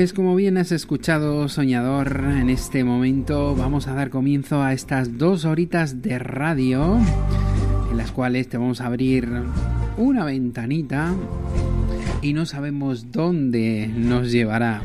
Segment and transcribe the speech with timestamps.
[0.00, 5.18] Pues como bien has escuchado, soñador, en este momento vamos a dar comienzo a estas
[5.18, 6.98] dos horitas de radio,
[7.90, 9.28] en las cuales te vamos a abrir
[9.98, 11.14] una ventanita
[12.22, 14.80] y no sabemos dónde nos llevará.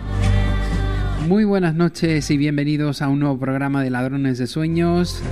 [1.30, 5.24] Muy buenas noches y bienvenidos a un nuevo programa de Ladrones de Sueños.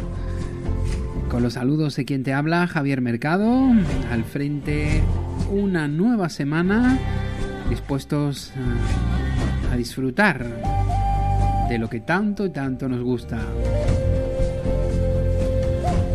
[1.30, 3.74] Con los saludos de quien te habla, Javier Mercado,
[4.10, 5.04] al frente
[5.52, 6.98] una nueva semana,
[7.70, 8.54] dispuestos
[9.74, 10.46] a disfrutar
[11.68, 13.42] de lo que tanto y tanto nos gusta.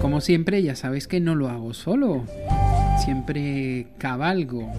[0.01, 2.25] Como siempre, ya sabes que no lo hago solo.
[3.05, 4.73] Siempre cabalgo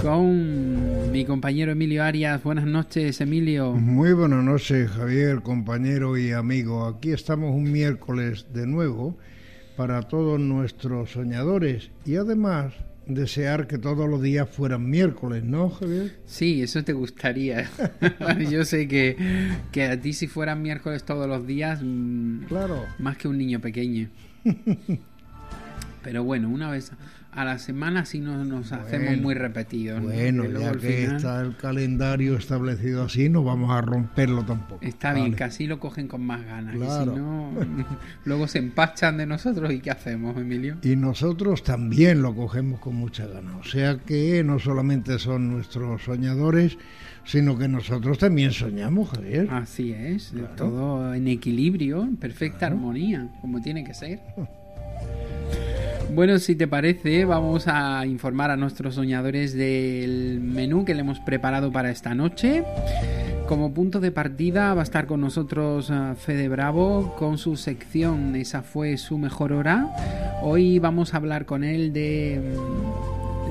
[0.00, 2.42] con mi compañero Emilio Arias.
[2.42, 3.72] Buenas noches, Emilio.
[3.72, 6.86] Muy buenas noches, Javier, compañero y amigo.
[6.86, 9.18] Aquí estamos un miércoles de nuevo
[9.76, 12.72] para todos nuestros soñadores y además
[13.06, 16.16] desear que todos los días fueran miércoles, ¿no, Javier?
[16.26, 17.70] Sí, eso te gustaría.
[18.50, 19.16] Yo sé que,
[19.72, 22.84] que a ti si fueran miércoles todos los días, mm, claro.
[22.98, 24.08] más que un niño pequeño.
[26.02, 26.92] Pero bueno, una vez
[27.34, 30.00] a la semana sí nos, nos hacemos muy repetidos.
[30.00, 34.84] Bueno, ya que está el calendario establecido así, no vamos a romperlo tampoco.
[34.84, 36.76] Está bien, que así lo cogen con más ganas.
[36.76, 37.12] Claro.
[37.12, 37.50] Y si no,
[38.24, 40.76] luego se empachan de nosotros y ¿qué hacemos, Emilio?
[40.82, 43.54] Y nosotros también lo cogemos con mucha ganas.
[43.56, 46.78] O sea que no solamente son nuestros soñadores,
[47.24, 49.48] sino que nosotros también soñamos, Javier.
[49.50, 50.54] Así es, claro.
[50.56, 52.76] todo en equilibrio, en perfecta claro.
[52.76, 54.20] armonía, como tiene que ser.
[56.12, 61.18] Bueno, si te parece, vamos a informar a nuestros soñadores del menú que le hemos
[61.20, 62.64] preparado para esta noche.
[63.48, 68.62] Como punto de partida va a estar con nosotros Fede Bravo con su sección Esa
[68.62, 69.90] fue su mejor hora.
[70.42, 72.40] Hoy vamos a hablar con él de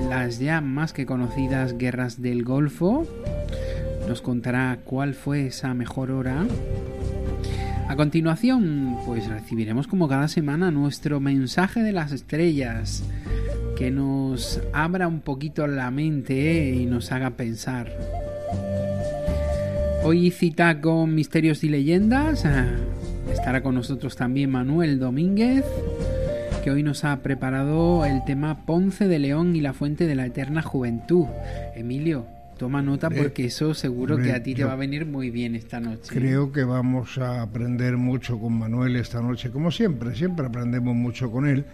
[0.10, 3.06] las ya más que conocidas guerras del Golfo.
[4.08, 6.46] Nos contará cuál fue esa mejor hora.
[7.94, 13.04] A continuación, pues recibiremos como cada semana nuestro mensaje de las estrellas,
[13.78, 17.92] que nos abra un poquito la mente y nos haga pensar.
[20.04, 22.46] Hoy cita con Misterios y Leyendas.
[23.32, 25.64] Estará con nosotros también Manuel Domínguez,
[26.64, 30.26] que hoy nos ha preparado el tema Ponce de León y la Fuente de la
[30.26, 31.28] Eterna Juventud.
[31.76, 32.26] Emilio,
[32.64, 35.82] Toma nota porque eso seguro que a ti te va a venir muy bien esta
[35.82, 36.08] noche.
[36.08, 41.30] Creo que vamos a aprender mucho con Manuel esta noche, como siempre, siempre aprendemos mucho
[41.30, 41.66] con él.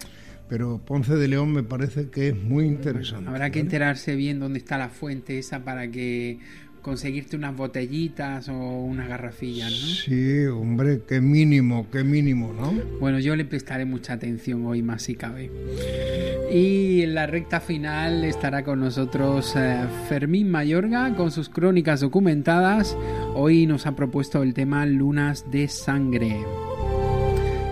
[0.48, 3.30] Pero Ponce de León me parece que es muy interesante.
[3.30, 6.40] Habrá que enterarse bien dónde está la fuente esa para que
[6.82, 9.78] conseguirte unas botellitas o unas garrafillas, ¿no?
[9.78, 12.74] Sí, hombre, qué mínimo, qué mínimo, ¿no?
[13.00, 15.52] Bueno, yo le prestaré mucha atención hoy más si cabe.
[16.52, 22.98] Y en la recta final estará con nosotros eh, Fermín Mayorga con sus crónicas documentadas.
[23.36, 26.38] Hoy nos ha propuesto el tema Lunas de Sangre.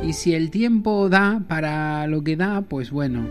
[0.03, 3.25] Y si el tiempo da para lo que da, pues bueno,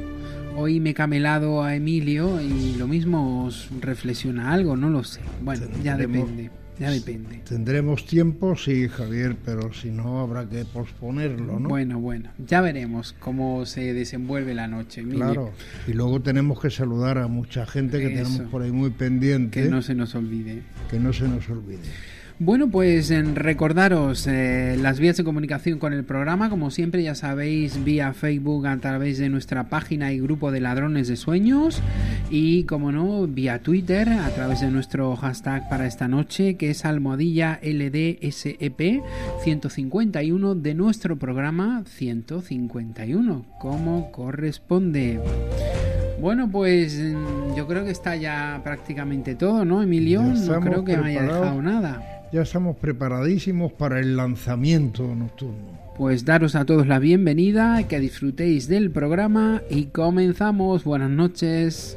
[0.56, 5.20] Hoy me he camelado a Emilio y lo mismo os reflexiona algo, no lo sé.
[5.42, 6.50] Bueno, ya depende.
[6.78, 7.40] Ya depende.
[7.48, 11.70] Tendremos tiempo, sí, Javier, pero si no habrá que posponerlo, ¿no?
[11.70, 15.00] Bueno, bueno, ya veremos cómo se desenvuelve la noche.
[15.00, 15.18] Emilio.
[15.24, 15.52] Claro,
[15.88, 18.24] y luego tenemos que saludar a mucha gente que Eso.
[18.30, 20.62] tenemos por ahí muy pendiente, Que no se nos olvide.
[20.90, 21.80] que no se nos olvide.
[22.38, 27.82] Bueno, pues recordaros eh, las vías de comunicación con el programa, como siempre ya sabéis,
[27.82, 31.80] vía Facebook a través de nuestra página y grupo de ladrones de sueños
[32.28, 36.84] y, como no, vía Twitter a través de nuestro hashtag para esta noche, que es
[36.84, 39.02] almohadilla LDSEP
[39.42, 45.20] 151 de nuestro programa 151, como corresponde.
[46.20, 50.22] Bueno, pues mm, yo creo que está ya prácticamente todo, ¿no, Emilio?
[50.22, 52.02] No creo que me haya dejado nada.
[52.32, 55.76] Ya estamos preparadísimos para el lanzamiento nocturno.
[55.96, 60.84] Pues daros a todos la bienvenida, que disfrutéis del programa y comenzamos.
[60.84, 61.96] Buenas noches.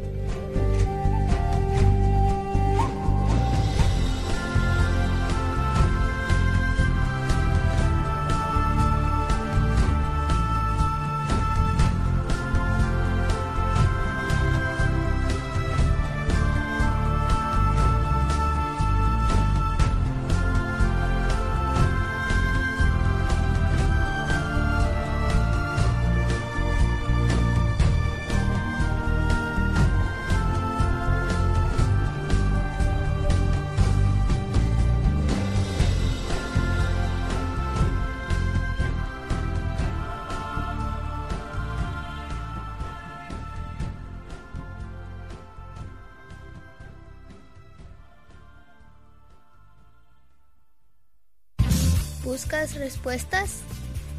[52.90, 53.60] Respuestas?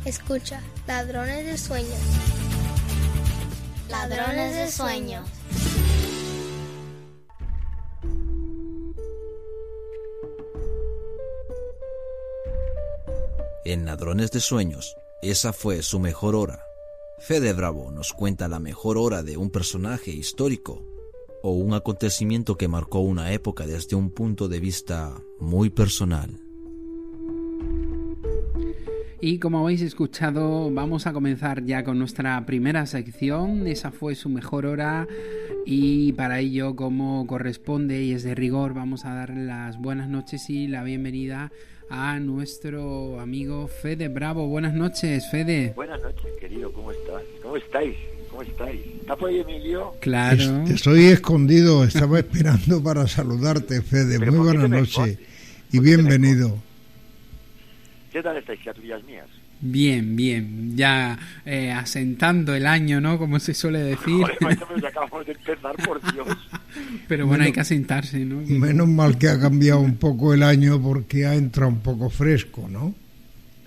[0.05, 1.99] Escucha, Ladrones de Sueños.
[3.88, 5.28] Ladrones de Sueños.
[13.64, 16.62] En Ladrones de Sueños, esa fue su mejor hora.
[17.19, 20.81] Fede Bravo nos cuenta la mejor hora de un personaje histórico
[21.43, 26.50] o un acontecimiento que marcó una época desde un punto de vista muy personal.
[29.22, 33.67] Y como habéis escuchado, vamos a comenzar ya con nuestra primera sección.
[33.67, 35.06] Esa fue su mejor hora.
[35.67, 40.49] Y para ello, como corresponde y es de rigor, vamos a dar las buenas noches
[40.49, 41.52] y la bienvenida
[41.90, 44.46] a nuestro amigo Fede Bravo.
[44.49, 45.75] Buenas noches, Fede.
[45.76, 47.23] Buenas noches, querido, ¿cómo estás?
[47.43, 47.96] ¿Cómo estáis?
[48.31, 48.81] ¿Cómo estáis?
[49.00, 49.93] ¿Está por ahí Emilio?
[50.00, 50.62] Claro.
[50.64, 54.19] Es- Estoy escondido, estaba esperando para saludarte, Fede.
[54.19, 55.19] Pero Muy ¿por qué buenas noches
[55.73, 56.56] y ¿Por qué te me bienvenido.
[58.12, 59.27] ¿Qué tal estáis, criaturillas mías?
[59.61, 60.77] Bien, bien.
[60.77, 63.19] Ya eh, asentando el año, ¿no?
[63.19, 64.25] Como se suele decir.
[64.41, 66.27] Joder, acabamos de empezar, por Dios.
[67.07, 68.41] Pero bueno, hay que asentarse, ¿no?
[68.47, 72.67] Menos mal que ha cambiado un poco el año porque ha entrado un poco fresco,
[72.69, 72.95] ¿no?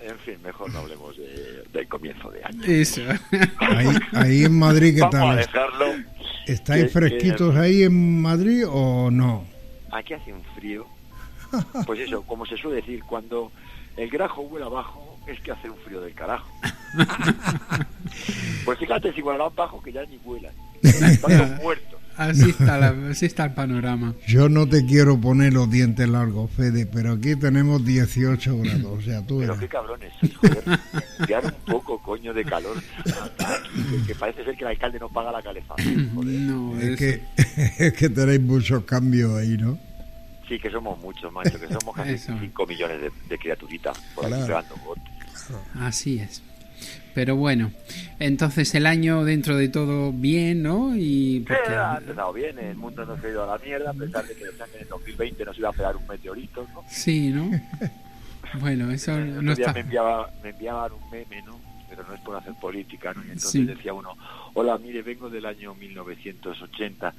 [0.00, 2.62] En fin, mejor no hablemos de- del comienzo de año.
[2.66, 3.00] Eso.
[3.58, 5.36] Ahí, ahí en Madrid, ¿qué Vamos a tal?
[5.38, 5.86] dejarlo.
[6.46, 9.46] ¿Estáis que- fresquitos ahí en Madrid o no?
[9.92, 10.86] Aquí hace un frío.
[11.86, 13.50] Pues eso, como se suele decir, cuando
[13.96, 16.48] el grajo vuela abajo, es que hace un frío del carajo.
[18.64, 20.52] Pues fíjate, si volarán bajo, que ya ni vuelan.
[20.82, 22.00] Están muertos.
[22.16, 24.14] Así está, la- así está el panorama.
[24.26, 29.00] Yo no te quiero poner los dientes largos, Fede, pero aquí tenemos 18 grados, o
[29.02, 30.62] sea, tú Pero qué cabrones, joder.
[31.18, 32.76] Enviar un poco, coño, de calor.
[33.04, 36.14] Que, que parece ser que el alcalde no paga la calefacción.
[36.46, 37.22] No, Es es- que,
[37.86, 39.76] es que tenéis muchos cambios ahí, ¿no?
[40.48, 42.34] Sí, que somos muchos, macho, que somos casi Eso.
[42.38, 44.46] 5 millones de, de criaturitas por aquí Claro.
[44.46, 45.04] pegando botes.
[45.80, 46.42] así es.
[47.14, 47.70] Pero bueno,
[48.18, 50.96] entonces el año dentro de todo bien, ¿no?
[50.96, 53.90] Y Sí, porque- ha empezado bien, el mundo no se ha ido a la mierda,
[53.90, 56.66] a pesar de que decían que en el 2020 nos iba a pegar un meteorito,
[56.74, 56.84] ¿no?
[56.88, 57.50] sí, ¿no?
[58.60, 59.72] Bueno, eso no está.
[59.72, 61.58] me, enviaba, me enviaban un meme, ¿no?
[61.88, 63.20] Pero no es por hacer política, ¿no?
[63.22, 63.64] Y entonces Sí.
[63.64, 64.16] decía uno,
[64.54, 67.14] hola, mire, vengo del año 1980.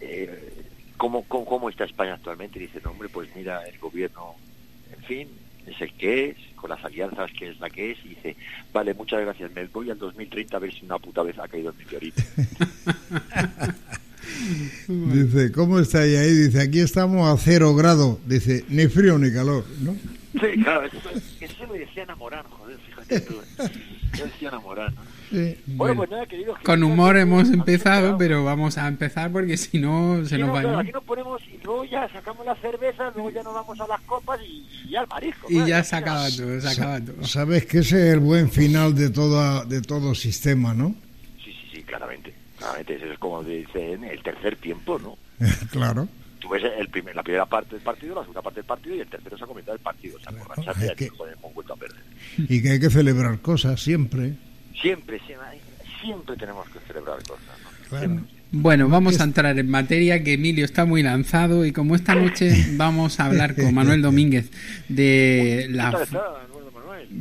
[0.00, 0.64] Eh,
[0.96, 2.58] ¿cómo, cómo, cómo está España actualmente?
[2.58, 4.34] Y dice, no, hombre, pues mira, el gobierno,
[4.92, 5.28] en fin,
[5.66, 7.98] es el que es, con las alianzas que es la que es.
[8.04, 8.36] Y dice,
[8.72, 11.70] vale, muchas gracias, me voy al 2030 a ver si una puta vez ha caído
[11.70, 12.22] el meteorito.
[14.88, 16.32] Dice, ¿cómo estáis ahí?
[16.32, 18.20] Dice, aquí estamos a cero grado.
[18.26, 19.94] Dice, ni frío ni calor, ¿no?
[20.32, 20.98] Sí, claro, eso,
[21.40, 23.34] eso lo decía Morán, joder, fíjate tú.
[24.18, 25.02] Yo decía Morán, ¿no?
[25.34, 25.58] Sí.
[25.66, 26.54] Bueno, pues nada, querido.
[26.64, 30.54] Con humor hemos empezado, pero vamos a empezar porque si no se Sí, nos no,
[30.54, 33.80] va claro, aquí nos ponemos y luego ya sacamos las cervezas, luego ya nos vamos
[33.80, 35.46] a las copas y, y ya al marisco.
[35.50, 37.24] Y ya se acaba todo, se acaba todo.
[37.24, 40.94] Sabes que ese es el buen final de, toda, de todo sistema, ¿no?
[41.44, 42.32] Sí, sí, sí, claramente.
[42.58, 45.18] Claramente, eso es como dicen el tercer tiempo, ¿no?
[45.70, 46.08] claro.
[46.38, 49.00] tú ves el primer, la primera parte del partido, la segunda parte del partido y
[49.00, 50.16] el tercero se ha comentado el partido.
[50.16, 51.10] O sea, Claro, es que-.
[52.36, 54.34] Y que hay que celebrar cosas siempre.
[54.80, 55.60] Siempre, siempre,
[56.00, 57.58] siempre tenemos que celebrar cosas.
[57.62, 57.88] ¿no?
[57.88, 58.20] Claro.
[58.56, 62.52] Bueno, vamos a entrar en materia que Emilio está muy lanzado y como esta noche
[62.76, 64.50] vamos a hablar con Manuel Domínguez
[64.88, 66.06] de ¿Qué la...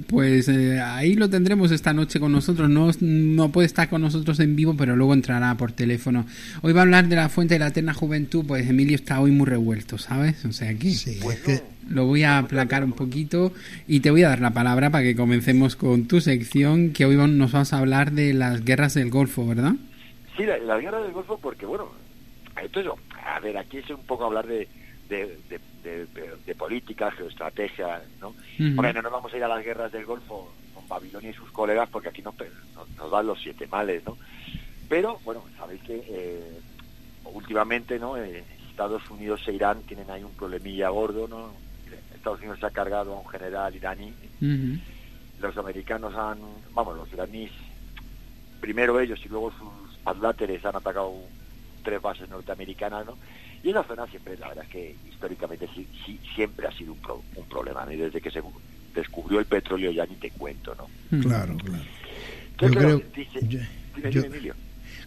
[0.07, 2.69] Pues eh, ahí lo tendremos esta noche con nosotros.
[2.69, 6.25] No, no puede estar con nosotros en vivo, pero luego entrará por teléfono.
[6.61, 8.45] Hoy va a hablar de la fuente de la eterna juventud.
[8.47, 10.43] Pues Emilio está hoy muy revuelto, ¿sabes?
[10.45, 13.53] O sea que Sí, es Bueno, que lo voy a aplacar un poquito
[13.87, 17.15] y te voy a dar la palabra para que comencemos con tu sección, que hoy
[17.15, 19.73] nos vas a hablar de las guerras del Golfo, ¿verdad?
[20.37, 21.89] Sí, la, la guerra del Golfo, porque bueno,
[22.61, 22.91] entonces,
[23.25, 24.67] a ver, aquí es un poco hablar de,
[25.09, 28.33] de, de, de- de- de política, geoestrategia, ¿no?
[28.77, 31.51] Hombre, no nos vamos a ir a las guerras del Golfo con Babilonia y sus
[31.51, 32.33] colegas, porque aquí nos,
[32.75, 34.17] nos, nos dan los siete males, ¿no?
[34.89, 36.59] Pero, bueno, sabéis que eh,
[37.25, 38.17] últimamente, ¿no?
[38.17, 41.53] Eh, Estados Unidos e Irán tienen ahí un problemilla gordo, ¿no?
[42.15, 44.13] Estados Unidos se ha cargado a un general iraní
[45.39, 46.39] los americanos han,
[46.73, 47.51] vamos, los iraníes,
[48.61, 51.13] primero ellos y luego sus adláteres han atacado
[51.83, 53.17] tres bases norteamericanas, ¿no?
[53.63, 56.99] Y esa zona siempre, la verdad es que históricamente sí, sí, siempre ha sido un,
[56.99, 57.85] pro- un problema.
[57.91, 58.41] Y desde que se
[58.93, 60.83] descubrió el petróleo ya ni te cuento, ¿no?
[61.17, 61.27] Ujú.
[61.29, 61.83] claro, claro.
[62.59, 63.39] Yo Yo creo dice,
[64.11, 64.55] yo- Emilio.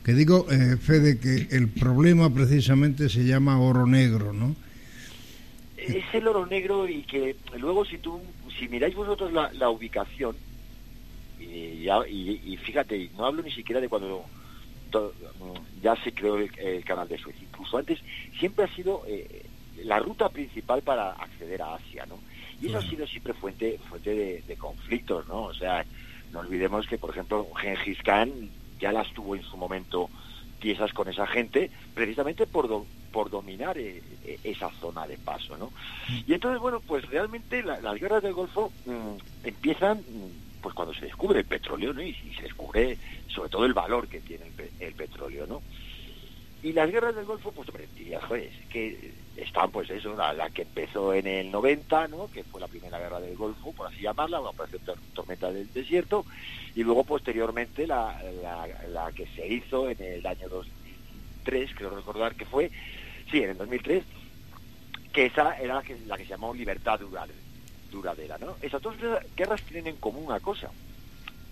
[0.03, 4.57] Que digo, eh, Fede, que el problema precisamente se llama oro negro, ¿no?
[5.77, 8.21] es el oro negro y que luego si tú
[8.59, 10.35] si miráis vosotros la, la ubicación
[11.39, 14.25] y, ya- y- y fíjate no hablo ni siquiera de cuando
[15.81, 17.37] ya se creó el, el canal de Suez.
[17.43, 17.99] Incluso antes
[18.39, 19.43] siempre ha sido eh,
[19.77, 22.23] la ruta principal para acceder a Asia no
[22.59, 25.87] y eso ha sido siempre fuente fuente de, de conflictos no o sea
[26.31, 28.51] no olvidemos que por ejemplo Genghis Khan
[28.81, 30.11] ya las tuvo en su momento
[30.59, 35.59] tiesas con esa gente precisamente por do- por dominar eh, eh, esa zona de paso
[35.59, 35.75] no
[36.27, 40.31] y entonces bueno pues realmente la- las guerras del Golfo mm, empiezan mm,
[40.67, 44.19] pues cuando se descubre el petróleo no y, se descubre sobre todo el valor que
[44.21, 45.63] tiene el, el petróleo no
[46.61, 50.63] y las guerras del Golfo, pues hombre, dirías, joder, que están pues eso, la, que
[50.63, 52.27] empezó en el 90, ¿no?
[52.27, 55.73] Que fue la primera guerra del Golfo, por así llamarla, una operación tor- tormenta del
[55.73, 56.27] desierto,
[56.75, 62.35] y luego posteriormente la, la, la que se hizo en el año 2003, creo recordar
[62.35, 62.73] que fue,
[63.31, 64.03] sí, en el 2003,
[65.13, 67.31] que esa era la que, la que se llamó libertad dural-
[67.97, 68.57] duradera, ¿no?
[68.63, 68.95] Esas dos
[69.37, 70.71] guerras tienen en común una cosa,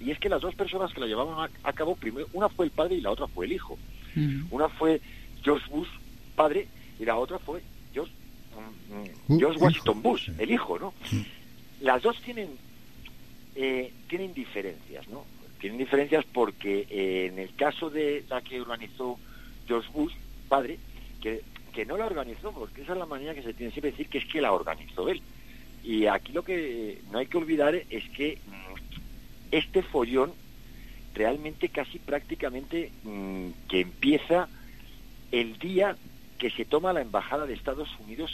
[0.01, 2.67] y es que las dos personas que la llevaban a, a cabo, primero, una fue
[2.67, 3.79] el padre y la otra fue el hijo.
[4.17, 4.57] Ujú.
[4.57, 5.01] Una fue
[5.43, 5.89] George Bush,
[6.37, 8.13] padre, y la otra fue George,
[8.55, 10.95] mm, mm, George Washington Bush, el hijo, ¿no?
[11.81, 12.51] Las dos tienen
[13.55, 15.25] eh, tienen diferencias, ¿no?
[15.61, 19.19] Tienen diferencias porque eh, en el caso de la que organizó
[19.67, 20.13] George Bush,
[20.49, 20.79] padre,
[21.21, 23.97] que, que no la organizó, porque esa es la manera que se tiene siempre de
[23.97, 25.23] decir que es que la organizó él.
[25.85, 28.75] Y aquí lo que no hay que olvidar es que mm,
[29.51, 30.33] este follón
[31.15, 34.49] realmente casi prácticamente mm, que empieza
[35.31, 35.97] el día
[36.39, 38.33] que se toma la embajada de Estados Unidos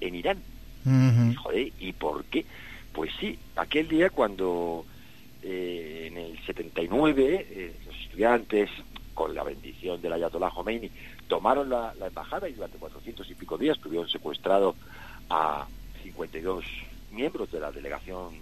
[0.00, 0.38] en Irán.
[0.84, 1.42] Ujú.
[1.42, 2.46] Joder, ¿y por qué?
[2.92, 4.84] Pues sí, aquel día cuando
[5.42, 8.70] eh, en el 79 eh, los estudiantes,
[9.12, 10.90] con la bendición del Ayatollah Khomeini,
[11.28, 14.76] tomaron la, la embajada y durante 400 y pico días tuvieron secuestrado
[15.28, 15.66] a
[16.14, 16.64] 52
[17.10, 18.34] miembros de la delegación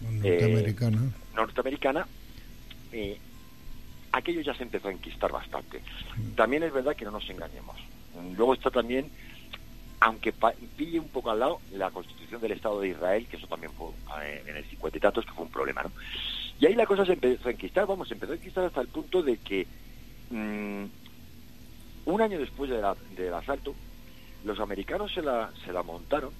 [0.00, 1.12] Norteamericana.
[1.36, 2.06] norteamericana,
[2.92, 3.18] eh,
[4.12, 5.80] aquello ya se empezó a enquistar bastante.
[6.34, 7.76] También es verdad que no nos engañemos.
[8.36, 9.08] Luego está también,
[10.00, 10.32] aunque
[10.76, 13.88] pille un poco al lado, la constitución del Estado de Israel, que eso también fue
[14.22, 15.92] eh, en el 50 y tantos, que fue un problema, ¿no?
[16.60, 18.88] Y ahí la cosa se empezó a enquistar, vamos, se empezó a enquistar hasta el
[18.88, 19.66] punto de que
[20.30, 20.84] mm,
[22.06, 23.74] un año después de la- del asalto,
[24.44, 26.30] los americanos se la, se la montaron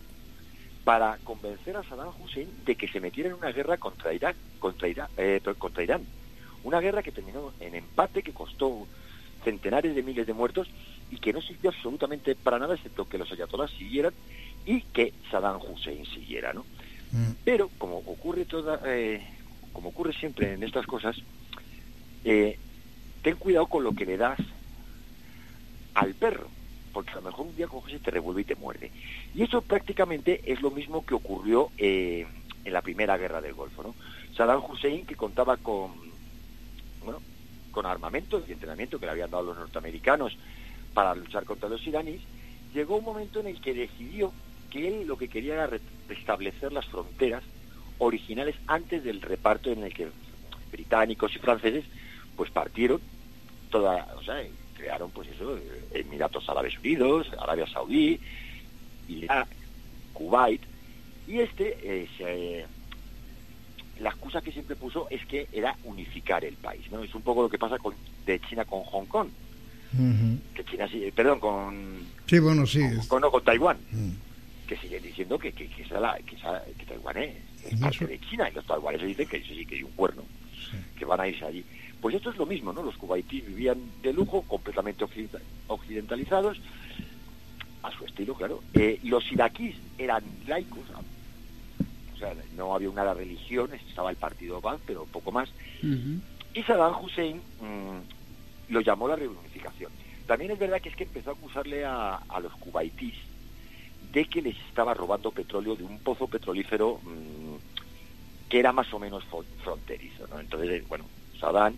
[0.85, 4.89] para convencer a Saddam Hussein de que se metiera en una guerra contra Irak, contra
[4.89, 6.03] Irak, eh, contra Irán.
[6.65, 8.87] Una guerra que terminó en empate, que costó
[9.45, 10.69] centenares de miles de muertos
[11.11, 14.13] y que no sirvió absolutamente para nada, excepto que los ayatolás siguieran
[14.65, 16.65] y que Saddam Hussein siguiera, ¿no?
[17.13, 17.33] Mm.
[17.45, 19.23] Pero como ocurre toda, eh,
[19.73, 21.17] como ocurre siempre en estas cosas,
[22.25, 22.59] eh,
[23.23, 24.39] ten cuidado con lo que le das
[25.95, 26.49] al perro,
[26.93, 28.93] porque a lo mejor un día coges y te revuelve y te muerde.
[29.35, 32.27] Y eso prácticamente es lo mismo que ocurrió eh,
[32.65, 33.95] en la primera guerra del Golfo, ¿no?
[34.37, 35.93] Saddam Hussein, que contaba con,
[37.01, 37.21] bueno,
[37.71, 40.37] con armamento y entrenamiento que le habían dado los norteamericanos
[40.95, 42.21] para luchar contra los iraníes,
[42.75, 44.33] llegó un momento en el que decidió
[44.71, 47.43] que él lo que quería era re- restablecer las fronteras
[47.99, 50.11] originales antes del reparto en el que
[50.71, 51.85] británicos y franceses
[52.37, 53.01] pues partieron
[53.71, 54.43] toda, o sea,
[54.83, 55.57] crearon, pues eso,
[55.93, 58.19] Emiratos Árabes Unidos, Arabia Saudí,
[59.09, 59.47] Irak,
[60.13, 60.61] Kuwait,
[61.29, 62.67] y este, eh, se,
[64.03, 67.03] la excusa que siempre puso es que era unificar el país, ¿no?
[67.03, 67.95] Es un poco lo que pasa con,
[68.27, 69.29] de China con Hong Kong,
[70.55, 72.01] que China, sí, perdón, con...
[72.27, 72.81] Sí, bueno, sí.
[73.07, 74.67] Con, con, con Taiwán, mm.
[74.67, 76.37] que siguen diciendo que, que, que, la, que,
[76.77, 77.37] que Taiwán es,
[77.71, 80.25] es parte de China, y los taiwaneses dicen que eso sí que hay un cuerno,
[80.53, 80.77] sí.
[80.99, 81.65] que van a irse allí.
[82.03, 82.83] Pues esto es lo mismo, ¿no?
[82.83, 85.07] Los cubaitíes vivían de lujo, completamente
[85.69, 86.59] occidentalizados,
[87.83, 88.61] a su estilo, claro.
[88.75, 90.83] Eh, los iraquíes eran laicos,
[92.15, 95.49] o sea, no había una religión, estaba el partido Baath, pero poco más.
[95.83, 96.21] Uh -huh.
[96.55, 99.93] Y Saddam Hussein mmm, lo llamó la reunificación.
[100.27, 103.17] También es verdad que es que empezó a acusarle a, a los cubaitíes
[104.13, 107.57] de que les estaba robando petróleo de un pozo petrolífero mmm,
[108.49, 109.25] que era más o menos
[109.63, 110.41] fronterizo, ¿no?
[110.41, 111.05] Entonces, bueno,
[111.41, 111.75] Saddam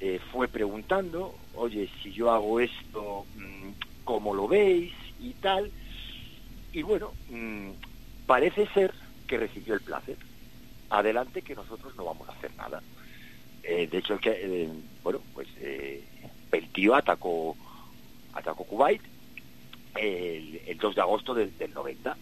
[0.00, 3.70] eh, fue preguntando, oye, si yo hago esto, mmm,
[4.04, 4.92] ¿cómo lo veis?
[5.20, 5.70] Y tal.
[6.72, 7.70] Y bueno, mmm,
[8.26, 8.92] parece ser
[9.26, 10.16] que recibió el placer.
[10.90, 12.82] Adelante que nosotros no vamos a hacer nada.
[13.62, 14.68] Eh, de hecho, que, eh,
[15.02, 16.04] bueno, pues eh,
[16.52, 17.56] el tío atacó,
[18.34, 19.00] atacó Kuwait
[19.96, 22.16] el, el 2 de agosto del, del 90.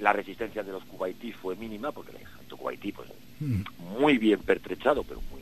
[0.00, 3.08] La resistencia de los kuwaitíes fue mínima, porque el ejército kuwaití, pues,
[3.40, 3.62] mm.
[4.00, 5.39] muy bien pertrechado, pero muy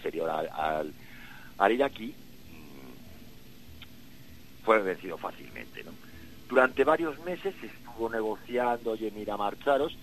[0.00, 0.92] inferior al, al,
[1.58, 2.14] al iraquí,
[4.64, 5.84] fue vencido fácilmente.
[5.84, 5.92] ¿no?
[6.48, 9.96] Durante varios meses se estuvo negociando, oye, mira, marcharos,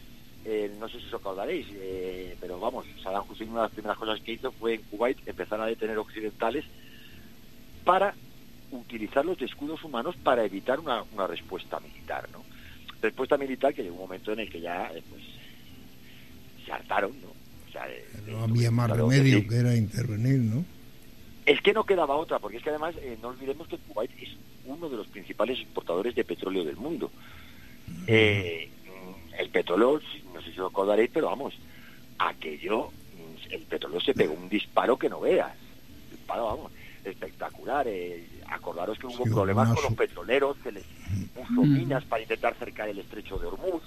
[0.45, 3.97] eh, no sé si os acordaréis, eh, pero vamos, Saddam Hussein una de las primeras
[3.97, 6.63] cosas que hizo fue en Kuwait empezar a detener occidentales
[7.83, 8.13] para
[8.71, 12.43] utilizarlos de escudos humanos para evitar una, una respuesta militar, ¿no?
[13.01, 15.23] Respuesta militar que llegó un momento en el que ya eh, pues,
[16.65, 17.46] se hartaron, ¿no?
[17.77, 20.65] Sea, no había más remedio que, que, era intervenir, ¿no?
[21.45, 24.29] Es que no quedaba otra, porque es que además eh, no olvidemos que Kuwait es
[24.65, 27.09] uno de los principales exportadores de petróleo del mundo.
[27.87, 28.03] Mm.
[28.07, 28.69] Eh,
[29.37, 30.01] el petróleo,
[30.33, 31.53] no sé si os acordaréis, pero vamos,
[32.17, 32.91] aquello,
[33.49, 35.55] el petróleo se pegó un disparo que no veas.
[36.11, 36.71] Disparo, vamos,
[37.03, 37.87] espectacular.
[37.87, 40.83] Eh, acordaros que hubo sí, problemas con los petroleros, que les
[41.33, 41.73] puso mm.
[41.73, 43.83] minas para intentar cercar el estrecho de Hormuz.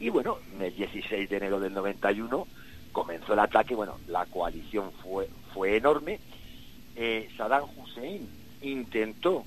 [0.00, 2.46] Y bueno, el 16 de enero del 91
[2.92, 6.20] comenzó el ataque, bueno, la coalición fue, fue enorme.
[6.96, 8.28] Eh, Saddam Hussein
[8.62, 9.44] intentó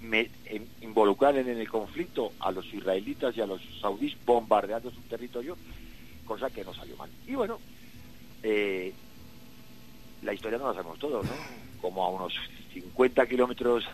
[0.00, 0.30] me,
[0.80, 5.56] involucrar en el conflicto a los israelitas y a los saudíes bombardeando su territorio,
[6.24, 7.10] cosa que no salió mal.
[7.26, 7.58] Y bueno,
[8.42, 8.92] eh,
[10.22, 11.32] la historia no la sabemos todos, ¿no?
[11.80, 12.34] Como a unos
[12.72, 13.84] 50 kilómetros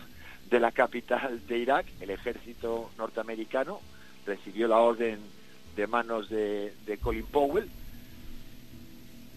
[0.49, 3.79] de la capital de Irak, el ejército norteamericano
[4.25, 5.19] recibió la orden
[5.75, 7.67] de manos de, de Colin Powell,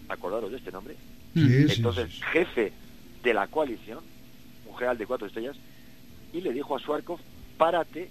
[0.07, 0.95] acordaros de este nombre,
[1.33, 2.23] sí, entonces sí, sí.
[2.31, 2.73] jefe
[3.23, 3.99] de la coalición,
[4.65, 5.57] un general de cuatro estrellas,
[6.33, 7.19] y le dijo a Suarkov,
[7.57, 8.09] párate,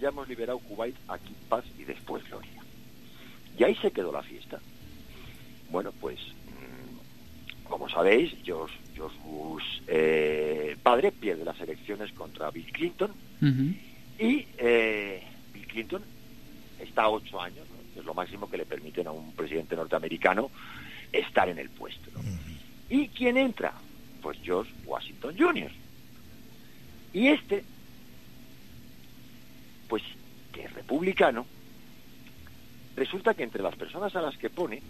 [0.00, 2.50] ya hemos liberado Kuwait, aquí paz y después gloria.
[3.58, 4.60] Y ahí se quedó la fiesta.
[5.70, 12.70] Bueno, pues, mmm, como sabéis, George, George Bush, eh, padre, pierde las elecciones contra Bill
[12.72, 13.10] Clinton,
[13.42, 13.76] uh -huh.
[14.18, 16.02] y eh, Bill Clinton
[16.86, 18.00] está a ocho años, ¿no?
[18.00, 20.50] es lo máximo que le permiten a un presidente norteamericano
[21.12, 22.10] estar en el puesto.
[22.88, 23.72] ¿Y quién entra?
[24.22, 25.70] Pues George Washington Jr.,
[27.12, 27.64] y este,
[29.88, 30.02] pues,
[30.52, 31.46] que es republicano,
[32.94, 34.82] resulta que entre las personas a las que pone,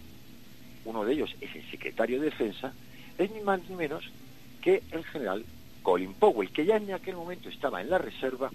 [0.84, 2.72] uno de ellos es el secretario de defensa,
[3.16, 4.04] es ni más ni menos
[4.60, 5.44] que el general
[5.84, 8.50] Colin Powell, que ya en aquel momento estaba en la reserva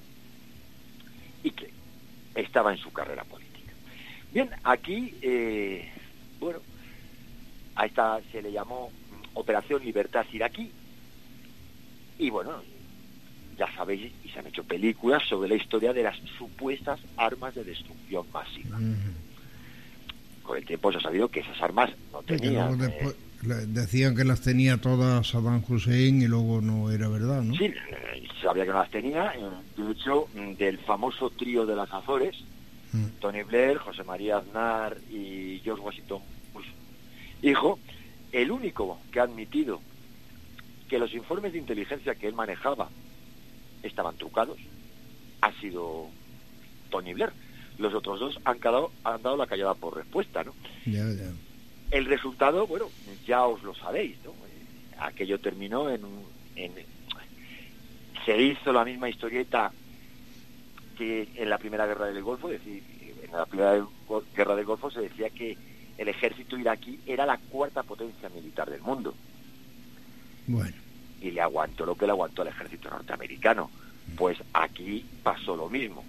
[1.41, 1.71] y que
[2.35, 3.73] estaba en su carrera política.
[4.33, 5.89] Bien, aquí, eh,
[6.39, 6.59] bueno,
[7.75, 8.91] a esta se le llamó
[9.33, 10.71] Operación Libertad Iraquí,
[12.17, 12.61] y bueno,
[13.57, 17.63] ya sabéis, y se han hecho películas sobre la historia de las supuestas armas de
[17.63, 18.79] destrucción masiva.
[20.43, 22.81] Con el tiempo se ha sabido que esas armas no tenían...
[22.81, 27.55] Eh, decían que las tenía todas Saddam Hussein y luego no era verdad, ¿no?
[27.55, 29.33] Sí, eh, sabía que no las tenía.
[29.77, 30.27] De hecho,
[30.57, 32.35] del famoso trío de las Azores,
[32.93, 33.09] -huh.
[33.19, 36.21] Tony Blair, José María Aznar y George Washington
[36.53, 36.67] Bush,
[37.41, 37.79] hijo,
[38.31, 39.81] el único que ha admitido
[40.89, 42.89] que los informes de inteligencia que él manejaba
[43.83, 44.57] estaban trucados
[45.41, 46.07] ha sido
[46.89, 47.31] Tony Blair.
[47.77, 50.53] Los otros dos han, quedado, han dado la callada por respuesta, ¿no?
[50.85, 51.31] Ya, ya.
[51.91, 52.89] El resultado, bueno,
[53.27, 54.33] ya os lo sabéis, ¿no?
[54.99, 56.25] Aquello terminó en, un,
[56.55, 56.73] en
[58.25, 59.71] se hizo la misma historieta
[60.97, 62.83] que en la primera guerra del Golfo, es decir,
[63.23, 63.85] en la primera
[64.35, 65.57] guerra del Golfo se decía que
[65.97, 69.13] el ejército iraquí era la cuarta potencia militar del mundo.
[70.47, 70.75] Bueno.
[71.21, 73.69] y le aguantó lo que le aguantó al ejército norteamericano.
[74.17, 76.03] Pues aquí pasó lo mismo.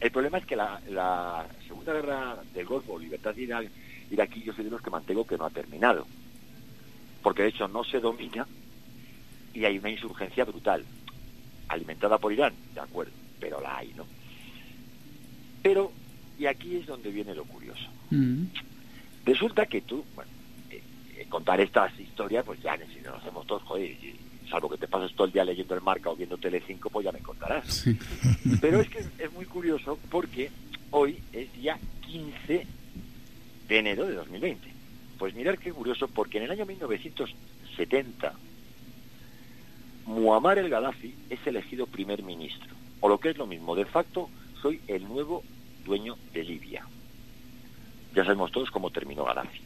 [0.00, 3.34] El problema es que la, la Segunda Guerra del Golfo, Libertad
[4.10, 6.06] iraquí, yo soy de los que mantengo que no ha terminado.
[7.22, 8.46] Porque de hecho no se domina
[9.54, 10.84] y hay una insurgencia brutal,
[11.68, 14.04] alimentada por Irán, de acuerdo, pero la hay, ¿no?
[15.62, 15.90] Pero,
[16.38, 17.88] y aquí es donde viene lo curioso.
[18.10, 18.44] Mm.
[19.24, 20.30] Resulta que tú, bueno,
[20.70, 20.80] eh,
[21.16, 24.14] eh, contar estas historias, pues ya si nos hacemos todos, joder, y-
[24.48, 27.10] salvo que te pases todo el día leyendo el marca o viendo Telecinco, pues ya
[27.10, 27.66] me contarás.
[27.66, 27.98] Sí.
[28.60, 30.52] Pero es que es, es muy curioso porque
[30.92, 32.64] hoy es día 15
[33.68, 34.68] de enero de 2020.
[35.18, 38.34] Pues mirar qué curioso, porque en el año 1970
[40.06, 42.74] Muammar el Gaddafi es elegido primer ministro.
[43.00, 44.30] O lo que es lo mismo, de facto
[44.62, 45.42] soy el nuevo
[45.84, 46.86] dueño de Libia.
[48.14, 49.60] Ya sabemos todos cómo terminó Gaddafi.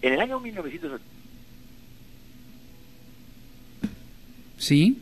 [0.00, 1.12] En el año 1980
[4.62, 4.96] ¿Sí?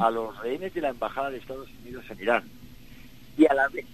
[0.00, 2.44] A los rehenes de la embajada de Estados Unidos en Irán.
[3.36, 3.84] Y a la vez,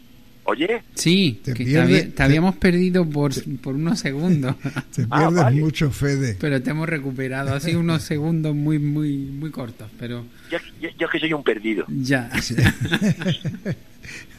[0.48, 4.56] oye, Sí, Te que te, pierde- había- te te- habíamos perdido por, por unos segundos,
[4.94, 5.60] Te Ah, pierdes vale.
[5.60, 6.36] mucho, Fede.
[6.40, 7.54] pero te hemos recuperado.
[7.54, 11.42] Ha sido unos segundos muy, muy, muy cortos, pero yo, yo- yo que soy un
[11.44, 11.84] perdido.
[11.88, 12.30] ya.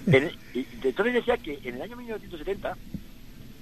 [0.07, 2.75] En- y entonces decía que en el año 1970,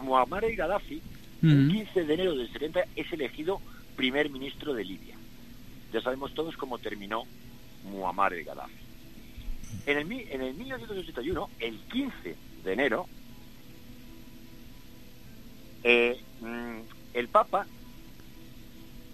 [0.02, 1.02] Muammar el Gaddafi,
[1.44, 1.72] el Mm.
[1.72, 3.60] 15 de enero del 70, es elegido
[3.98, 5.16] primer ministro de Libia.
[5.92, 7.24] Ya sabemos todos cómo terminó
[7.92, 8.74] Muammar el Gaddafi.
[9.86, 13.08] En el, en el 1981, el 15 de enero,
[15.84, 16.80] eh, mm,
[17.14, 17.66] el Papa,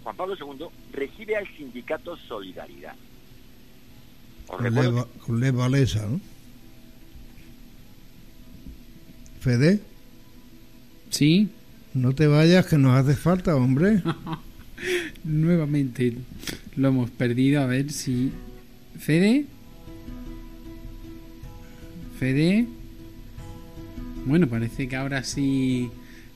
[0.03, 2.95] Juan Pablo II, recibe al sindicato Solidaridad.
[4.47, 6.19] Con recuerdo Leva, con Leva Lesa, ¿no?
[9.39, 9.81] Fede,
[11.13, 11.49] Sí,
[11.93, 14.01] no te vayas que nos hace falta, hombre.
[15.23, 16.15] nuevamente
[16.75, 17.61] lo hemos perdido.
[17.61, 18.31] A ver si.
[18.97, 19.45] Fede.
[22.23, 22.65] Fede.
[24.25, 25.89] Bueno, parece que ahora sí.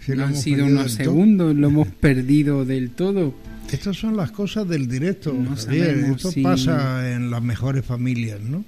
[0.10, 3.34] No han sido unos segundos, lo hemos perdido del todo.
[3.72, 5.98] Estas son las cosas del directo, No Javier.
[6.14, 8.66] Esto si- pasa en las mejores familias, ¿no?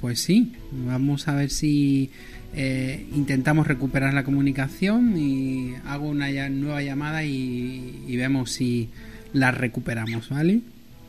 [0.00, 0.52] Pues sí,
[0.86, 2.10] vamos a ver si
[2.54, 8.90] eh, intentamos recuperar la comunicación y hago una ya- nueva llamada y, y vemos si
[9.32, 10.60] la recuperamos, ¿vale?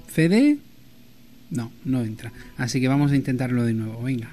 [0.08, 0.58] ¿Fede?
[1.52, 2.32] No, no entra.
[2.58, 4.30] Así que vamos a intentarlo de nuevo, venga.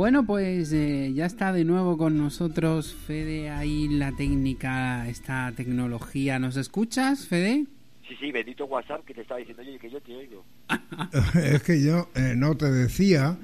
[0.00, 6.38] Bueno, pues eh, ya está de nuevo con nosotros Fede ahí la técnica, esta tecnología.
[6.38, 7.66] ¿Nos escuchas, Fede?
[8.08, 10.42] Sí, sí, bendito WhatsApp que te estaba diciendo, oye, que yo te oigo.
[11.34, 13.36] es que yo eh, no te decía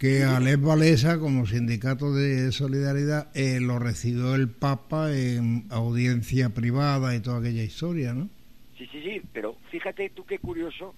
[0.00, 6.48] que a Les Valesa, como sindicato de solidaridad, eh, lo recibió el Papa en audiencia
[6.48, 8.28] privada y toda aquella historia, ¿no?
[8.76, 10.96] Sí, sí, sí, pero fíjate tú qué curioso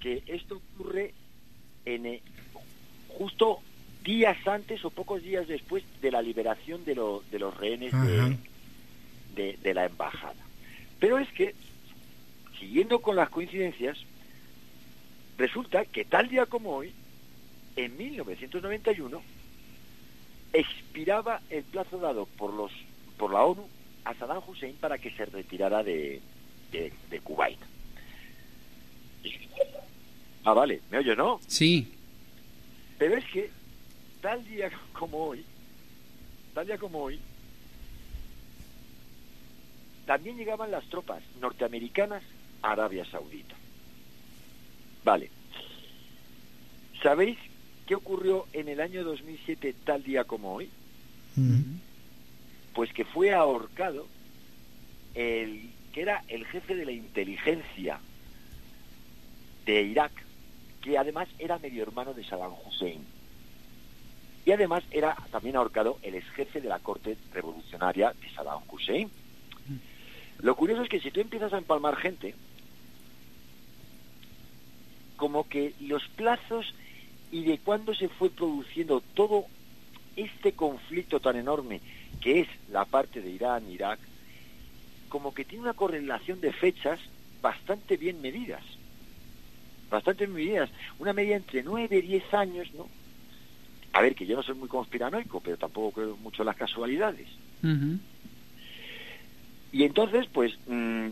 [0.00, 1.14] que esto ocurre
[1.84, 2.22] en eh,
[3.16, 3.60] justo
[4.04, 8.36] días antes o pocos días después de la liberación de, lo- de los rehenes de,
[9.34, 10.34] de- de la embajada.
[11.00, 11.54] Pero es que,
[12.60, 13.98] siguiendo con las coincidencias,
[15.38, 16.92] resulta que tal día como hoy,
[17.76, 19.22] en 1991,
[20.52, 22.70] expiraba el plazo dado por los
[23.16, 23.66] por la ONU
[24.04, 26.20] a Saddam Hussein para que se retirara de,
[26.72, 27.58] de, de Kuwait.
[30.44, 31.40] Ah, vale, me oye, ¿no?
[31.46, 31.90] Sí.
[32.98, 33.50] Pero es que
[34.24, 35.44] tal día como hoy,
[36.54, 37.20] tal día como hoy,
[40.06, 42.22] también llegaban las tropas norteamericanas
[42.62, 43.54] a Arabia Saudita.
[45.04, 45.28] Vale.
[47.02, 47.36] ¿Sabéis
[47.86, 50.70] qué ocurrió en el año 2007 tal día como hoy?
[51.36, 51.76] Mm.
[52.72, 54.06] Pues que fue ahorcado
[55.14, 58.00] el que era el jefe de la inteligencia
[59.66, 60.12] de Irak,
[60.80, 63.13] que además era medio hermano de Saddam Hussein.
[64.46, 69.10] Y además era también ahorcado el ex jefe de la corte revolucionaria de Saddam Hussein.
[70.40, 72.34] Lo curioso es que si tú empiezas a empalmar gente,
[75.16, 76.74] como que los plazos
[77.30, 79.46] y de cuándo se fue produciendo todo
[80.16, 81.80] este conflicto tan enorme
[82.20, 83.98] que es la parte de Irán, Irak,
[85.08, 87.00] como que tiene una correlación de fechas
[87.40, 88.62] bastante bien medidas.
[89.90, 90.70] Bastante bien medidas.
[90.98, 92.88] Una media entre 9 y 10 años, ¿no?
[93.94, 97.28] A ver, que yo no soy muy conspiranoico, pero tampoco creo mucho en las casualidades.
[99.72, 101.08] Y entonces, pues, mm,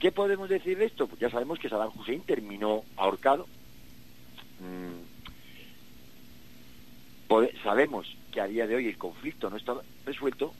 [0.00, 1.06] ¿qué podemos decir de esto?
[1.06, 3.46] Pues ya sabemos que Saddam Hussein terminó ahorcado.
[4.58, 5.04] Mm,
[7.62, 9.74] sabemos que a día de hoy el conflicto no está
[10.06, 10.54] resuelto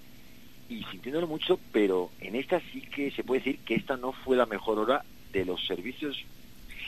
[0.68, 4.37] y sintiéndolo mucho, pero en esta sí que se puede decir que esta no fue
[4.37, 5.02] la mejor hora
[5.33, 6.22] de los servicios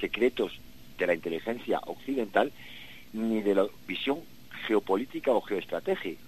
[0.01, 0.53] secretos
[0.99, 2.53] de la inteligencia occidental
[3.13, 4.19] ni de la visión
[4.67, 6.21] geopolítica o geoestratégica,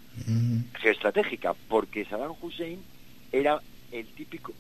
[0.81, 2.79] geoestratégica porque Saddam Hussein
[3.33, 3.61] era
[3.93, 4.53] el típico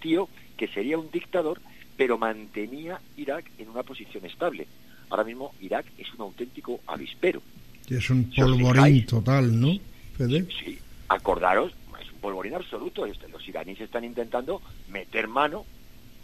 [0.00, 1.60] tío que sería un dictador,
[1.96, 4.66] pero mantenía Irak en una posición estable.
[5.10, 7.42] Ahora mismo Irak es un auténtico avispero.
[7.88, 9.72] es un polvorín total, ¿no?
[10.18, 13.06] Sí, acordaros, es un polvorín absoluto.
[13.06, 15.64] Los iraníes están intentando meter mano.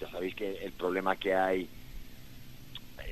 [0.00, 1.68] Ya sabéis que el problema que hay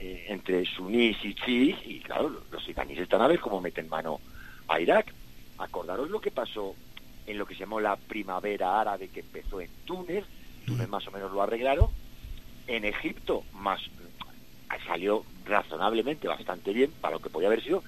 [0.02, 4.18] eh, entre sunís y chiíes, y claro, los iraníes están a ver cómo meten mano
[4.66, 5.12] a Irak.
[5.58, 6.74] Acordaros lo que pasó
[7.26, 10.24] en lo que se llamó la primavera árabe que empezó en Túnez,
[10.64, 11.88] Túnez más o menos lo arreglaron,
[12.66, 13.80] en Egipto más
[14.86, 17.82] salió razonablemente bastante bien para lo que podía haber sido,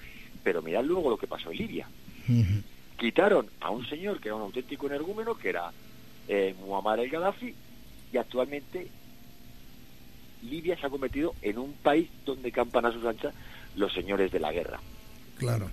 [0.44, 1.88] pero mirad luego lo que pasó en Libia.
[2.98, 5.72] Quitaron a un señor que era un auténtico energúmeno, que era
[6.28, 7.54] eh, Muammar el Gaddafi,
[8.12, 8.88] y actualmente
[10.42, 13.34] Libia se ha convertido en un país donde campan a sus anchas
[13.76, 14.80] los señores de la guerra.
[15.38, 15.70] Claro.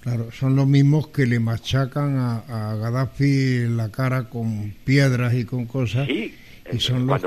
[0.00, 5.44] Claro, son los mismos que le machacan a, a Gaddafi la cara con piedras y
[5.44, 6.06] con cosas.
[6.06, 6.34] Sí,
[6.72, 7.22] y son los...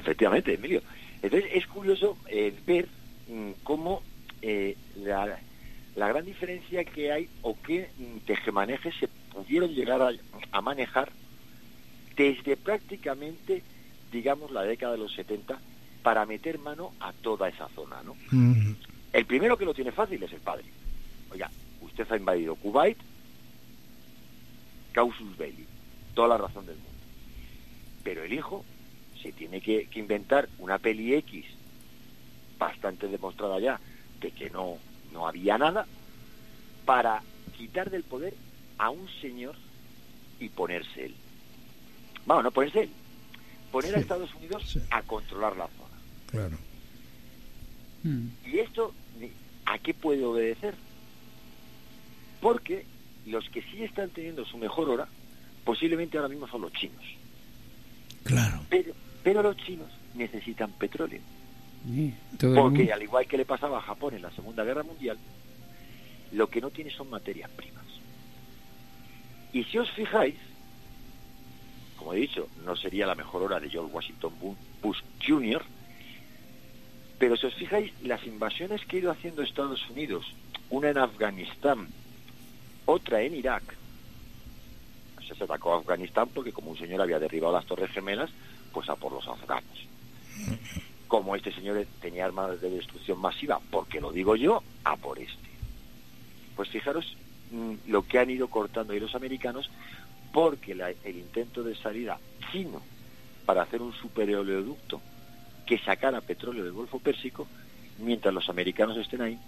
[0.00, 0.80] efectivamente, Emilio.
[1.22, 2.88] Entonces es curioso eh, ver
[3.28, 4.02] mm, cómo
[4.42, 5.38] eh, la,
[5.94, 10.00] gran diferencia que hay o qué mm, tejemanejes se pudieron llegar
[10.52, 11.10] a, manejar
[12.16, 13.62] desde prácticamente,
[14.10, 15.58] digamos, la década de los 70
[16.02, 18.16] para meter mano a toda esa zona, ¿no?
[19.12, 20.64] El primero que lo tiene fácil es el padre
[21.30, 22.98] oiga, usted ha invadido Kuwait,
[24.92, 25.66] causus belli,
[26.14, 26.90] toda la razón del mundo.
[28.02, 28.64] Pero el hijo
[29.22, 31.44] se tiene que, inventar una peli X
[32.58, 33.80] bastante demostrada ya
[34.20, 34.78] de que no,
[35.12, 35.86] no había nada
[36.84, 37.22] para
[37.56, 38.34] quitar del poder
[38.78, 39.54] a un señor
[40.40, 41.14] y ponerse él.
[42.26, 42.90] Vamos, no ponerse él,
[43.70, 45.98] poner a Estados Unidos a controlar la zona.
[46.30, 46.58] Claro.
[48.46, 48.94] ¿Y esto
[49.66, 50.74] a qué puede obedecer?
[52.40, 52.86] Porque
[53.26, 55.08] los que sí están teniendo su mejor hora,
[55.64, 57.04] posiblemente ahora mismo son los chinos.
[58.24, 58.60] Claro.
[58.68, 61.20] Pero, pero los chinos necesitan petróleo.
[62.40, 65.18] porque al igual que le pasaba a Japón en la Segunda Guerra Mundial,
[66.32, 67.84] lo que no tiene son materias primas.
[69.52, 70.34] Y si os fijáis,
[71.98, 74.32] como he dicho, no sería la mejor hora de George Washington
[74.80, 75.62] Bush Jr.,
[77.18, 80.24] pero si os fijáis, las invasiones que ha ido haciendo Estados Unidos,
[80.70, 81.88] una en Afganistán
[82.88, 83.62] otra en Irak.
[85.36, 88.30] Se atacó a Afganistán porque como un señor había derribado las Torres Gemelas,
[88.72, 89.86] pues a por los afganos.
[91.06, 95.48] Como este señor tenía armas de destrucción masiva, porque lo digo yo, a por este.
[96.56, 97.14] Pues fijaros
[97.50, 99.70] mm, lo que han ido cortando ahí los americanos,
[100.32, 102.18] porque el intento de salida
[102.52, 102.82] chino
[103.46, 105.00] para hacer un superoleoducto
[105.66, 107.46] que sacara petróleo del Golfo Pérsico,
[107.98, 109.38] mientras los americanos estén ahí,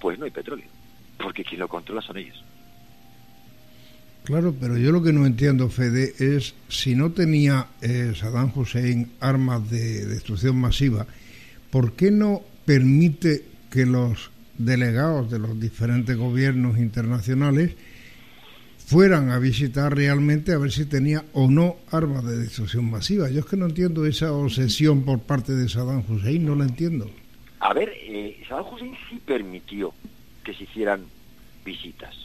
[0.00, 0.66] pues no hay petróleo
[1.18, 2.42] porque quien lo controla son ellos.
[4.24, 9.12] Claro, pero yo lo que no entiendo, Fede, es si no tenía eh, Saddam Hussein
[9.20, 11.06] armas de destrucción masiva,
[11.70, 17.74] ¿por qué no permite que los delegados de los diferentes gobiernos internacionales
[18.88, 23.28] fueran a visitar realmente a ver si tenía o no armas de destrucción masiva?
[23.28, 27.10] Yo es que no entiendo esa obsesión por parte de Saddam Hussein, no la entiendo.
[27.60, 29.92] A ver, eh, Saddam Hussein sí permitió
[30.42, 31.04] que se hicieran
[31.66, 32.16] visitas.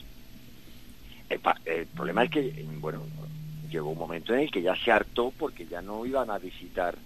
[1.30, 1.42] El,
[1.88, 3.04] problema es que, bueno,
[3.70, 6.98] llegó un momento en el que ya se hartó porque ya no iban a visitar,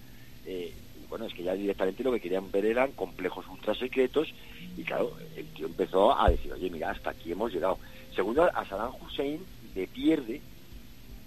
[0.46, 0.72] eh,
[1.08, 4.32] bueno, es que ya directamente lo que querían ver eran complejos ultra secretos
[4.76, 7.80] y claro, el tío empezó a decir, oye, mira, hasta aquí hemos llegado.
[8.18, 9.38] Segundo, a Saddam Hussein
[9.76, 10.40] le pierde,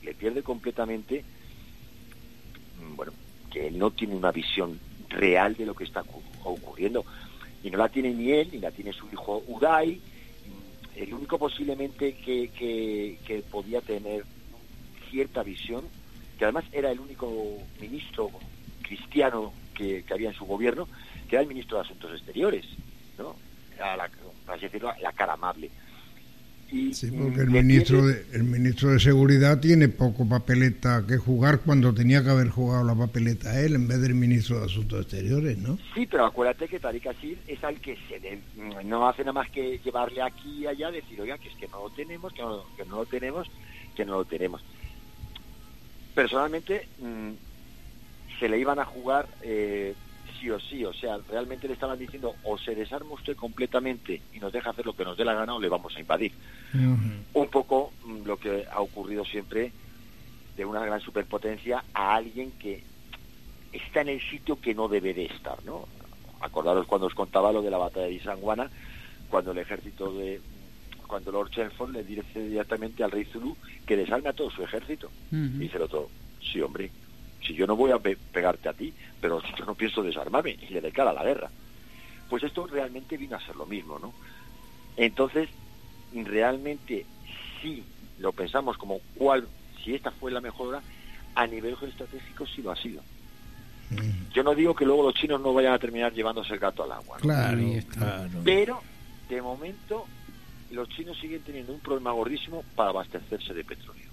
[0.04, 1.24] le pierde completamente,
[2.82, 3.14] mm, bueno,
[3.50, 4.78] que él no tiene una visión
[5.08, 6.04] real de lo que está
[6.44, 7.06] ocurriendo
[7.64, 10.02] y no la tiene ni él, ni la tiene su hijo Uday,
[10.98, 14.26] el único posiblemente que, podía tener
[15.10, 15.86] cierta visión,
[16.38, 17.32] que además era el único
[17.80, 18.32] ministro
[18.82, 20.90] cristiano que, había en su gobierno,
[21.30, 22.66] que era el ministro de Asuntos Exteriores,
[23.18, 23.38] ¿no?
[23.78, 24.10] Era la,
[24.46, 25.72] por así decirlo, la cara amable.
[26.72, 31.62] Y, Sí, porque el ministro, de, el ministro de Seguridad tiene poco papeleta que jugar
[31.62, 35.58] cuando tenía que haber jugado la papeleta él en vez del ministro de Asuntos Exteriores,
[35.58, 35.78] ¿no?
[35.94, 38.42] Sí, pero acuérdate que Tariq Asil es al que se le-
[38.84, 41.84] no hace nada más que llevarle aquí y allá, decir, oiga, que es que no
[41.84, 43.48] lo tenemos, que no, que no lo tenemos,
[43.96, 44.64] que no lo tenemos.
[46.14, 47.32] Personalmente, mm,
[48.40, 49.94] se le iban a jugar eh,
[50.40, 54.40] sí o sí, o sea, realmente le estaban diciendo, o se desarma usted completamente y
[54.40, 56.32] nos deja hacer lo que nos dé la gana o le vamos a invadir.
[56.74, 59.72] Un poco mm, lo que ha ocurrido siempre
[60.56, 62.84] de una gran superpotencia a alguien que
[63.72, 65.88] está en el sitio que no debe de estar, ¿no?
[66.42, 68.70] Acordaros cuando os contaba lo de la batalla de Isanguana,
[69.30, 70.42] cuando el ejército de
[71.08, 75.12] cuando Lord Chelmsford le dice directamente al rey Zulu que desarme a todo su ejército.
[75.30, 76.10] Y dice el otro,
[76.42, 76.90] sí, hombre,
[77.46, 80.68] si yo no voy a pe- pegarte a ti, pero yo no pienso desarmarme y
[80.68, 81.50] le declara la guerra.
[82.30, 84.14] Pues esto realmente vino a ser lo mismo, ¿no?
[84.96, 85.50] Entonces,
[86.12, 87.06] realmente,
[87.62, 87.84] si
[88.20, 89.48] lo pensamos como cuál,
[89.84, 90.84] si esta fue la mejor hora,
[91.36, 93.04] a nivel geoestratégico sí lo ha sido.
[94.34, 96.92] Yo no digo que luego los chinos no vayan a terminar llevándose el gato al
[96.94, 97.24] agua, ¿no?
[97.24, 97.58] Claro,
[97.90, 98.42] claro.
[98.44, 98.82] pero
[99.28, 100.08] de momento
[100.70, 104.11] los chinos siguen teniendo un problema gordísimo para abastecerse de petróleo.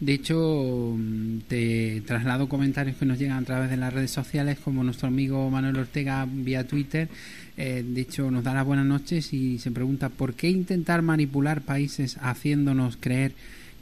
[0.00, 4.58] De hecho, mm, te traslado comentarios que nos llegan a través de las redes sociales,
[4.58, 7.08] como nuestro amigo Manuel Ortega vía Twitter.
[7.56, 11.62] Eh, de hecho, nos da las buenas noches y se pregunta por qué intentar manipular
[11.62, 13.32] países haciéndonos creer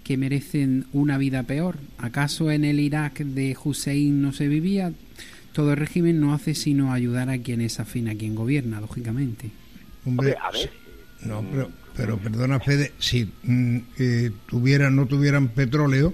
[0.05, 1.77] que merecen una vida peor.
[1.99, 4.93] ¿Acaso en el Irak de Hussein no se vivía?
[5.53, 9.51] Todo el régimen no hace sino ayudar a quien es afín a quien gobierna, lógicamente.
[10.07, 10.71] Hombre, a ver,
[11.23, 16.13] no, pero, pero perdona, Fede, si mm, eh, tuvieran, no tuvieran petróleo,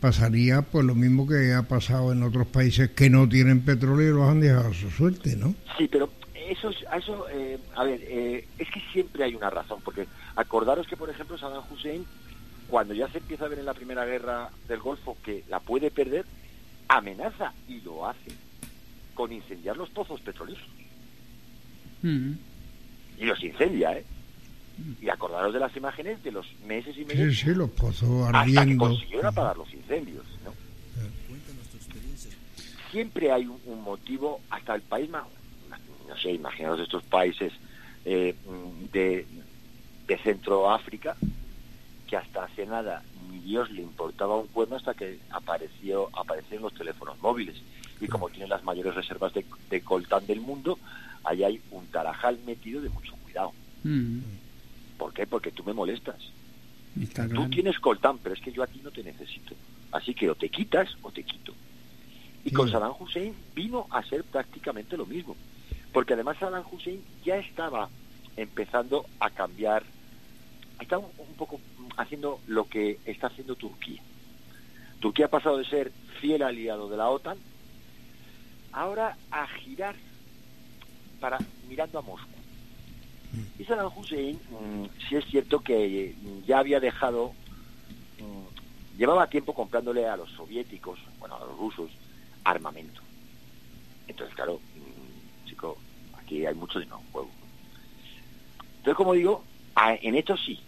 [0.00, 4.14] pasaría pues lo mismo que ha pasado en otros países que no tienen petróleo y
[4.14, 5.54] los han dejado a su suerte, ¿no?
[5.78, 9.48] Sí, pero eso, es- a eso, eh, a ver, eh, es que siempre hay una
[9.50, 12.04] razón, porque acordaros que, por ejemplo, Saddam Hussein,
[12.68, 15.90] cuando ya se empieza a ver en la Primera Guerra del Golfo que la puede
[15.90, 16.24] perder,
[16.88, 18.32] amenaza y lo hace
[19.14, 20.68] con incendiar los pozos petrolíferos.
[22.02, 22.32] Mm.
[23.18, 24.04] Y los incendia, ¿eh?
[25.00, 28.66] Y acordaros de las imágenes de los meses y meses Sí, sí, los pozos hasta
[28.66, 30.52] que consiguieron apagar los incendios, ¿no?
[32.90, 35.24] Siempre hay un, un motivo, hasta el país más,
[36.08, 37.52] no sé, imaginaos estos países
[38.04, 38.34] eh,
[38.92, 39.26] de,
[40.06, 41.16] de Centroáfrica,
[42.06, 46.74] que hasta hace nada ni Dios le importaba un cuerno hasta que apareció aparecieron los
[46.74, 47.56] teléfonos móviles.
[48.00, 50.78] Y como tienen las mayores reservas de, de coltán del mundo,
[51.24, 53.52] ahí hay un tarajal metido de mucho cuidado.
[53.84, 54.18] Mm.
[55.02, 55.26] ¿Por qué?
[55.26, 56.14] Porque tú me molestas.
[57.00, 59.52] Está Tú tienes coltán, pero es que yo a ti no te necesito.
[59.90, 61.52] Así que o te quitas o te quito.
[62.44, 62.54] Y Sí.
[62.54, 65.34] con Saddam Hussein vino a ser prácticamente lo mismo.
[65.92, 67.88] Porque además Saddam Hussein ya estaba
[68.36, 69.82] empezando a cambiar,
[70.80, 71.58] estaba un, un poco
[71.96, 74.00] haciendo lo que está haciendo Turquía.
[75.00, 77.38] Turquía ha pasado de ser fiel aliado de la OTAN
[78.70, 79.96] ahora a girar
[81.20, 81.38] para
[81.68, 82.28] mirando a Moscú.
[83.58, 87.32] Y Saddam Hussein, mm, sí es cierto que mm, ya había dejado,
[88.18, 91.90] mm, llevaba tiempo comprándole a los soviéticos, bueno, a los rusos,
[92.44, 93.00] armamento.
[94.08, 94.60] Entonces, claro,
[95.46, 95.78] chico,
[96.18, 97.30] aquí hay mucho dinero en juego.
[98.78, 99.44] Entonces, como digo,
[99.76, 100.60] en esto sí,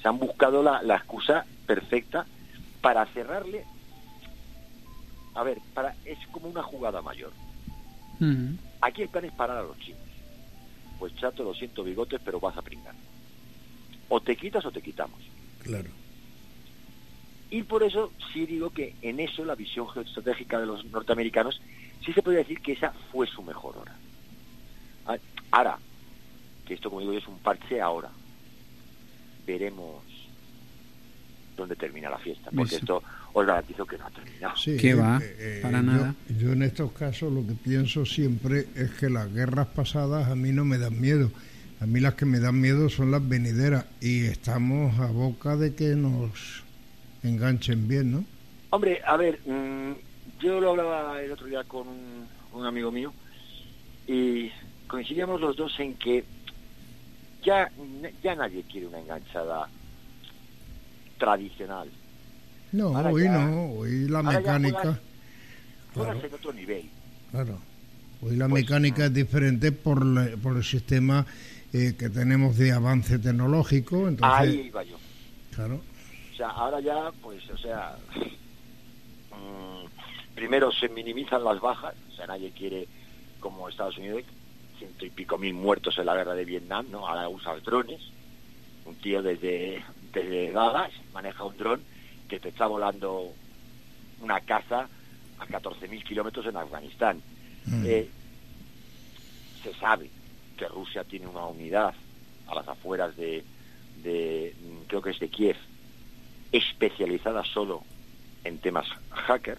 [0.00, 2.26] se han buscado la, la excusa perfecta
[2.80, 3.64] para cerrarle.
[5.34, 7.32] A ver, para es como una jugada mayor.
[8.80, 10.03] Aquí el plan es parar a los chinos.
[11.04, 12.94] Pues chato, lo siento bigotes, pero vas a pringar.
[14.08, 15.20] O te quitas o te quitamos.
[15.62, 15.90] Claro.
[17.50, 21.60] Y por eso sí digo que en eso la visión geoestratégica de los norteamericanos
[22.02, 23.94] sí se podría decir que esa fue su mejor hora.
[25.04, 25.18] Ah,
[25.50, 25.78] Ahora,
[26.66, 28.10] que esto como digo es un parche ahora,
[29.46, 30.02] veremos
[31.56, 32.84] dónde termina la fiesta, porque Eso.
[32.84, 34.56] esto os garantizo que no ha terminado.
[34.56, 35.20] Sí, ¿Qué eh, va?
[35.22, 36.14] eh, Para yo- nada.
[36.38, 40.52] Yo en estos casos lo que pienso siempre es que las guerras pasadas a mí
[40.52, 41.30] no me dan miedo.
[41.80, 45.74] A mí las que me dan miedo son las venideras y estamos a boca de
[45.74, 46.62] que nos
[47.22, 48.24] enganchen bien, ¿no?
[48.70, 49.92] Hombre, a ver, mm,
[50.40, 53.12] yo lo hablaba el otro día con un, un amigo mío
[54.06, 54.50] y
[54.86, 56.24] coincidíamos los dos en que
[57.44, 57.70] ya,
[58.22, 59.68] ya nadie quiere una enganchada
[61.18, 61.88] tradicional.
[62.72, 65.00] No, Ahora hoy ya- no, hoy la mecánica, juegas-
[65.94, 66.20] Claro.
[66.26, 66.84] En otro nivel.
[67.30, 67.58] claro,
[68.22, 71.24] hoy la Pues, mecánica es diferente por, la- por el sistema
[71.72, 74.96] eh, que tenemos de avance tecnológico, entonces, Ahí iba yo.
[75.54, 75.80] claro,
[76.32, 77.96] O sea, ahora ya, pues, o sea,
[79.32, 82.86] mm, primero se minimizan las bajas, o sea, nadie quiere
[83.40, 84.22] como Estados Unidos,
[84.78, 87.06] ciento y pico mil muertos en la guerra de Vietnam, ¿no?
[87.06, 88.00] Ahora usa drones.
[88.86, 89.82] Un tío desde,
[90.14, 91.80] desde Dallas maneja un dron
[92.28, 93.32] que te está volando
[94.20, 94.88] una casa
[95.38, 97.20] a 14.000 kilómetros en Afganistán.
[97.66, 97.84] Mm.
[97.86, 98.08] Eh,
[99.62, 100.08] se sabe
[100.56, 101.94] que Rusia tiene una unidad
[102.46, 103.44] a las afueras de,
[104.02, 105.56] de, mm, creo que es de Kiev,
[106.52, 107.82] especializada solo
[108.44, 109.58] en temas hacker.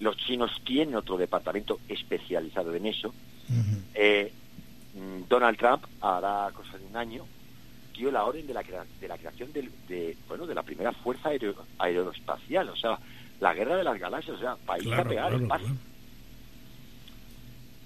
[0.00, 3.12] Los chinos tienen otro departamento especializado en eso.
[3.94, 4.32] Eh,
[4.94, 7.26] mm, Donald Trump hará cosa de un año
[8.00, 8.62] dio la orden de la,
[9.00, 12.98] de la creación del- de, bueno de la primera fuerza aero- aeroespacial, o sea,
[13.40, 15.64] la guerra de las galaxias, o sea, país a pegar claro, el paso.
[15.64, 15.78] claro.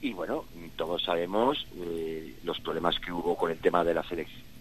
[0.01, 0.45] Y bueno,
[0.77, 4.05] todos sabemos eh, los problemas que hubo con el tema de la,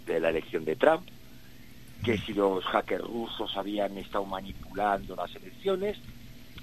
[0.05, 1.07] de la elección de Trump,
[2.03, 5.97] que si los hackers rusos habían estado manipulando las elecciones,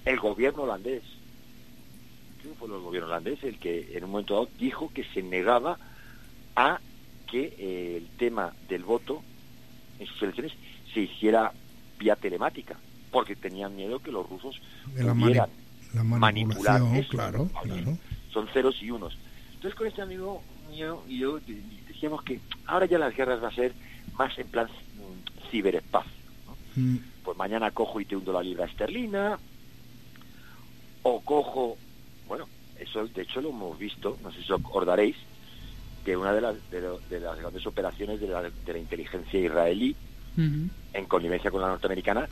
[0.04, 1.02] el gobierno holandés,
[2.40, 3.42] ¿quién fue el gobierno holandés?
[3.44, 5.78] El que en un momento dado dijo que se negaba
[6.56, 6.80] a
[7.30, 9.22] que eh, el tema del voto
[9.98, 10.52] en sus elecciones
[10.92, 11.52] se hiciera
[11.98, 12.76] vía telemática,
[13.10, 14.60] porque tenían miedo que los rusos
[14.96, 15.50] la, mani- pudieran
[15.94, 17.08] la manipular eso.
[17.10, 17.98] claro, claro.
[18.32, 19.16] son ceros y unos.
[19.54, 23.48] Entonces con este amigo mío y yo de- decíamos que ahora ya las guerras va
[23.48, 23.74] a ser
[24.16, 26.10] más en plan mm, ciberespacio.
[26.46, 26.56] ¿no?
[26.82, 29.38] Mm, Pues mañana cojo y te hundo la libra esterlina,
[31.02, 31.76] o cojo,
[32.28, 32.46] bueno,
[32.78, 35.16] eso de hecho lo hemos visto, no sé si os acordaréis,
[36.04, 39.38] que una de las, de, lo- de las grandes operaciones de la, de la inteligencia
[39.40, 39.94] israelí,
[40.36, 42.26] en connivencia con la norteamericana,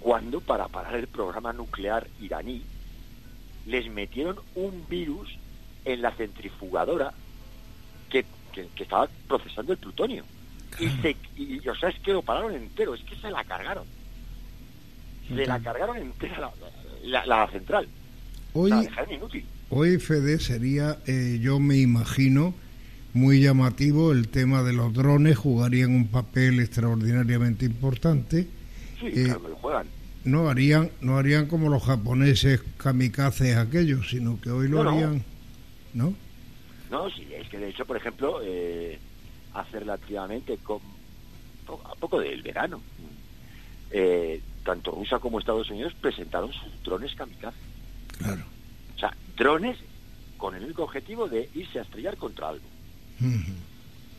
[0.00, 2.62] cuando para parar el programa nuclear iraní
[3.66, 5.28] les metieron un virus
[5.84, 7.12] en la centrifugadora
[8.10, 10.24] que, que- que estaba procesando el plutonio.
[10.78, 13.84] Y, se, y, o sea, es que lo pararon entero, es que se la cargaron.
[15.28, 16.50] Se la cargaron entera la,
[17.04, 17.88] la- la central.
[18.54, 19.44] Hoy, La dejaron inútil.
[19.70, 22.54] hoy Fede sería, eh, yo me imagino,
[23.18, 28.46] muy llamativo el tema de los drones, jugarían un papel extraordinariamente importante.
[29.00, 29.86] Sí, Eh, claro juegan.
[30.24, 35.24] No harían, no harían como los japoneses kamikazes aquellos, sino que hoy lo No, harían,
[35.94, 36.14] ¿no?
[36.90, 38.98] No, sí, es que de hecho, por ejemplo, eh,
[39.54, 40.80] hace relativamente con,
[41.84, 42.80] a poco del verano,
[43.90, 47.56] eh, tanto Rusia como Estados Unidos presentaron sus drones kamikaze.
[48.18, 48.42] Claro.
[48.96, 49.76] O sea, drones
[50.36, 52.64] con el único objetivo de irse a estrellar contra algo.
[53.20, 53.52] Ujú.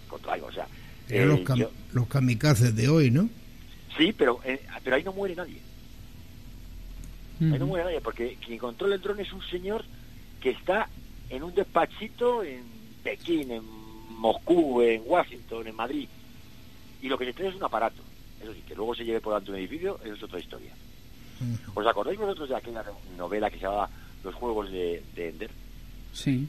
[0.10, 0.68] Contra algo, o sea.
[1.10, 3.30] Eh, los, yo- los kamikazes de hoy, ¿no?
[3.98, 5.60] sí, pero, eh, pero ahí no muere nadie.
[7.42, 9.84] Ahí no muere nadie, porque quien controla el dron es un señor
[10.42, 10.90] que está
[11.30, 12.64] en un despachito en
[13.04, 13.64] Pekín, en
[14.18, 16.08] Moscú, en Washington, en Madrid.
[17.02, 18.02] Y lo que se trae es un aparato.
[18.42, 20.74] Eso sí, que luego se lleve por delante un edificio, eso es otra historia.
[21.74, 22.84] ¿Os acordáis vosotros de aquella
[23.18, 23.90] novela que se llamaba
[24.24, 25.52] Los Juegos de, de Ender?
[26.12, 26.46] Sí.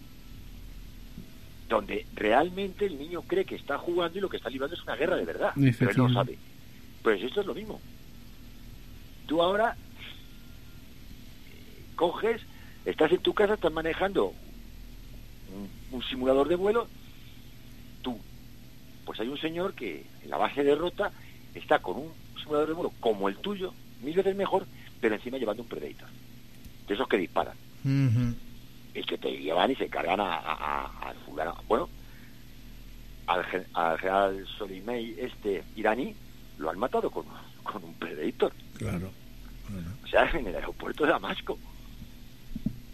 [1.71, 4.97] Donde realmente el niño cree que está jugando y lo que está librando es una
[4.97, 5.53] guerra de verdad.
[5.79, 6.37] Pero él no sabe.
[7.03, 7.81] Pues esto es lo mismo.
[9.27, 9.77] Tú ahora
[11.49, 12.43] eh, coges,
[12.85, 14.35] estás en tu casa, estás manejando
[15.55, 16.89] un, un simulador de vuelo,
[18.03, 18.19] tú,
[19.05, 21.13] pues hay un señor que en la base de rota
[21.55, 24.67] está con un simulador de vuelo como el tuyo, mil veces mejor,
[25.01, 26.09] pero encima llevando un Predator.
[26.89, 27.57] De esos que disparan.
[28.95, 31.55] Y que te llevan y se cargan a, a, a- fulano.
[31.69, 31.89] Bueno,
[33.27, 36.15] al, al general Soleimani, este iraní,
[36.59, 37.25] lo han matado con,
[37.63, 38.53] con un Predator.
[38.77, 39.11] Claro.
[40.03, 41.57] O sea, en el aeropuerto de Damasco.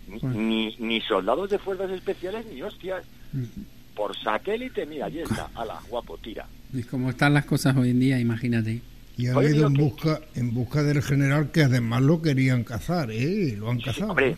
[0.09, 0.39] Ni, Bueno.
[0.41, 3.05] ni, ni soldados de fuerzas especiales ni hostias.
[3.33, 3.47] Ujú.
[3.95, 5.49] Por satélite, mira, allí está.
[5.55, 6.47] Ala, guapo, tira.
[6.75, 8.83] Y como están las cosas hoy en día, imagínate.
[9.17, 12.63] Y han Oye, ido en que- busca, en busca del general que además lo querían
[12.65, 13.55] cazar, ¿eh?
[13.57, 14.11] Lo han Sí, cazado.
[14.11, 14.37] hombre,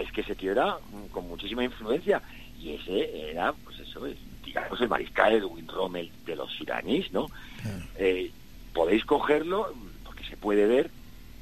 [0.00, 2.22] es que ese tío era mm, con muchísima influencia.
[2.58, 7.28] Y ese era, pues eso es, digamos, el mariscal Edwin Rommel de los iraníes, ¿no?
[7.62, 7.84] Claro.
[7.96, 8.30] Eh,
[8.72, 10.90] podéis cogerlo, mm, porque se puede ver,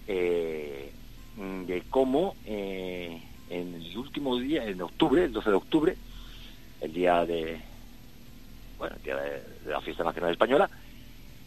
[0.06, 0.92] eh,
[1.36, 5.96] mm, de cómo eh, en el último día, en octubre, el 12 de octubre,
[6.80, 7.60] el día de,
[8.78, 9.30] bueno, el día de,
[9.64, 10.70] de la fiesta nacional española,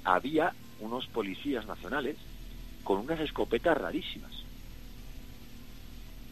[0.04, 2.18] había unos policías nacionales
[2.84, 4.41] con unas escopetas rarísimas.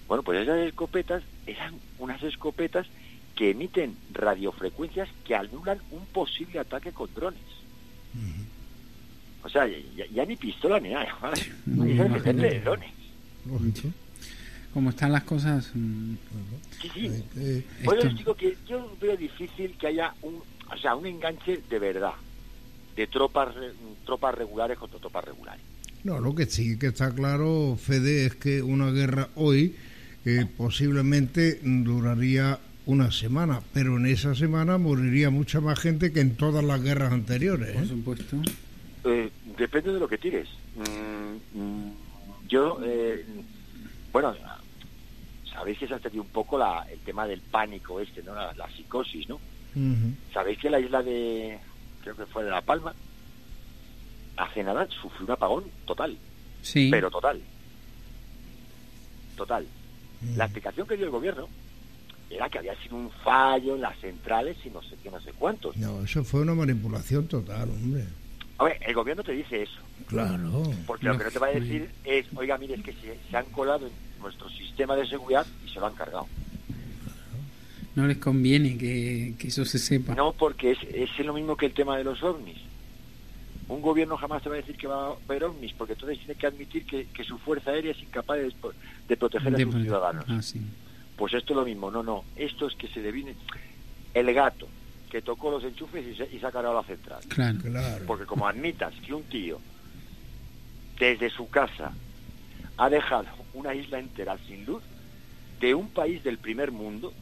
[0.10, 2.88] Bueno, pues esas escopetas eran unas escopetas
[3.36, 7.40] que emiten radiofrecuencias que anulan un posible ataque con drones.
[9.44, 11.16] O sea, ya, ya ni pistola ni nada.
[11.22, 11.42] ¿vale?
[11.66, 12.92] No, meterle drones.
[14.74, 16.14] Como están las cosas, mm,
[16.82, 17.08] Sí, sí.
[17.08, 20.36] Hay que- Por eso esto- os digo que yo veo difícil que haya un,
[20.72, 22.14] o sea, un enganche de verdad
[22.96, 23.56] de tropas
[24.06, 25.62] tropas regulares contra tropas regulares.
[26.04, 29.76] No, lo que sí que está claro, Fede, es que una guerra hoy
[30.26, 36.36] eh, posiblemente duraría una semana, pero en esa semana moriría mucha más gente que en
[36.36, 37.72] todas las guerras anteriores.
[37.74, 37.88] Por ¿eh?
[37.88, 38.38] supuesto.
[39.06, 40.48] Eh, depende de lo que tires.
[40.76, 41.92] Mm, mm,
[42.48, 43.26] yo, eh,
[44.12, 44.36] bueno,
[45.54, 48.34] sabéis que se ha tenido un poco la, el tema del pánico este, ¿no?
[48.34, 49.40] La, la psicosis, ¿no?
[50.34, 51.58] Sabéis que la isla de,
[52.02, 52.94] creo que fue de La Palma,
[54.36, 56.18] hace nada sufrió un apagón total,
[56.64, 56.90] Sí.
[56.92, 57.40] pero total.
[59.38, 59.66] Total.
[60.36, 61.48] La explicación que dio el gobierno
[62.30, 65.32] era que había sido un fallo en las centrales y no sé qué, no sé
[65.38, 65.76] cuántos.
[65.78, 68.04] No, eso fue una manipulación total, hombre.
[68.58, 70.64] A ver, el gobierno te dice eso, Claro.
[70.86, 73.38] porque lo que no te va a decir es, oiga, mire, es que se, se
[73.38, 76.28] han colado en nuestro sistema de seguridad y se lo han cargado.
[77.96, 80.14] No les conviene que, que eso se sepa.
[80.16, 82.58] No, porque es, es lo mismo que el tema de los ovnis.
[83.70, 86.36] Un gobierno jamás te va a decir que va a ver ovnis, porque entonces tiene
[86.36, 88.54] que admitir que, que su fuerza aérea es incapaz de,
[89.08, 90.26] de proteger a sus ciudadanos.
[90.28, 90.60] Ah, sí.
[91.16, 92.24] Pues esto es lo mismo, no, no.
[92.36, 93.36] Esto es que se devine
[94.14, 94.68] el gato
[95.10, 97.22] que tocó los enchufes y se, y se ha cargado la central.
[97.28, 97.60] Claro.
[97.60, 98.06] Claro.
[98.06, 99.60] Porque como admitas que un tío
[100.98, 101.94] desde su casa
[102.78, 104.84] ha dejado una isla entera sin luz
[105.60, 107.14] de un país del primer mundo,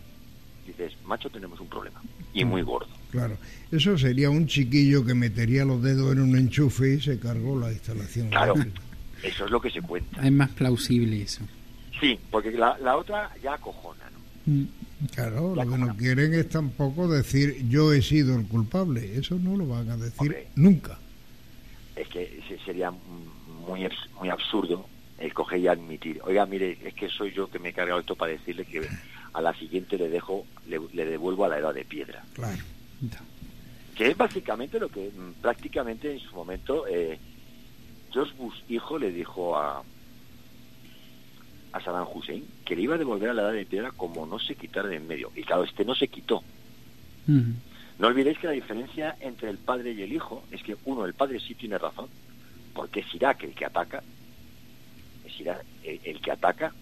[0.65, 2.01] dices, macho, tenemos un problema.
[2.33, 2.96] Y muy gordo.
[3.11, 3.37] Claro.
[3.71, 7.71] Eso sería un chiquillo que metería los dedos en un enchufe y se cargó la
[7.71, 8.29] instalación.
[8.29, 8.53] Claro,
[9.23, 10.21] eso es lo que se cuenta.
[10.25, 11.41] Es más plausible eso.
[11.99, 14.53] Sí, porque la, la otra ya acojona, ¿no?
[14.53, 14.67] Mm.
[15.13, 19.15] Claro, Ya lo que no quieren es tampoco decir yo he sido el culpable.
[19.17, 20.47] Eso no lo van a decir Hombre.
[20.55, 20.97] nunca.
[21.95, 23.87] Es que se- sería muy,
[24.19, 24.87] muy absurdo
[25.19, 28.15] el coger y admitir, oiga, mire, es que soy yo que me he cargado esto
[28.15, 28.87] para decirle que
[29.33, 32.23] a la siguiente le dejo, le, le devuelvo a la edad de piedra.
[32.33, 32.63] Claro.
[33.95, 37.19] Que es básicamente lo que mm, prácticamente en su momento eh,
[38.11, 39.83] George Bush hijo le dijo a
[41.73, 44.39] a Saddam Hussein que le iba a devolver a la edad de piedra como no
[44.39, 45.31] se quitara de en medio.
[45.35, 46.43] Y claro este no se quitó.
[47.99, 51.13] No olvidéis que la diferencia entre el padre y el hijo es que uno el
[51.13, 52.07] padre sí tiene razón
[52.73, 54.01] porque es Irak el que ataca
[55.25, 56.73] es Irak el, el que ataca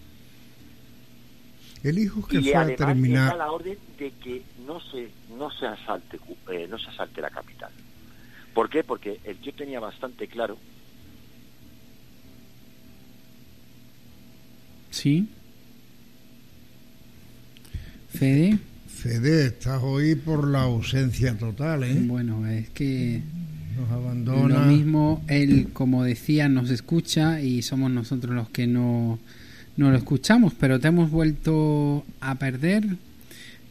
[1.86, 3.23] El hijo que y fue a además terminar.
[3.25, 6.19] está la orden de que no se no se asalte
[6.51, 7.69] eh, no se asalte la capital
[8.53, 8.83] ¿por qué?
[8.83, 10.57] porque el tío tenía bastante claro
[14.89, 15.27] Sí.
[18.09, 18.57] Fede.
[18.88, 21.97] Fede, estás hoy por la ausencia total, ¿eh?
[21.99, 23.21] Bueno, es que
[23.77, 24.59] Nos lo abandona.
[24.61, 29.19] mismo, él, como decía, nos escucha y somos nosotros los que no,
[29.78, 32.97] no lo escuchamos, pero te hemos vuelto a perder.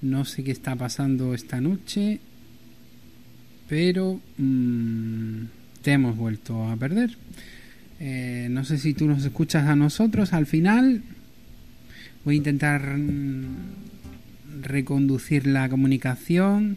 [0.02, 2.20] No sé qué está pasando esta noche,
[3.68, 5.44] pero mm,
[5.82, 7.16] te hemos vuelto a perder.
[8.00, 11.02] Eh, no sé si tú nos escuchas a nosotros al final.
[12.24, 16.76] Voy a intentar mm, reconducir la comunicación.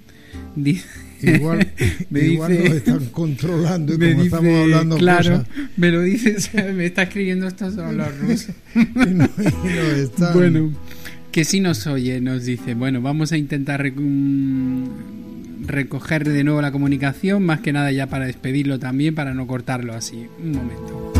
[1.21, 1.67] Igual,
[2.09, 6.01] Me igual dice- nos están controlando y como dice, estamos hablando claro, cosas me lo
[6.01, 8.49] dices, me está escribiendo esto son los rusos.
[8.75, 8.79] y
[9.13, 10.33] no, y no están.
[10.33, 10.71] Bueno,
[11.31, 16.61] que si nos oye, nos dice, bueno, vamos a intentar rec- mm, recoger de nuevo
[16.61, 20.27] la comunicación, más que nada ya para despedirlo también, para no cortarlo así.
[20.43, 21.16] Un momento.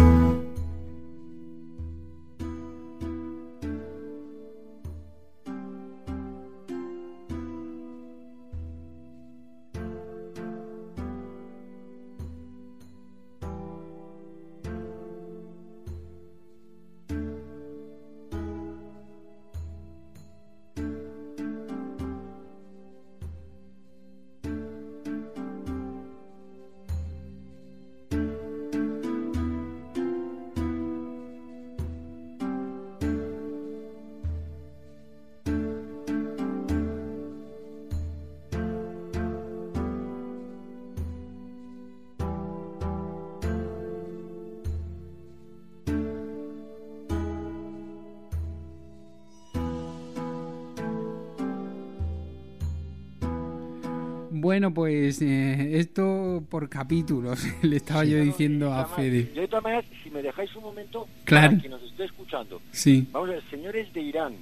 [54.78, 59.32] Pues eh, esto por capítulos, le estaba yo diciendo a Fede.
[59.34, 61.48] Yo de todas maneras, si me dejáis un momento, Claro.
[61.50, 64.36] para quien nos esté escuchando, Sí, vamos a ver, señores de Irán,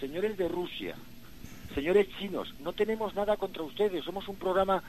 [0.00, 0.94] señores de Rusia,
[1.74, 4.82] señores chinos, no tenemos nada contra ustedes, somos un programa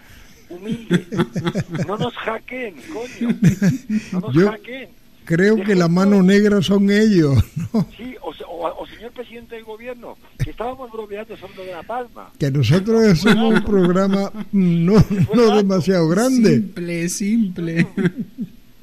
[0.50, 1.06] humilde.
[1.86, 3.36] No nos hackeen, coño.
[4.14, 4.90] No nos Yo- hackeen.
[5.28, 7.86] Creo que la mano negra son ellos, ¿no?
[7.96, 12.32] Sí, o, o- o señor presidente del gobierno, que estábamos bromeando sobre de La Palma.
[12.40, 14.94] Que nosotros somos un programa no,
[15.36, 16.56] no demasiado grande.
[16.56, 17.88] simple, simple.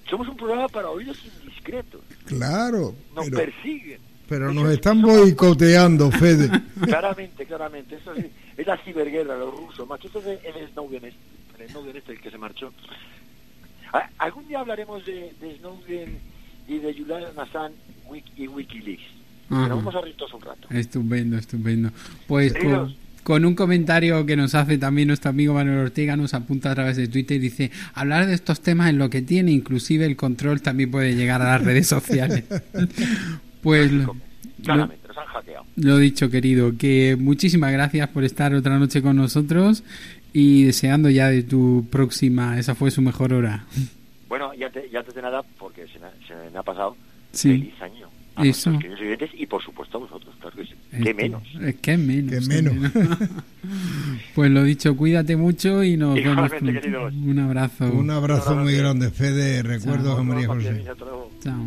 [0.09, 2.01] Somos un programa para oídos indiscretos.
[2.27, 3.99] Claro, Nos pero, persiguen.
[4.29, 6.49] Pero nos están boicoteando, Fede.
[6.85, 7.97] Claramente, claramente.
[7.97, 8.25] Eso sí,
[8.57, 9.87] es la ciberguerra, los rusos.
[9.89, 10.27] Macho, esto es
[10.57, 12.73] el Snowden, este, el Snowden este el que se marchó.
[13.93, 16.19] Ah, Algún día hablaremos de, de Snowden
[16.69, 17.75] y de Julian Assange
[18.37, 19.03] y Wikileaks.
[19.51, 19.65] Ajá.
[19.65, 20.69] Pero vamos a reír todos un rato.
[20.71, 21.91] Estupendo, estupendo.
[22.27, 22.95] Pues con,
[23.25, 26.97] con un comentario que nos hace también nuestro amigo Manuel Ortega, nos apunta a través
[26.97, 30.63] de Twitter y dice, hablar de estos temas en lo que tiene, inclusive el control
[30.63, 32.45] también puede llegar a las redes sociales.
[33.63, 34.15] pues lo,
[34.63, 35.65] Claramente, nos han hackeado.
[35.77, 39.85] lo dicho, querido, que muchísimas gracias por estar otra noche con nosotros
[40.33, 43.67] y deseando ya de tu próxima, esa fue su mejor hora.
[44.57, 46.97] Te, ya antes de nada, porque se me, ha- se me ha pasado,
[47.33, 47.49] Sí.
[47.59, 48.09] feliz año.
[48.37, 48.71] A Eso.
[48.71, 50.75] nuestros queridos oyentes y por supuesto a vosotros, claro que sí.
[50.91, 51.43] ¿Qué Este, menos?
[51.61, 52.49] eh, ¿Qué menos?
[52.49, 52.91] Qué qué menos.
[54.35, 56.81] pues lo dicho, cuídate mucho y nos vemos Igualmente, pronto.
[56.81, 57.13] queridos.
[57.15, 57.85] Un abrazo.
[57.93, 59.63] Un abrazo muy grande, Fede.
[59.63, 60.19] Recuerdos Chao.
[60.19, 60.69] a María José.
[60.91, 61.31] hasta luego.
[61.43, 61.65] Chao.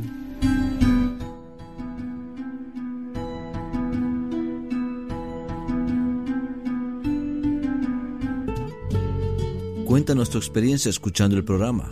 [9.86, 11.92] Cuéntanos tu experiencia escuchando el programa.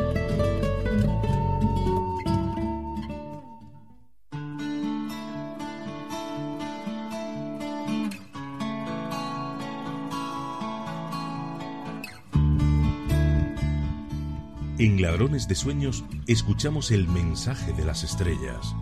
[14.81, 18.73] En Ladrones de Sueños escuchamos el mensaje de las estrellas.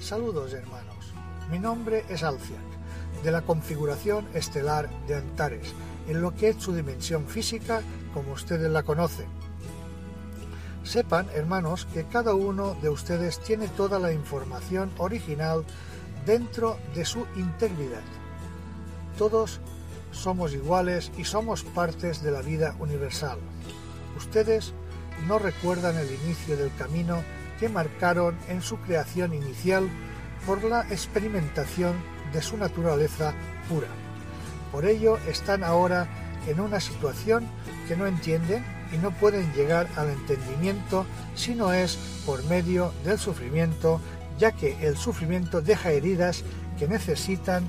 [0.00, 1.14] Saludos hermanos,
[1.50, 2.77] mi nombre es Alciac,
[3.22, 5.74] de la configuración estelar de Antares,
[6.08, 7.82] en lo que es su dimensión física
[8.14, 9.26] como ustedes la conocen.
[10.84, 15.64] Sepan, hermanos, que cada uno de ustedes tiene toda la información original
[16.24, 18.02] dentro de su integridad.
[19.18, 19.60] Todos
[20.12, 23.38] somos iguales y somos partes de la vida universal.
[24.16, 24.72] Ustedes
[25.26, 27.22] no recuerdan el inicio del camino
[27.58, 29.88] que marcaron en su creación inicial
[30.46, 31.94] por la experimentación
[32.32, 33.34] de su naturaleza
[33.68, 33.88] pura.
[34.72, 36.08] Por ello están ahora
[36.46, 37.46] en una situación
[37.86, 43.18] que no entienden y no pueden llegar al entendimiento si no es por medio del
[43.18, 44.00] sufrimiento,
[44.38, 46.44] ya que el sufrimiento deja heridas
[46.78, 47.68] que necesitan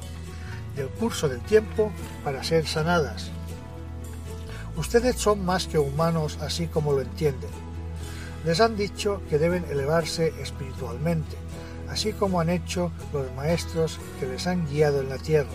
[0.75, 1.91] del curso del tiempo
[2.23, 3.31] para ser sanadas.
[4.77, 7.49] Ustedes son más que humanos así como lo entienden.
[8.45, 11.35] Les han dicho que deben elevarse espiritualmente,
[11.89, 15.49] así como han hecho los maestros que les han guiado en la tierra.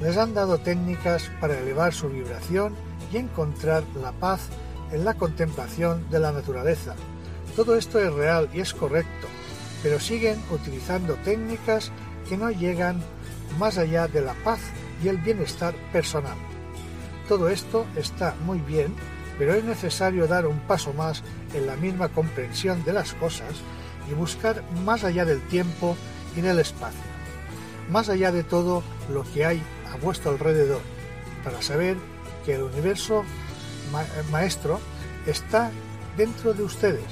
[0.00, 2.74] Les han dado técnicas para elevar su vibración
[3.12, 4.48] y encontrar la paz
[4.92, 6.94] en la contemplación de la naturaleza.
[7.56, 9.26] Todo esto es real y es correcto,
[9.82, 11.90] pero siguen utilizando técnicas
[12.28, 13.00] que no llegan
[13.58, 14.60] más allá de la paz
[15.02, 16.36] y el bienestar personal.
[17.28, 18.94] Todo esto está muy bien,
[19.38, 21.22] pero es necesario dar un paso más
[21.54, 23.54] en la misma comprensión de las cosas
[24.10, 25.96] y buscar más allá del tiempo
[26.36, 27.00] y del espacio,
[27.90, 28.82] más allá de todo
[29.12, 30.80] lo que hay a vuestro alrededor,
[31.44, 31.96] para saber
[32.44, 33.24] que el universo
[33.92, 34.80] ma maestro
[35.26, 35.70] está
[36.16, 37.06] dentro de ustedes.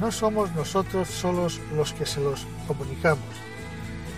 [0.00, 3.24] No somos nosotros solos los que se los comunicamos.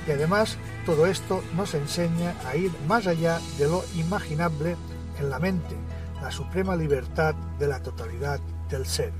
[0.06, 0.56] Y además
[0.86, 4.76] todo esto nos enseña a ir más allá de lo imaginable
[5.18, 5.76] en la mente,
[6.20, 9.12] la suprema libertad de la totalidad del ser.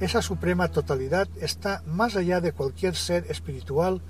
[0.00, 4.00] Esa suprema totalidad está más allá de cualquier ser espiritual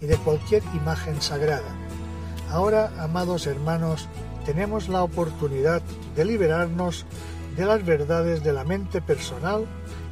[0.00, 1.68] y de cualquier imagen sagrada.
[2.50, 4.08] Ahora, amados hermanos,
[4.46, 5.82] tenemos la oportunidad
[6.14, 7.04] de liberarnos
[7.54, 9.66] de las verdades de la mente personal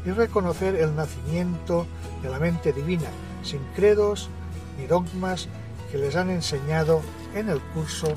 [0.04, 1.86] y reconocer el nacimiento
[2.22, 3.08] de la mente divina,
[3.42, 4.28] sin credos
[4.78, 5.48] ni dogmas
[5.90, 7.00] que les han enseñado
[7.34, 8.08] en el curso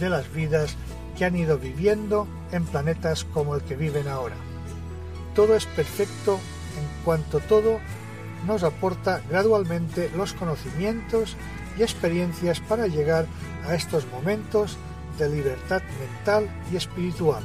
[0.00, 0.74] de las vidas
[1.16, 4.49] que han ido viviendo en planetas como el que viven ahora.
[5.34, 6.38] Todo es perfecto
[6.78, 7.80] en cuanto todo
[8.46, 11.36] nos aporta gradualmente los conocimientos
[11.78, 13.26] y experiencias para llegar
[13.66, 14.76] a estos momentos
[15.18, 17.42] de libertad mental y espiritual,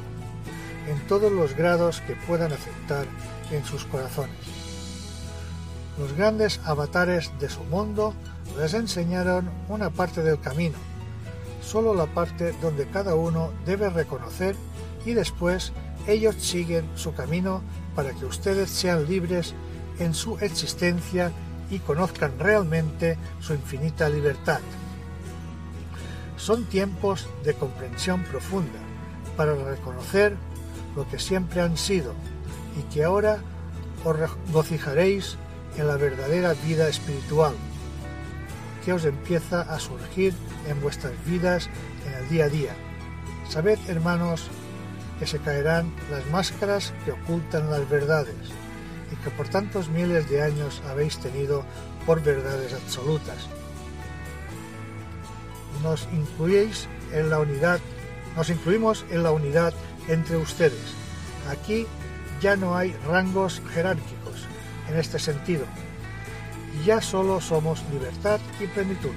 [0.88, 3.06] en todos los grados que puedan aceptar
[3.50, 4.36] en sus corazones.
[5.98, 8.14] Los grandes avatares de su mundo
[8.58, 10.78] les enseñaron una parte del camino,
[11.62, 14.56] solo la parte donde cada uno debe reconocer
[15.04, 15.72] y después
[16.06, 17.62] ellos siguen su camino
[17.94, 19.54] para que ustedes sean libres
[19.98, 21.32] en su existencia
[21.70, 24.60] y conozcan realmente su infinita libertad.
[26.36, 28.78] Son tiempos de comprensión profunda
[29.36, 30.36] para reconocer
[30.94, 32.14] lo que siempre han sido
[32.78, 33.38] y que ahora
[34.04, 35.36] os regocijaréis
[35.76, 37.54] en la verdadera vida espiritual
[38.84, 40.32] que os empieza a surgir
[40.68, 41.68] en vuestras vidas
[42.06, 42.70] en el día a día.
[43.48, 44.48] Sabed, hermanos,
[45.18, 48.34] que se caerán las máscaras que ocultan las verdades
[49.12, 51.64] y que por tantos miles de años habéis tenido
[52.04, 53.48] por verdades absolutas.
[55.82, 57.80] Nos incluís en la unidad,
[58.36, 59.72] nos incluimos en la unidad
[60.08, 60.94] entre ustedes.
[61.50, 61.86] Aquí
[62.40, 64.46] ya no hay rangos jerárquicos
[64.88, 65.64] en este sentido,
[66.84, 69.12] ya solo somos libertad y plenitud.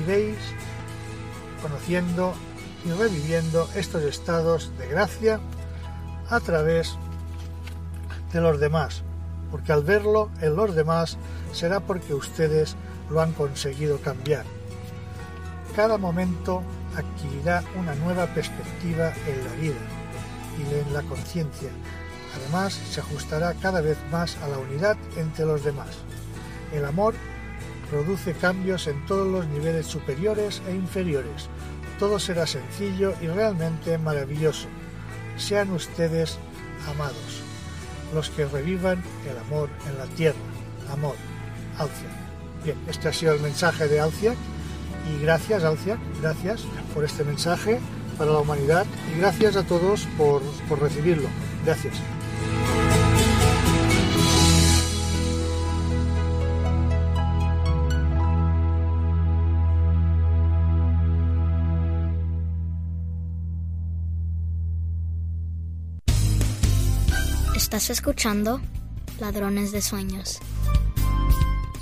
[0.00, 0.36] Y veis,
[1.62, 2.34] conociendo
[2.84, 5.40] y reviviendo estos estados de gracia
[6.30, 6.96] a través
[8.32, 9.02] de los demás,
[9.50, 11.16] porque al verlo en los demás
[11.52, 12.76] será porque ustedes
[13.10, 14.44] lo han conseguido cambiar.
[15.74, 16.62] Cada momento
[16.96, 19.80] adquirirá una nueva perspectiva en la vida
[20.58, 21.70] y en la conciencia.
[22.36, 25.88] Además, se ajustará cada vez más a la unidad entre los demás.
[26.72, 27.14] El amor
[27.90, 31.48] produce cambios en todos los niveles superiores e inferiores.
[31.98, 34.68] Todo será sencillo y realmente maravilloso.
[35.36, 36.38] Sean ustedes
[36.88, 37.42] amados,
[38.14, 40.38] los que revivan el amor en la tierra.
[40.92, 41.16] Amor,
[41.78, 42.08] Alcia.
[42.64, 44.34] Bien, este ha sido el mensaje de Alcia
[45.08, 46.62] y gracias Alcia, gracias
[46.94, 47.78] por este mensaje
[48.16, 48.84] para la humanidad
[49.14, 51.28] y gracias a todos por, por recibirlo.
[51.64, 51.94] Gracias.
[67.68, 68.62] Estás escuchando
[69.20, 70.40] Ladrones de Sueños.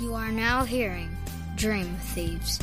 [0.01, 1.07] You are now hearing
[1.55, 2.59] Dream Thieves.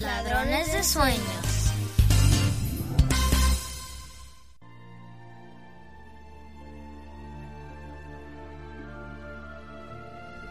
[0.00, 1.72] Ladrones de Sueños.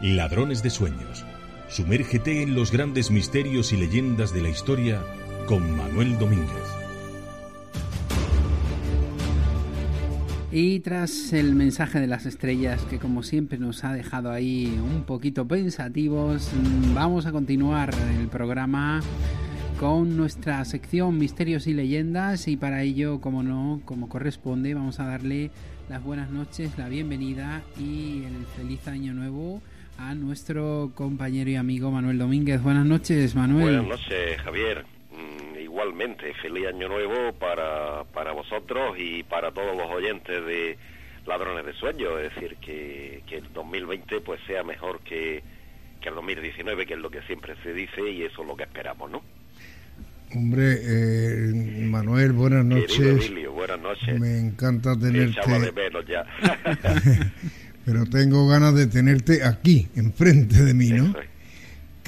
[0.00, 1.22] Ladrones de Sueños.
[1.68, 5.02] Sumérgete en los grandes misterios y leyendas de la historia
[5.46, 6.77] con Manuel Domínguez.
[10.50, 15.04] Y tras el mensaje de las estrellas que como siempre nos ha dejado ahí un
[15.04, 19.02] poquito pensativos, mm, vamos a continuar el programa
[19.78, 25.04] con nuestra sección Misterios y Leyendas y para ello, como no, como corresponde, vamos a
[25.04, 25.50] darle
[25.90, 29.60] las buenas noches, la bienvenida y el feliz año nuevo
[29.98, 32.62] a nuestro compañero y amigo Manuel Domínguez.
[32.62, 33.82] Buenas noches, Manuel.
[33.82, 34.97] Buenas noches, Javier.
[35.78, 40.76] Igualmente, feliz año nuevo para, para vosotros y para todos los oyentes de
[41.24, 42.20] Ladrones de Sueños.
[42.20, 45.40] Es decir, que, que el 2020 pues sea mejor que,
[46.00, 48.64] que el 2019, que es lo que siempre se dice y eso es lo que
[48.64, 49.22] esperamos, ¿no?
[50.34, 51.52] Hombre, eh,
[51.84, 52.98] Manuel, buenas noches.
[52.98, 54.18] Emilio, buenas noches.
[54.18, 56.24] Me encanta Te echaba de tenerte, menos ya.
[57.84, 61.04] pero tengo ganas de tenerte aquí, enfrente de mí, ¿no?
[61.04, 61.27] Eso es.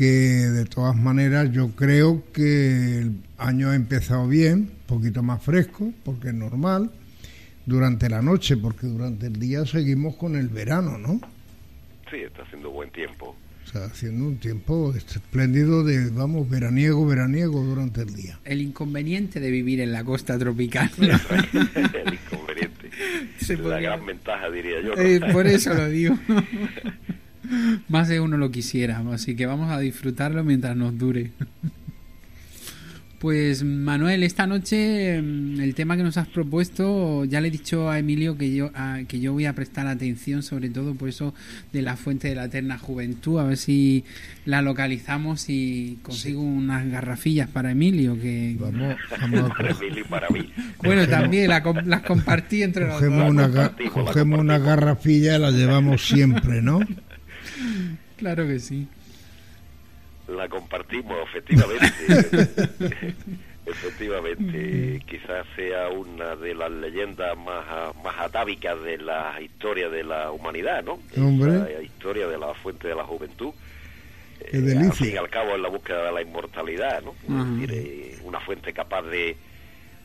[0.01, 0.07] Que
[0.48, 5.92] de todas maneras yo creo que el año ha empezado bien, un poquito más fresco,
[6.07, 6.90] porque es normal,
[7.66, 11.20] durante la noche, porque durante el día seguimos con el verano, ¿no?
[12.11, 13.36] Sí, está haciendo buen tiempo.
[13.70, 18.38] Sea, haciendo un tiempo espléndido de, vamos, veraniego, veraniego durante el día.
[18.46, 20.90] El inconveniente de vivir en la costa tropical.
[20.98, 22.90] el inconveniente.
[23.38, 24.96] Se La podría- gran ventaja, diría yo.
[24.96, 25.03] ¿no?
[25.03, 26.18] Eh, por eso lo digo.
[27.88, 31.30] Más de uno lo quisiera, así que vamos a disfrutarlo mientras nos dure.
[33.18, 37.90] Pues Manuel, esta noche mm, el tema que nos has propuesto, ya le he dicho
[37.90, 41.34] a Emilio que yo a- que yo voy a prestar atención sobre todo por eso
[41.70, 44.05] de la fuente de la eterna juventud, a ver si
[44.46, 50.09] la localizamos y consigo unas garrafillas para Emilio que Vamos, vamos a Para Emilio y
[50.09, 50.51] para mí.
[50.82, 53.30] bueno también la com- las compartí entre los Cogemos dos.
[53.32, 53.48] una,
[53.90, 54.62] cogemos una compartimos.
[54.64, 56.80] garrafilla y la llevamos siempre, ¿no?
[58.16, 58.86] Claro que sí.
[60.28, 63.14] La compartimos, efectivamente.
[63.66, 67.64] efectivamente, quizás sea una de las leyendas más,
[68.04, 70.98] más atávicas de la historia de la humanidad, ¿no?
[71.16, 71.72] Hombre.
[71.72, 73.52] Esa historia de la fuente de la juventud.
[74.50, 74.90] Qué Eh, delicia.
[74.90, 77.14] Al fin y al cabo es la búsqueda de la inmortalidad, ¿no?
[77.28, 77.50] Ajá.
[77.54, 79.36] Es decir, eh, una fuente capaz de,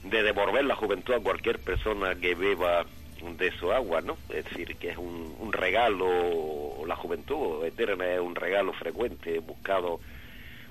[0.04, 2.86] de devolver la juventud a cualquier persona que beba
[3.38, 4.18] de su agua, ¿no?
[4.30, 10.00] Es decir, que es un, un regalo, la juventud eterna es un regalo frecuente, buscado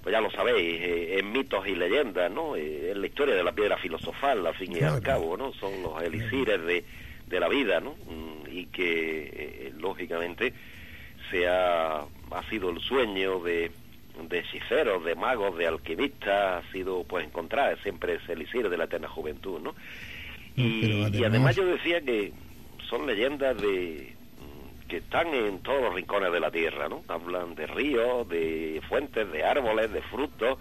[0.04, 2.56] pues ya lo sabéis, eh, en mitos y leyendas, ¿no?
[2.56, 5.54] Eh, en la historia de la piedra filosofal, al fin y al cabo, ¿no?
[5.54, 6.84] Son los elixires de,
[7.26, 7.92] de la vida, ¿no?
[7.92, 10.52] Mm, y que, eh, lógicamente,
[11.30, 13.70] se ha, ha sido el sueño de,
[14.28, 18.84] de hechiceros, de magos, de alquimistas, ha sido, pues, encontrar siempre ese elixir de la
[18.84, 19.74] eterna juventud, ¿no?
[20.54, 22.30] Y, y además yo decía que
[22.94, 24.14] son leyendas de,
[24.88, 27.02] que están en todos los rincones de la tierra, ¿no?
[27.08, 30.58] Hablan de ríos, de fuentes, de árboles, de frutos,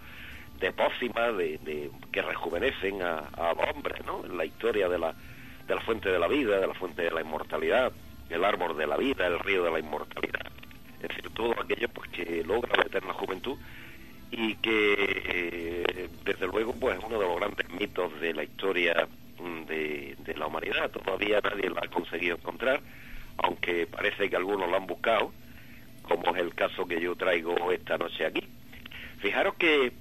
[0.58, 4.24] de pócimas, de, que rejuvenecen a, a hombres, ¿no?
[4.24, 5.14] En la historia de la,
[5.68, 7.92] de la fuente de la vida, de la fuente de la inmortalidad,
[8.30, 10.50] el árbol de la vida, el río de la inmortalidad.
[11.02, 13.56] Es decir, todo aquello pues, que logra la eterna juventud
[14.32, 19.06] y que, eh, desde luego, pues es uno de los grandes mitos de la historia
[19.06, 19.23] mm,
[19.66, 20.90] de, de la humanidad.
[20.90, 22.80] Todavía nadie lo ha conseguido encontrar
[23.38, 25.32] aunque parece que algunos lo han buscado,
[26.02, 28.46] como es el caso que yo traigo esta noche aquí.
[29.18, 29.92] Fijaros que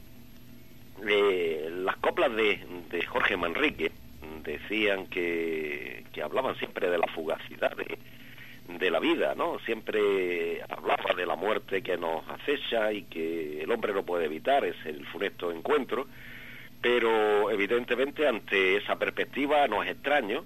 [1.07, 2.59] eh, las coplas de,
[3.07, 3.91] Jorge Manrique
[4.43, 7.97] decían que, que, hablaban siempre de la fugacidad de,
[8.77, 9.59] de la vida, ¿no?
[9.59, 14.65] Siempre hablaba de la muerte que nos acecha y que el hombre no puede evitar,
[14.65, 16.07] es el funesto encuentro,
[16.83, 20.43] pero evidentemente ante esa perspectiva no es extraño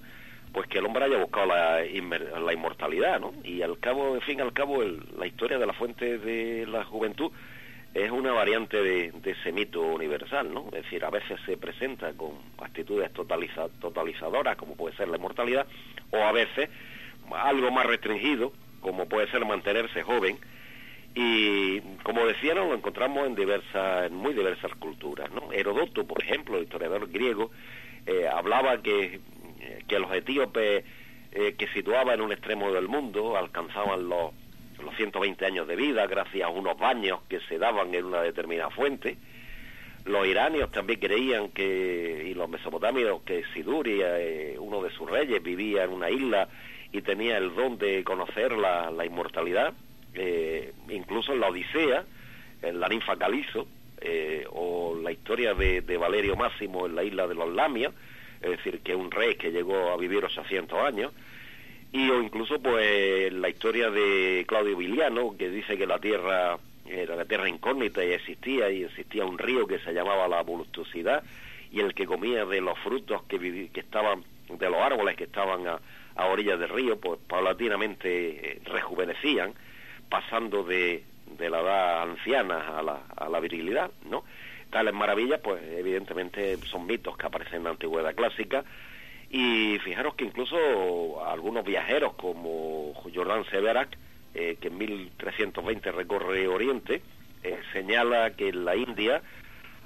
[0.54, 3.34] pues que el hombre haya buscado la, la inmortalidad, ¿no?
[3.44, 7.32] Y al cabo, en fin, al cabo, la historia de la fuente de la juventud
[7.94, 10.68] es una variante de, ese mito universal, ¿no?
[10.68, 15.68] Es decir, a veces se presenta con actitudes totalizadoras, como puede ser la inmortalidad,
[16.12, 16.70] o a veces
[17.36, 20.38] algo más restringido, como puede ser mantenerse joven,
[21.20, 25.52] y como decían, lo encontramos en diversas, en muy diversas culturas, ¿no?
[25.52, 27.52] Herodoto, por ejemplo, el historiador griego,
[28.06, 29.20] eh, hablaba que
[29.88, 30.84] que los etíopes
[31.32, 34.32] eh, que situaban en un extremo del mundo alcanzaban los,
[34.84, 38.70] los 120 años de vida gracias a unos baños que se daban en una determinada
[38.70, 39.18] fuente.
[40.06, 45.44] Los iranios también creían que, y los mesopotamios, que Siduria, eh, uno de sus reyes,
[45.44, 46.48] vivía en una isla
[46.94, 49.74] y tenía el don de conocer la, la inmortalidad.
[50.20, 52.04] Eh, incluso en la Odisea,
[52.64, 53.68] en la ninfa Calizo,
[54.52, 57.94] o la historia de, Valerio Máximo en la isla de los Lamios,
[58.42, 61.12] es decir, que un rey que llegó a vivir 800 años,
[61.92, 66.58] y o incluso pues la historia de Claudio Viliano, que dice que la tierra
[66.90, 71.24] era la tierra incógnita y existía, y existía un río que se llamaba la voluptuosidad,
[71.72, 75.68] y el que comía de los frutos que, que estaban, de los árboles que estaban
[75.68, 75.80] a,
[76.16, 79.54] a orillas del río, pues paulatinamente eh, rejuvenecían,
[80.10, 81.04] pasando de,
[81.38, 84.24] de la edad anciana a la, a la virilidad, ¿no?
[84.70, 88.64] Tales maravillas, pues evidentemente son mitos que aparecen en la antigüedad clásica.
[89.30, 93.98] Y fijaros que incluso algunos viajeros como Jordan Severac,
[94.34, 97.02] eh, que en 1320 recorre Oriente,
[97.44, 99.22] eh, señala que en la India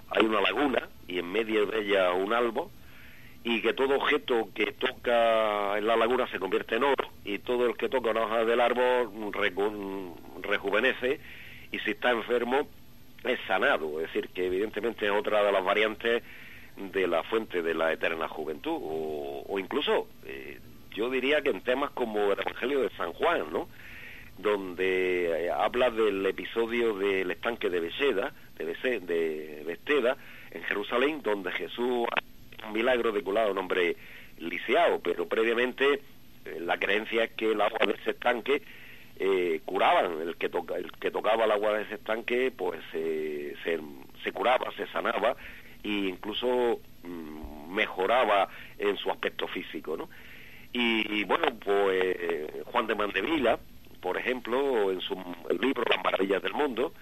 [0.09, 2.71] hay una laguna y en medio de ella un albo
[3.43, 7.09] y que todo objeto que toca en la laguna se convierte en oro.
[7.25, 9.11] Y todo el que toca una hoja del árbol
[10.41, 11.19] rejuvenece
[11.71, 12.67] y si está enfermo
[13.23, 16.23] es sanado, es decir, que evidentemente es otra de las variantes
[16.75, 20.59] de la fuente de la eterna juventud, o, incluso eh,
[20.91, 23.67] yo diría que en temas como el Evangelio de San Juan, ¿no?
[24.37, 30.17] donde eh, habla del episodio del estanque de Beseda, de, Besteda,
[30.51, 32.07] en Jerusalén, donde Jesús
[32.71, 33.95] milagro de curar a un hombre
[34.37, 36.01] lisiado, pero previamente
[36.45, 38.61] eh, la creencia es que el agua de ese estanque
[39.17, 43.55] eh, curaban, el que, toca, el que tocaba el agua de ese estanque pues se,
[44.23, 45.35] se curaba, se sanaba
[45.83, 50.09] e incluso mm, mejoraba en su aspecto físico, ¿no?
[50.73, 52.15] Y, bueno, pues
[52.67, 53.59] Juan de Mandevila,
[53.99, 55.15] por ejemplo, en su
[55.59, 56.93] libro Las Maravillas del Mundo,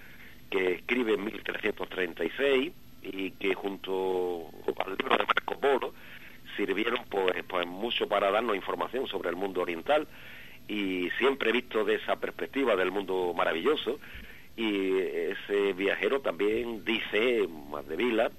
[0.50, 2.72] que escribe en 1336
[3.02, 5.94] y que junto al libro de Marco Polo
[6.56, 10.08] sirvieron pues, pues mucho para darnos información sobre el mundo oriental
[10.68, 14.00] y siempre visto de esa perspectiva del mundo maravilloso
[14.56, 18.30] y ese viajero también dice, más de Vila,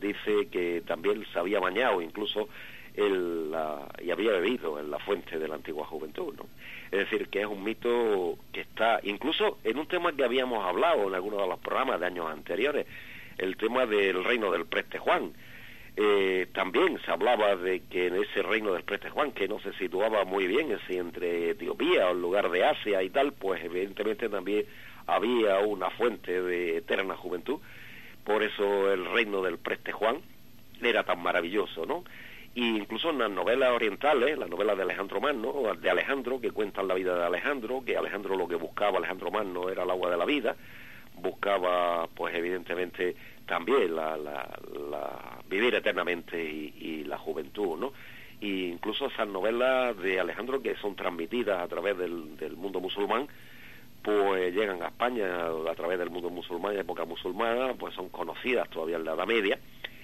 [0.00, 2.48] dice que también se había bañado incluso
[2.94, 3.54] el,
[4.02, 6.46] y había bebido en la fuente de la antigua juventud, ¿no?
[6.90, 11.08] Es decir, que es un mito que está, incluso en un tema que habíamos hablado
[11.08, 12.86] en algunos de los programas de años anteriores,
[13.38, 15.32] el tema del reino del preste Juan,
[16.00, 19.72] eh, también se hablaba de que en ese reino del Preste Juan, que no se
[19.72, 24.64] situaba muy bien entre Etiopía o el lugar de Asia y tal, pues evidentemente también
[25.08, 27.58] había una fuente de eterna juventud.
[28.22, 30.18] Por eso el reino del Preste Juan
[30.80, 32.04] era tan maravilloso, ¿no?
[32.54, 36.86] Y incluso en las novelas orientales, las novelas de Alejandro Magno, de Alejandro, que cuentan
[36.86, 40.16] la vida de Alejandro, que Alejandro lo que buscaba, Alejandro Magno, era el agua de
[40.16, 40.54] la vida,
[41.20, 43.16] buscaba, pues evidentemente,
[43.46, 44.48] también la,
[45.48, 47.92] vivir eternamente y, la juventud, ¿no?
[48.40, 53.26] Y incluso esas novelas de Alejandro que son transmitidas a través del, del mundo musulmán,
[54.02, 58.68] pues llegan a España a través del mundo musulmán, de época musulmana, pues son conocidas
[58.70, 59.58] todavía en la Edad Media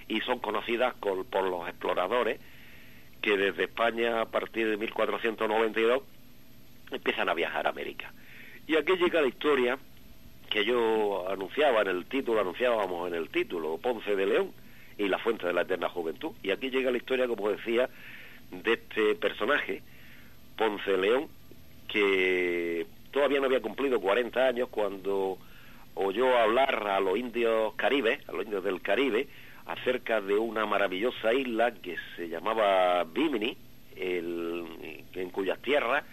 [0.09, 2.41] y son conocidas por los exploradores
[3.25, 6.03] que desde España a partir de 1492
[6.91, 8.12] empiezan a viajar a América.
[8.67, 9.79] Y aquí llega la historia
[10.55, 14.53] que yo anunciaba en el título, anunciábamos en el título, Ponce de León
[14.97, 16.31] y la fuente de la eterna juventud.
[16.45, 17.91] Y aquí llega la historia, como decía,
[18.53, 19.83] de este personaje,
[20.57, 21.27] Ponce de León,
[21.89, 25.39] que todavía no había cumplido 40 años cuando
[25.97, 29.27] oyó hablar a los indios caribes, a los indios del Caribe,
[29.67, 33.57] acerca de una maravillosa isla que se llamaba Bimini,
[33.97, 36.05] en cuyas tierras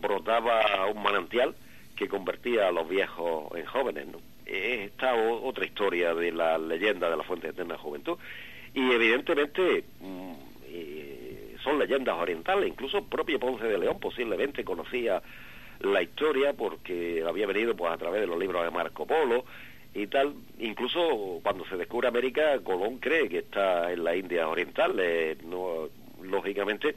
[0.00, 1.54] brotaba un manantial
[1.96, 4.06] que convertía a los viejos en jóvenes.
[4.06, 4.18] ¿no?
[4.46, 8.18] Esta otra historia de la leyenda de la Fuente de Eterna Juventud.
[8.74, 10.32] Y evidentemente mm,
[10.66, 15.22] eh, son leyendas orientales, incluso propio Ponce de León posiblemente conocía
[15.80, 19.44] la historia porque había venido pues a través de los libros de Marco Polo
[19.94, 20.34] y tal.
[20.58, 24.96] Incluso cuando se descubre América, Colón cree que está en la India Oriental.
[24.98, 25.88] Eh, no,
[26.22, 26.96] lógicamente,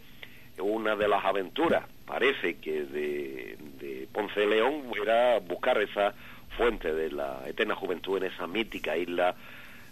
[0.60, 6.16] una de las aventuras, parece que de, Ponce de León, era buscar esa
[6.58, 9.36] fuente de la eterna juventud en esa mítica isla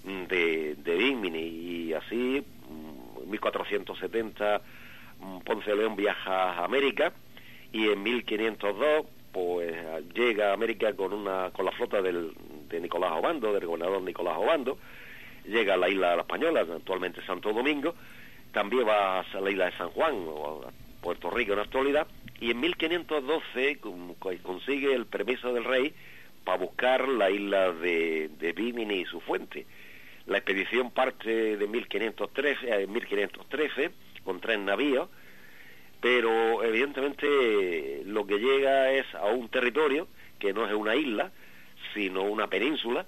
[0.03, 0.95] de, de.
[0.97, 2.43] Y así,
[3.21, 4.61] en 1470,
[5.43, 7.13] Ponce de León viaja a América
[7.71, 9.75] y en 1502 pues
[10.13, 12.31] llega a América con una con la flota del,
[12.69, 14.77] de Nicolás Obando, del gobernador Nicolás Obando,
[15.45, 17.93] llega a la isla de la Española, actualmente Santo Domingo,
[18.53, 20.61] también va a la isla de San Juan, o
[21.05, 22.07] Puerto Rico en la actualidad,
[22.41, 23.79] y en 1512
[24.41, 25.93] consigue el permiso del rey
[26.43, 29.67] para buscar la isla de, de Bimini y su fuente.
[30.25, 33.91] La expedición parte de 1513, en 1513
[34.23, 35.07] con tres navíos,
[36.01, 40.07] pero evidentemente lo que llega es a un territorio
[40.39, 41.31] que no es una isla,
[41.93, 43.05] sino una península,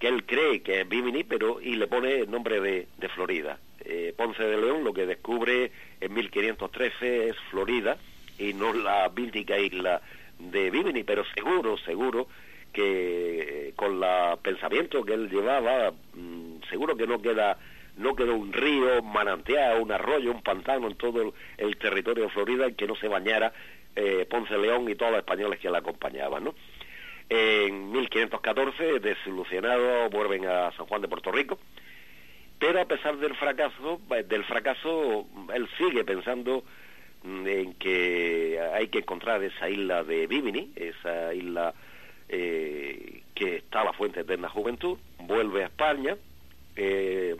[0.00, 3.60] que él cree que es Bimini, pero y le pone el nombre de, Florida.
[3.90, 7.96] Eh, Ponce de León lo que descubre en 1513 es Florida
[8.38, 10.02] y no la mítica isla
[10.38, 12.28] de Bimini, pero seguro, seguro
[12.70, 17.56] que con el pensamiento que él llevaba, mm, seguro que no queda
[17.96, 22.66] no quedó un río, manantial, un arroyo, un pantano en todo el, territorio de Florida
[22.66, 23.54] en que no se bañara
[23.96, 26.54] eh, Ponce León y todos los españoles que la acompañaban, ¿no?
[27.30, 31.58] En 1514, desilusionados, vuelven a San Juan de Puerto Rico,
[32.58, 36.64] pero a pesar del fracaso, eh, del fracaso, él sigue pensando
[37.22, 41.74] mm, en que hay que encontrar esa isla de Bimini, esa isla
[42.28, 46.16] eh, que está la fuente de la juventud, vuelve a España,
[46.76, 47.36] eh,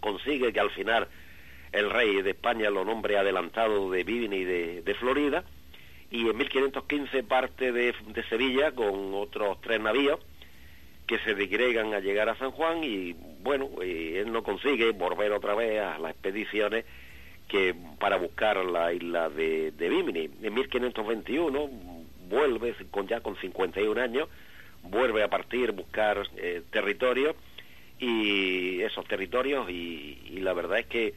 [0.00, 1.08] consigue que al final
[1.72, 5.44] el rey de España lo nombre adelantado de Bimini de Florida,
[6.12, 7.94] y en 1515 parte de,
[8.28, 10.20] Sevilla con otros tres navíos
[11.06, 15.32] que se digregan a llegar a San Juan y bueno, eh, él no consigue volver
[15.32, 16.84] otra vez a las expediciones
[17.48, 20.30] que para buscar la isla de, de Bimini.
[20.42, 21.68] En 1521
[22.28, 24.28] vuelve con ya con 51 años,
[24.82, 27.36] vuelve a partir buscar eh, territorios
[27.98, 31.14] y esos territorios y, la verdad es que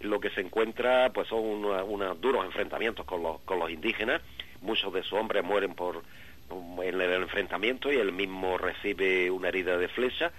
[0.00, 4.20] lo que se encuentra pues son unos duros enfrentamientos con los, con los indígenas
[4.60, 6.02] muchos de sus hombres mueren por
[6.50, 10.32] en el enfrentamiento y él mismo recibe una herida de flecha,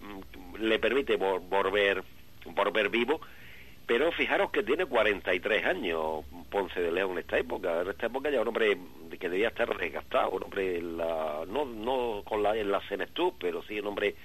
[0.00, 2.02] mm, le permite volver,
[2.46, 3.20] volver vivo,
[3.86, 8.30] pero fijaros que tiene 43 años Ponce de León en esta época, en esta época
[8.30, 8.76] ya un hombre
[9.18, 13.62] que debía estar desgastado, un hombre la, no, no con la, en la senectud, pero
[13.62, 14.16] sí un hombre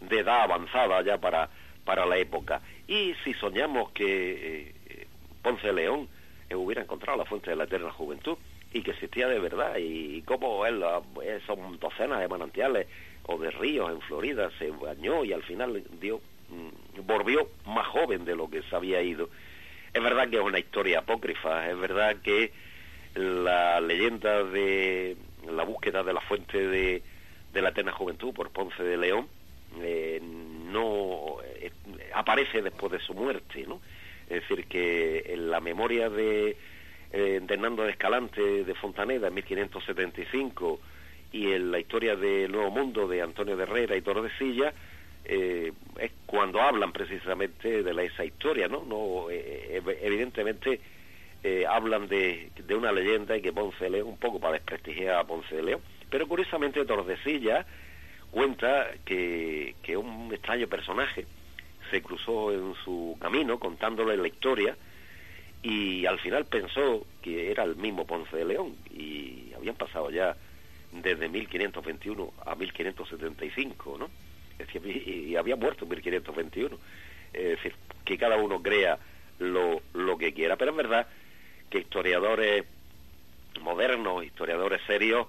[0.00, 1.48] de edad avanzada ya para,
[1.84, 2.60] para la época.
[2.86, 5.06] Y si soñamos que eh,
[5.42, 6.08] Ponce de León
[6.50, 8.36] eh, hubiera encontrado la fuente de la eterna juventud,
[8.72, 10.84] y que existía de verdad y cómo él,
[11.46, 12.86] son docenas de manantiales
[13.24, 18.24] o de ríos en Florida se bañó y al final dio mm, volvió más joven
[18.24, 19.28] de lo que se había ido.
[19.92, 22.52] Es verdad que es una historia apócrifa, es verdad que
[23.14, 25.16] la leyenda de
[25.50, 27.02] la búsqueda de la fuente de,
[27.52, 29.28] de la eterna juventud por Ponce de León
[29.80, 31.70] eh, no eh,
[32.14, 33.80] aparece después de su muerte, ¿no?
[34.28, 36.56] Es decir, que en la memoria de
[37.12, 40.80] eh, de Hernando de Escalante de Fontaneda en 1575
[41.32, 44.74] y en la historia del Nuevo Mundo de Antonio de Herrera y Tordesillas,
[45.24, 48.84] eh, es cuando hablan precisamente de la, esa historia, ¿no?
[48.84, 50.80] no eh, evidentemente
[51.42, 55.16] eh, hablan de, de, una leyenda y que Ponce de León, un poco para desprestigiar
[55.16, 57.66] a Ponce de León, pero curiosamente Tordesillas,
[58.30, 61.26] cuenta que, que un extraño personaje
[61.90, 64.76] se cruzó en su camino contándole la historia
[65.62, 70.36] y al final pensó que era el mismo Ponce de León y habían pasado ya
[70.92, 74.10] desde 1521 a 1575, ¿no?
[74.58, 76.78] Es decir, y, había muerto en 1521.
[77.32, 78.98] Es decir, que cada uno crea
[79.38, 81.06] lo, lo que quiera, pero es verdad
[81.70, 82.64] que historiadores
[83.60, 85.26] modernos, historiadores serios,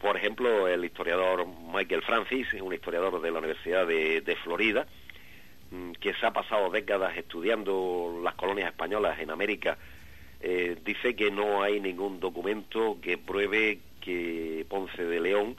[0.00, 4.86] por ejemplo, el historiador Michael Francis, un historiador de la Universidad de, Florida,
[6.00, 9.78] que se ha pasado décadas estudiando las colonias españolas en América,
[10.40, 15.56] eh, dice que no hay ningún documento que pruebe que Ponce de León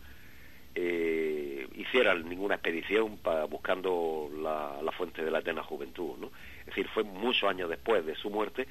[0.75, 6.17] eh, hiciera ninguna expedición para buscando la, fuente de la eterna juventud.
[6.19, 6.29] ¿no?
[6.59, 8.67] Es decir, fue muchos años después de su muerte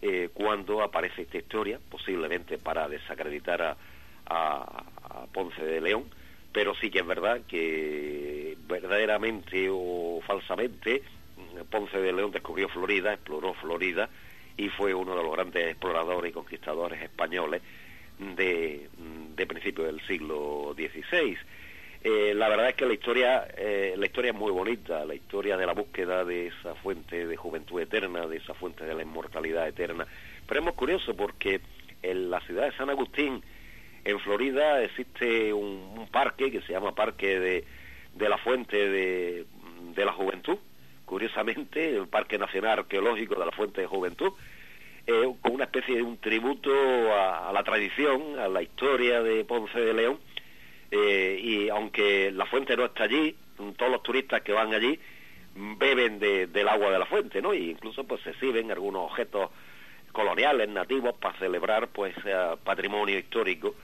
[0.00, 3.76] eh, cuando aparece esta historia, posiblemente para desacreditar a,
[4.26, 6.04] a, Ponce de León,
[6.52, 11.02] pero sí que es verdad que verdaderamente o falsamente
[11.70, 14.08] Ponce de León descubrió Florida, exploró Florida
[14.56, 17.62] y fue uno de los grandes exploradores y conquistadores españoles
[18.18, 18.88] de,
[19.36, 21.36] de principios del siglo XVI.
[22.02, 25.56] Eh, la verdad es que la historia, eh, la historia es muy bonita, la historia
[25.56, 29.68] de la búsqueda de esa fuente de juventud eterna, de esa fuente de la inmortalidad
[29.68, 30.06] eterna.
[30.46, 31.60] Pero es muy curioso porque
[32.02, 33.42] en la ciudad de San Agustín,
[34.04, 37.64] en Florida, existe un, parque que se llama Parque de,
[38.14, 39.46] de la Fuente de,
[39.94, 40.58] de la Juventud,
[41.04, 44.32] curiosamente, el Parque Nacional Arqueológico de la Fuente de Juventud,
[45.06, 46.70] eh, con una especie de un tributo
[47.14, 50.18] a, la tradición, a la historia de Ponce de León,
[50.90, 53.34] eh, y aunque la fuente no está allí,
[53.76, 54.98] todos los turistas que van allí
[55.54, 57.52] beben del agua de la fuente, ¿no?
[57.54, 59.50] Y incluso pues se exhiben algunos objetos
[60.12, 62.14] coloniales, nativos, para celebrar pues
[62.64, 63.74] patrimonio histórico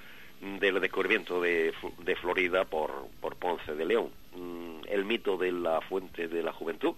[0.40, 4.10] del descubrimiento de, de Florida por, por Ponce de León.
[4.34, 6.94] Mm, el mito de la fuente de la juventud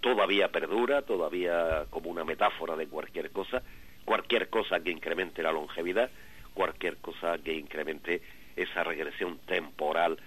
[0.00, 3.62] todavía perdura, todavía como una metáfora de cualquier cosa,
[4.04, 6.10] cualquier cosa que incremente la longevidad,
[6.54, 8.22] cualquier cosa que incremente
[8.56, 10.18] esa regresión temporal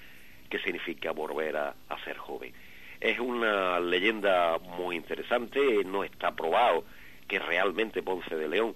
[0.50, 2.54] que significa volver a, ser joven.
[3.00, 6.84] Es una leyenda muy interesante, no está probado
[7.28, 8.76] que realmente Ponce de León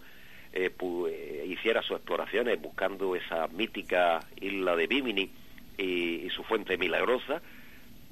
[0.52, 0.72] eh,
[1.08, 5.30] eh, hiciera sus exploraciones buscando esa mítica isla de Bimini
[5.78, 7.42] y, su fuente milagrosa,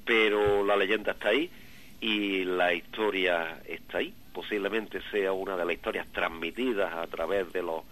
[0.04, 1.50] pero la leyenda está ahí
[2.00, 4.14] y la historia está ahí.
[4.32, 7.82] Posiblemente sea una de las historias transmitidas a través de los,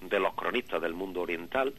[0.00, 1.72] de los cronistas del mundo oriental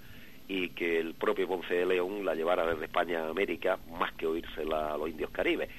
[0.47, 4.26] y que el propio Ponce de León la llevara desde España a América más que
[4.26, 5.70] oírsela a los indios caribes.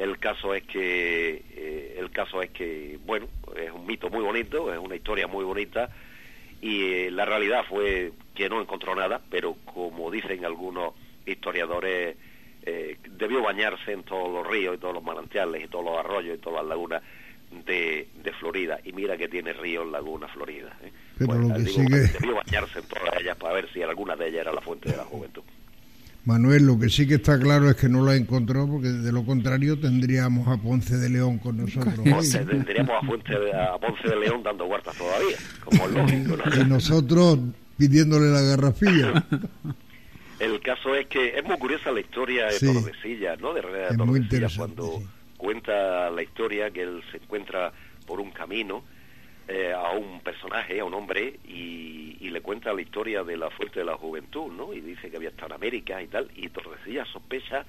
[0.00, 4.72] El caso es que eh, el caso es que bueno es un mito muy bonito,
[4.72, 5.90] es una historia muy bonita
[6.62, 10.94] y eh, la realidad fue que no encontró nada, pero como dicen algunos
[11.26, 12.16] historiadores
[12.62, 16.38] eh, debió bañarse en todos los ríos y todos los manantiales y todos los arroyos
[16.38, 17.02] y todas las lagunas
[17.66, 18.80] de, Florida.
[18.82, 20.74] Y mira que tiene ríos, Laguna Florida.
[21.18, 21.98] Pero lo que sigue...
[22.20, 24.96] Debió bañarse en todas ellas para ver si alguna de ellas era la fuente de
[24.96, 25.42] la juventud.
[26.24, 29.24] Manuel, lo que sí que está claro es que no la encontró, porque de lo
[29.24, 31.94] contrario tendríamos a Ponce de León con nosotros.
[32.04, 36.36] tendríamos a, Ponce de León dando huertas todavía, como es lógico.
[36.60, 37.38] Y nosotros
[37.78, 39.24] pidiéndole la garrafilla.
[40.38, 43.52] El caso es que es muy curiosa la historia de Tordesillas, ¿no?
[43.54, 43.62] De
[43.96, 45.02] Tordesillas, cuando
[45.36, 47.72] cuenta la historia que él se encuentra
[48.06, 48.82] por un camino
[49.52, 53.80] eh, a un personaje, a un hombre, y, le cuenta la historia de la fuente
[53.80, 54.72] de la juventud, ¿no?
[54.72, 57.66] Y dice que había estado en América y tal, y Tordesillas sospecha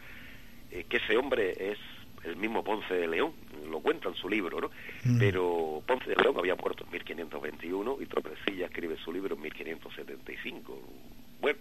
[0.70, 1.80] eh, que ese hombre es
[2.24, 3.32] el mismo Ponce de León,
[3.68, 4.70] lo cuenta en su libro, ¿no?
[5.04, 5.18] Mm.
[5.18, 10.80] Pero Ponce de León había muerto en 1521 y Tordesillas escribe su libro en 1575.
[11.42, 11.58] Bueno,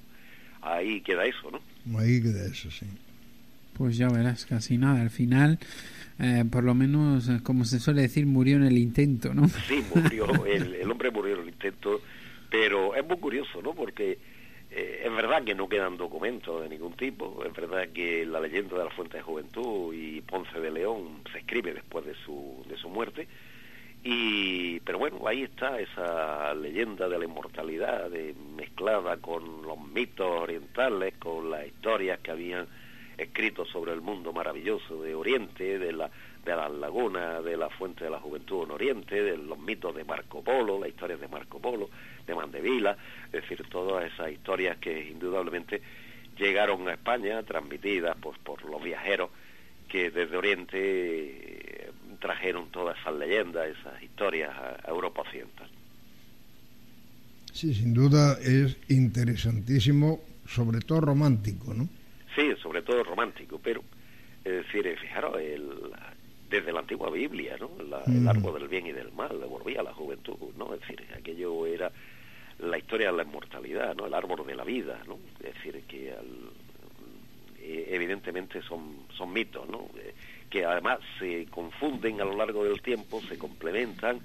[0.61, 1.99] ahí queda eso, ¿no?
[1.99, 2.85] Ahí queda eso, sí.
[3.79, 5.01] Pues ya verás, casi nada.
[5.01, 5.59] Al final,
[6.21, 9.49] eh, por lo menos, eh, como se suele decir, murió en el intento, ¿no?
[9.67, 12.01] Sí, murió, el, hombre murió en el intento,
[12.51, 13.75] pero es muy curioso, ¿no?
[13.75, 14.19] Porque
[14.71, 18.77] eh, es verdad que no quedan documentos de ningún tipo, es verdad que la leyenda
[18.77, 22.77] de la Fuente de Juventud y Ponce de León se escribe después de su, de
[22.77, 23.27] su muerte,
[24.03, 30.27] y, pero bueno, ahí está esa leyenda de la inmortalidad de, mezclada con los mitos
[30.27, 32.67] orientales, con las historias que habían
[33.23, 36.11] escrito sobre el mundo maravilloso de Oriente, de la
[36.45, 40.05] de las lagunas, de la fuente de la juventud en Oriente, de los mitos de
[40.05, 41.91] Marco Polo, las historias de Marco Polo,
[42.27, 45.83] de Mandevila, es decir, todas esas historias que indudablemente
[46.39, 49.31] llegaron a España, transmitidas pues, por los viajeros
[49.89, 51.91] que desde Oriente
[52.21, 55.69] trajeron todas esas leyendas, esas historias a, Europa Occidental.
[57.53, 61.89] Sí, sin duda es interesantísimo, sobre todo romántico, ¿no?
[62.35, 63.83] Sí, sobre todo romántico, pero,
[64.45, 65.93] es decir, fijaros, el,
[66.51, 67.71] desde la antigua Biblia, ¿no?
[68.07, 70.75] El árbol del bien y del mal, devolvía a la juventud, ¿no?
[70.75, 71.91] Es decir, aquello era
[72.59, 74.07] la historia de la inmortalidad, ¿no?
[74.07, 75.19] El árbol de la vida, ¿no?
[75.39, 76.15] Es decir, que
[77.61, 79.89] eh, evidentemente son, son mitos, ¿no?
[79.97, 80.15] Eh,
[80.51, 84.21] que además se confunden a lo largo del tiempo, se complementan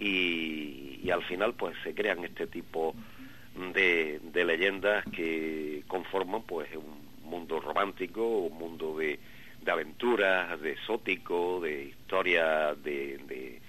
[0.00, 2.94] y, y al final pues se crean este tipo
[3.72, 7.03] de, de leyendas que conforman pues un
[7.34, 9.18] mundo romántico, un mundo de,
[9.64, 13.60] de aventuras, de exótico, de historia de, de,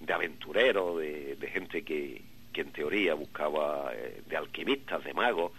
[0.00, 2.20] de aventurero, de, de gente que,
[2.52, 5.52] que en teoría buscaba, eh, de alquimistas, de magos,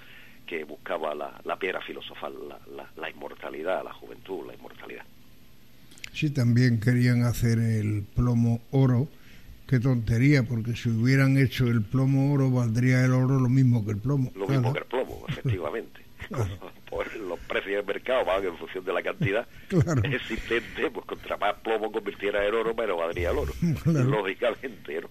[0.45, 5.05] que buscaba la, la piedra filosofal, la, la, la, inmortalidad, la juventud, la inmortalidad.
[6.11, 9.07] Sí, también querían hacer el plomo oro.
[9.67, 13.91] Qué tontería, porque si hubieran hecho el plomo oro, valdría el oro lo mismo que
[13.91, 14.31] el plomo.
[14.35, 16.01] Lo mismo que el plomo, efectivamente.
[16.93, 19.47] Por los precios del mercado van en función de la cantidad
[20.03, 23.53] existente, pues contra más plomo convirtiera el oro, pero valdría el oro,
[23.85, 25.01] lógicamente.
[25.01, 25.09] ¿no?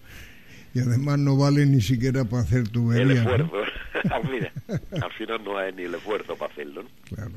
[0.75, 3.03] y además no vale ni siquiera para hacer tubería.
[3.03, 3.57] El esfuerzo.
[4.11, 6.83] al, final, no hay ni el esfuerzo para hacerlo.
[6.83, 6.89] ¿no?
[7.15, 7.33] Claro.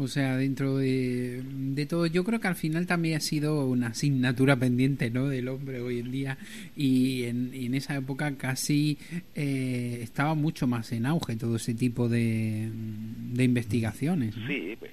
[0.00, 3.88] O sea, dentro de, de, todo, yo creo que al final también ha sido una
[3.88, 5.26] asignatura pendiente ¿no?
[5.26, 6.38] del hombre hoy en día
[6.76, 8.96] y en, y en esa época casi
[9.34, 14.36] eh, estaba mucho más en auge todo ese tipo de, de investigaciones.
[14.36, 14.46] ¿no?
[14.46, 14.92] Sí, pues,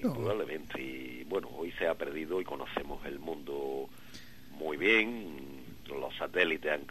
[0.00, 0.80] probablemente.
[0.80, 3.90] Y bueno, hoy se ha perdido y conocemos el mundo
[4.58, 5.26] muy bien,
[5.88, 6.86] los satélites han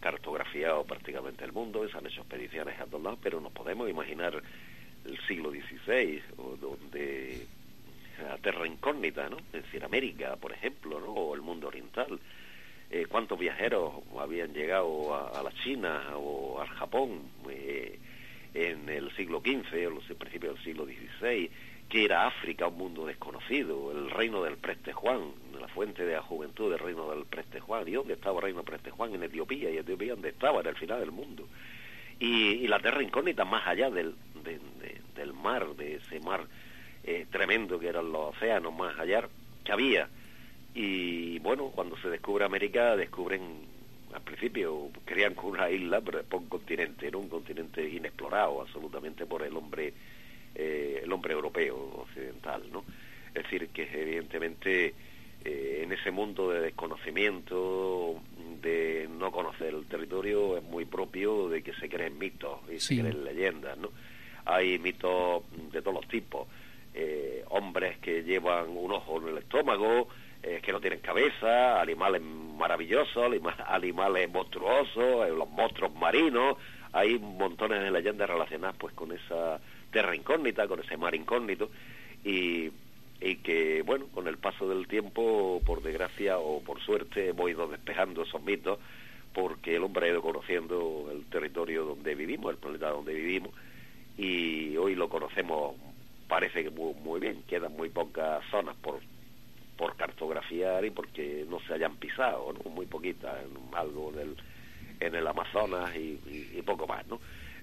[0.00, 4.42] cartografiado prácticamente el mundo, se han hecho expediciones a todos lados, pero nos podemos imaginar
[5.04, 6.22] el siglo XVI,
[6.60, 7.46] donde
[8.22, 9.38] la Tierra incógnita, ¿no?
[9.52, 11.06] Es decir, América, por ejemplo, ¿no?
[11.06, 12.18] O el mundo oriental.
[12.90, 17.98] Eh, ¿Cuántos viajeros habían llegado a, a, la China o al Japón eh,
[18.52, 21.50] en el siglo XV o los principios del siglo XVI?
[21.90, 26.22] que era África, un mundo desconocido, el reino del Preste Juan, la fuente de la
[26.22, 27.86] juventud del reino del Preste Juan.
[27.88, 29.12] ¿Y dónde estaba el reino del Preste Juan?
[29.12, 31.48] En Etiopía, y Etiopía donde estaba, en el final del mundo.
[32.20, 36.46] Y, y la tierra incógnita más allá del, de, de, del mar, de ese mar
[37.04, 39.28] eh, tremendo que eran los océanos más allá,
[39.64, 40.08] que había.
[40.74, 43.42] Y bueno, cuando se descubre América, descubren,
[44.12, 49.42] al principio querían una isla, pero después un continente, era un continente inexplorado absolutamente por
[49.42, 49.92] el hombre
[50.54, 52.84] eh, el hombre europeo occidental, ¿no?
[53.28, 54.94] Es decir, que evidentemente
[55.44, 58.20] eh, en ese mundo de desconocimiento,
[58.60, 62.96] de no conocer el territorio, es muy propio de que se creen mitos y sí.
[62.96, 63.90] se creen leyendas, ¿no?
[64.50, 66.48] Hay mitos de todos los tipos,
[66.94, 70.08] eh, hombres que llevan un ojo en el estómago,
[70.42, 73.30] eh, que no tienen cabeza, animales maravillosos,
[73.66, 76.56] animales monstruosos, eh, los monstruos marinos,
[76.92, 79.60] hay montones de leyendas relacionadas pues con esa
[79.92, 81.70] tierra incógnita, con ese mar incógnito,
[82.24, 82.70] y,
[83.20, 87.68] y que, bueno, con el paso del tiempo, por desgracia o por suerte, hemos ido
[87.68, 88.78] despejando esos mitos,
[89.32, 93.52] porque el hombre ha ido conociendo el territorio donde vivimos, el planeta donde vivimos,
[94.20, 95.74] y hoy lo conocemos,
[96.28, 99.00] parece que muy, muy bien, quedan muy pocas zonas por
[99.76, 102.70] por cartografiar y porque no se hayan pisado, ¿no?
[102.70, 103.34] muy poquitas,
[103.72, 104.36] algo en el,
[105.00, 107.18] en el Amazonas y, y, y poco más, ¿no?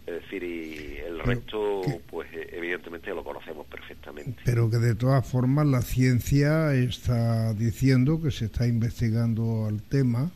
[0.08, 4.42] Es decir, y el resto, pues evidentemente lo conocemos perfectamente.
[4.46, 10.32] Pero que de todas formas la ciencia está diciendo que se está investigando el tema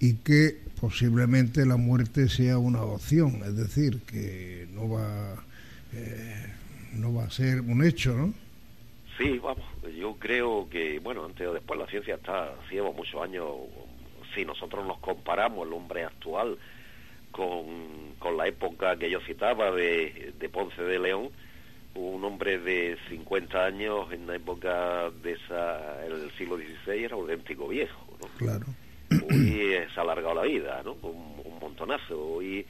[0.00, 5.34] y que posiblemente la muerte sea una opción, es decir, que no va,
[5.92, 6.52] eh,
[6.94, 8.32] no va a ser un hecho, ¿no?
[9.18, 9.64] Sí, vamos,
[9.96, 13.46] yo creo que, bueno, antes o después la ciencia está, lleva muchos años,
[14.34, 16.58] si nosotros nos comparamos el hombre actual
[17.30, 21.30] con, con la época que yo citaba de, de Ponce de León,
[21.94, 27.68] un hombre de 50 años en la época de esa, el siglo XVI era auténtico
[27.68, 28.28] viejo, ¿no?
[28.36, 28.66] Claro.
[29.30, 30.96] Hoy se ha alargado la vida, ¿no?
[31.02, 32.18] Un, un montonazo.
[32.18, 32.66] Hoy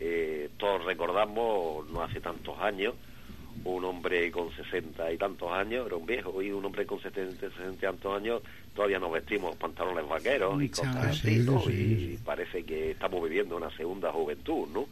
[0.00, 2.94] eh, todos recordamos, no hace tantos años,
[3.64, 7.46] un hombre con sesenta y tantos años era un viejo y un hombre con setenta,
[7.46, 8.42] y tantos años
[8.74, 11.46] todavía nos vestimos pantalones vaqueros y cosas así.
[11.68, 14.88] Y parece que estamos viviendo una segunda juventud, ¿no?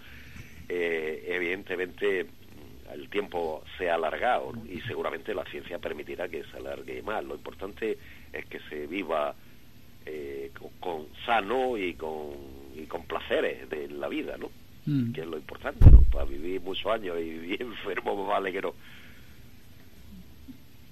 [0.68, 2.26] Eh, evidentemente
[2.94, 4.64] el tiempo se ha alargado ¿no?
[4.66, 7.24] y seguramente la ciencia permitirá que se alargue más.
[7.24, 7.98] Lo importante
[8.32, 9.34] es que se viva
[10.06, 12.30] eh, con, con, sano y con,
[12.76, 14.50] y con placeres de la vida, ¿no?
[14.84, 15.12] Mm.
[15.12, 16.00] que es lo importante, ¿no?
[16.12, 18.74] Para vivir muchos años y vivir enfermo, más vale que no.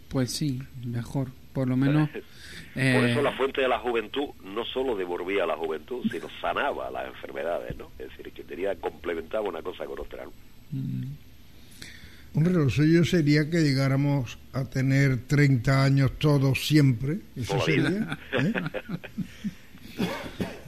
[0.09, 2.09] Pues sí, mejor, por lo menos.
[2.77, 2.95] eh...
[2.95, 7.09] Por eso la fuente de la juventud no solo devolvía la juventud, sino sanaba las
[7.09, 7.91] enfermedades, ¿no?
[7.99, 10.33] Es decir, que tenía complementaba una cosa con otra, ¿no?
[10.73, 11.30] Mm.
[12.35, 17.19] Hombre, lo suyo sería que llegáramos a tener 30 años todos siempre.
[17.37, 18.19] Eso sería.
[18.33, 18.53] ¿eh?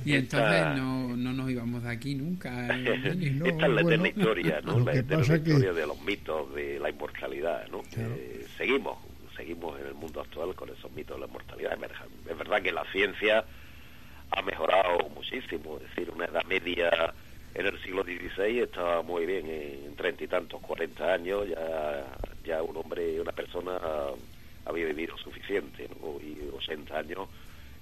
[0.05, 2.67] Y entonces no, no nos íbamos de aquí nunca.
[2.77, 3.33] ¿eh?
[3.35, 4.81] no, Esta es la eterna historia, ¿no?
[4.81, 7.83] La eterna historia de los mitos de la inmortalidad, ¿no?
[7.97, 8.99] Eh, seguimos,
[9.37, 11.79] seguimos en el mundo actual con esos mitos de la inmortalidad.
[12.29, 13.45] Es verdad que la ciencia
[14.31, 17.15] ha mejorado muchísimo, es decir, una edad media
[17.55, 22.07] en el siglo XVI estaba muy bien, en treinta y tantos, cuarenta años, ya,
[22.45, 23.79] ya un hombre, una persona
[24.65, 26.21] había vivido suficiente, ¿no?
[26.21, 27.29] y 80 años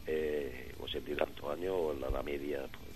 [0.07, 2.89] eh, ochenta y tantos años, la edad media, pues,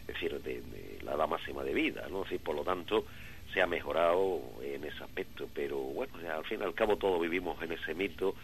[0.00, 2.24] es decir, de, la edad máxima de vida, ¿no?
[2.24, 3.04] Es por lo tanto,
[3.52, 7.62] se ha mejorado en ese aspecto, pero bueno, al fin y al cabo todos vivimos
[7.62, 8.34] en ese mito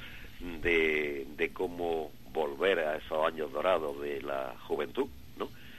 [0.40, 5.09] de, de cómo volver a esos años dorados de la juventud.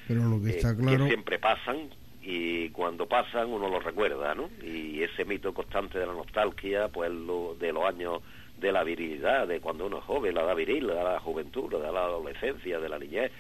[0.10, 1.04] Pero lo que está claro...
[1.04, 1.78] Que siempre pasan
[2.24, 4.50] y cuando pasan uno lo recuerda, ¿no?
[4.64, 8.24] Y ese mito constante de la nostalgia, pues lo, de los años
[8.60, 11.92] de la virilidad, de cuando uno es joven, la edad viril, la edad juventud, la
[11.92, 13.32] la adolescencia, de la niñez,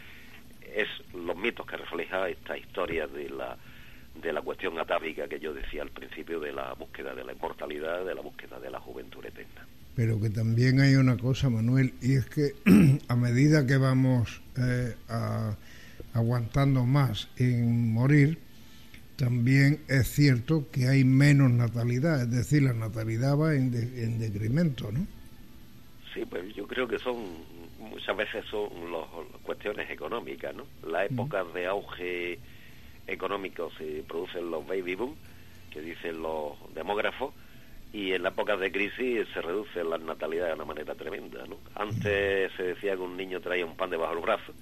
[0.76, 3.58] es los mitos que refleja esta historia de la
[4.22, 8.06] de la cuestión atávica que yo decía al principio de la búsqueda de la inmortalidad,
[8.06, 9.66] de la búsqueda de la juventud eterna.
[9.96, 12.54] Pero que también hay una cosa, Manuel, y es que
[13.08, 14.94] a medida que vamos eh,
[16.14, 18.40] aguantando más en morir,
[19.15, 24.91] también es cierto que hay menos natalidad, es decir, la natalidad va en, en decremento,
[24.91, 25.06] ¿no?
[26.14, 27.18] Sí, pues yo creo que son,
[27.80, 29.06] muchas veces son las
[29.44, 30.65] cuestiones económicas, ¿no?
[30.90, 32.40] Las épocas de auge
[33.07, 35.15] económico se producen los baby boom,
[35.72, 37.34] que dicen los demógrafos,
[37.91, 41.57] y en las épocas de crisis se reduce la natalidad de una manera tremenda, ¿no?
[41.76, 44.53] Antes se decía que un niño traía un pan debajo del brazo,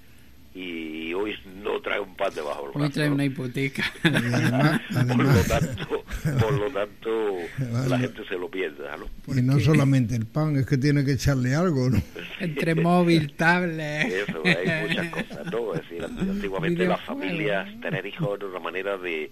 [0.53, 2.86] y hoy no trae un pan debajo del brazo.
[2.86, 3.84] Hoy trae una hipoteca.
[4.02, 6.03] por lo tanto,
[6.40, 7.38] por lo tanto
[7.88, 9.07] la gente se lo piensa, ¿no?
[9.36, 12.02] Y no solamente el pan, es que tiene que echarle algo, ¿no?
[12.40, 14.28] Entre móvil, tablet.
[14.28, 15.74] Eso, hay muchas cosas, ¿no?
[15.76, 19.30] Es decir, antiguamente las familias, tener hijos era una manera de,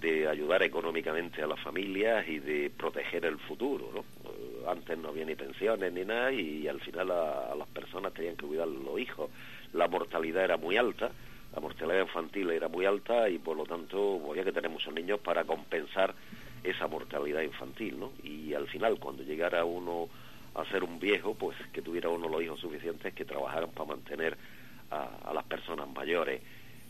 [0.00, 4.04] de ayudar económicamente a las familias y de proteger el futuro, ¿no?
[4.70, 8.36] Antes no había ni pensiones ni nada y al final a, a las personas tenían
[8.36, 9.30] que cuidar los hijos
[9.72, 11.10] la mortalidad era muy alta,
[11.54, 15.20] la mortalidad infantil era muy alta y por lo tanto había que tener muchos niños
[15.20, 16.14] para compensar
[16.62, 18.12] esa mortalidad infantil, ¿no?
[18.22, 20.08] Y al final, cuando llegara uno
[20.54, 24.36] a ser un viejo, pues que tuviera uno los hijos suficientes que trabajaran para mantener
[24.90, 26.42] a, las personas mayores.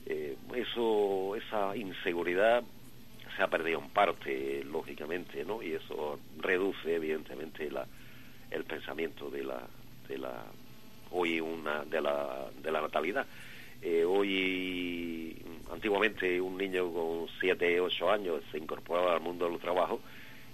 [0.07, 2.63] Eh, eso, esa inseguridad
[3.37, 5.63] se ha perdido en parte, lógicamente, ¿no?
[5.63, 7.87] Y eso reduce, evidentemente, la,
[8.51, 9.63] el pensamiento de la,
[10.09, 10.45] de la
[11.13, 13.27] hoy una de la, de la natalidad.
[13.83, 15.37] Eh, hoy,
[15.73, 20.01] antiguamente, un niño con 7, 8 años se incorporaba al mundo del trabajo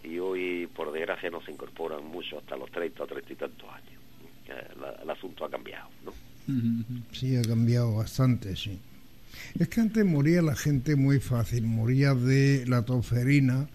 [0.04, 3.68] y hoy, por desgracia, no se incorporan mucho hasta los 30 o 30 y tantos
[3.68, 4.02] años.
[4.48, 4.68] Eh,
[5.02, 6.12] el asunto ha cambiado, ¿no?
[7.12, 8.78] Sí, ha cambiado bastante, sí.
[9.58, 13.68] Es que antes moría la gente muy fácil, moría de la toferina,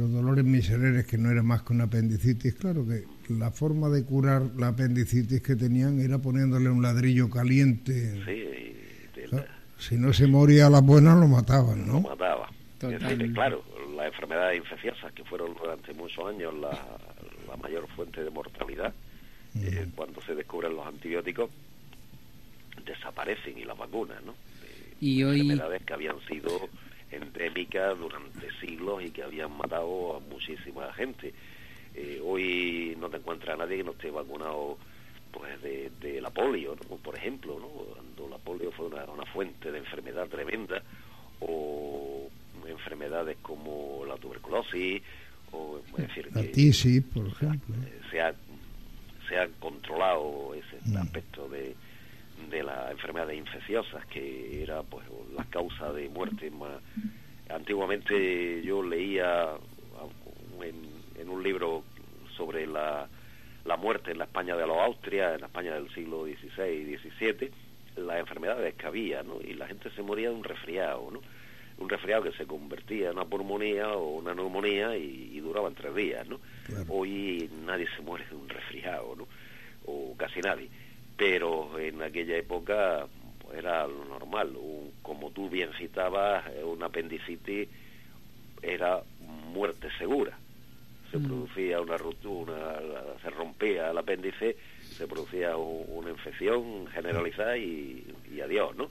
[0.00, 2.54] los dolores miserales que no era más que una apendicitis.
[2.54, 8.22] Claro que la forma de curar la apendicitis que tenían era poniéndole un ladrillo caliente.
[8.24, 9.36] Sí,
[9.78, 11.94] si no se moría a las buenas lo mataban, ¿no?
[11.94, 12.48] Lo mataba.
[13.34, 13.62] claro,
[13.96, 18.92] las enfermedades infecciosas que fueron durante muchos años la, mayor fuente de mortalidad,
[19.56, 21.50] eh, cuando se descubren los antibióticos,
[22.84, 24.34] desaparecen y las vacunas, ¿no?
[25.00, 25.40] y hoy...
[25.40, 26.68] Enfermedades que habían sido
[27.10, 31.32] endémicas durante siglos y que habían matado a muchísima gente.
[31.94, 34.78] Eh, hoy no te encuentras a nadie que no esté vacunado
[35.32, 37.68] pues de, la polio, por ejemplo, ¿no?
[37.68, 40.82] cuando la polio fue una, fuente de enfermedad tremenda,
[41.40, 42.28] o
[42.68, 45.02] enfermedades como la tuberculosis,
[45.52, 47.74] o decir, la tisis, por ejemplo.
[48.10, 48.34] Se ha,
[49.28, 50.96] se ha controlado ese mm.
[50.96, 51.76] aspecto de,
[52.50, 55.06] de las enfermedades infecciosas, que era pues
[55.36, 56.80] la causa de muerte más...
[57.48, 59.48] Antiguamente yo leía
[60.62, 61.84] en en un libro
[62.36, 63.08] sobre la,
[63.64, 66.96] la muerte en la España de los Austria, en la España del siglo XVI y
[66.96, 67.50] XVII,
[67.96, 69.40] las enfermedades que había, ¿no?
[69.40, 71.20] Y la gente se moría de un resfriado, ¿no?
[71.78, 75.94] Un resfriado que se convertía en una pulmonía o una neumonía y, duraba en tres
[75.94, 76.38] días, ¿no?
[76.88, 79.26] Hoy nadie se muere de un resfriado, ¿no?
[79.86, 80.68] O casi nadie.
[81.20, 83.06] Pero en aquella época
[83.42, 84.56] pues, era lo normal.
[85.02, 87.68] como tú bien citabas, un apendicitis
[88.62, 89.02] era
[89.52, 90.38] muerte segura
[91.10, 91.22] se mm.
[91.24, 92.80] producía una ruptura,
[93.22, 94.56] se rompía el apéndice,
[94.96, 98.04] se producía una infección generalizada y,
[98.42, 98.88] adiós, ¿no?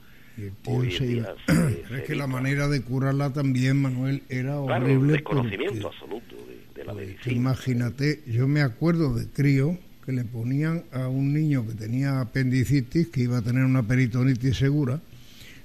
[0.66, 0.88] Hoy
[1.92, 5.14] es que la manera de curarla también, Manuel, era horrible.
[5.14, 6.36] desconocimiento absoluto
[6.76, 7.36] de, la Pues, medicina.
[7.36, 9.78] Imagínate, yo me acuerdo de crío
[10.12, 15.00] le ponían a un niño que tenía apendicitis, que iba a tener una peritonitis segura,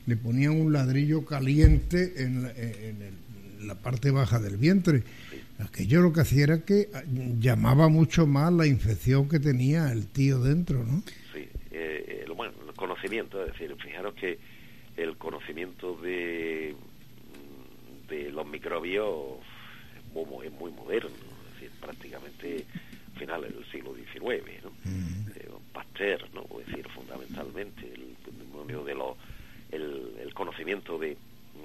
[0.06, 3.24] le ponían un ladrillo caliente en la, en
[3.64, 5.02] en la parte baja del vientre.
[5.58, 7.02] Aquello lo que hacía era que ah,
[7.38, 11.02] llamaba mucho más la infección que tenía el tío dentro, ¿no?
[11.32, 14.38] Sí, eh, el, bueno, el conocimiento, es decir, fijaros que
[14.96, 16.74] el conocimiento de,
[18.32, 19.38] los microbios
[19.96, 22.64] es muy, es muy moderno, es decir, prácticamente
[23.14, 24.70] finales del siglo XIX, ¿no?
[25.34, 26.46] Eh, Pasteur, ¿no?
[26.60, 29.16] Es decir, fundamentalmente el testimonio de los,
[29.70, 31.16] el, el conocimiento de,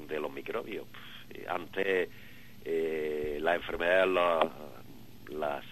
[0.08, 0.86] de los microbios.
[1.32, 2.10] Eh, antes
[2.66, 4.46] eh, las enfermedades las,
[5.30, 5.66] las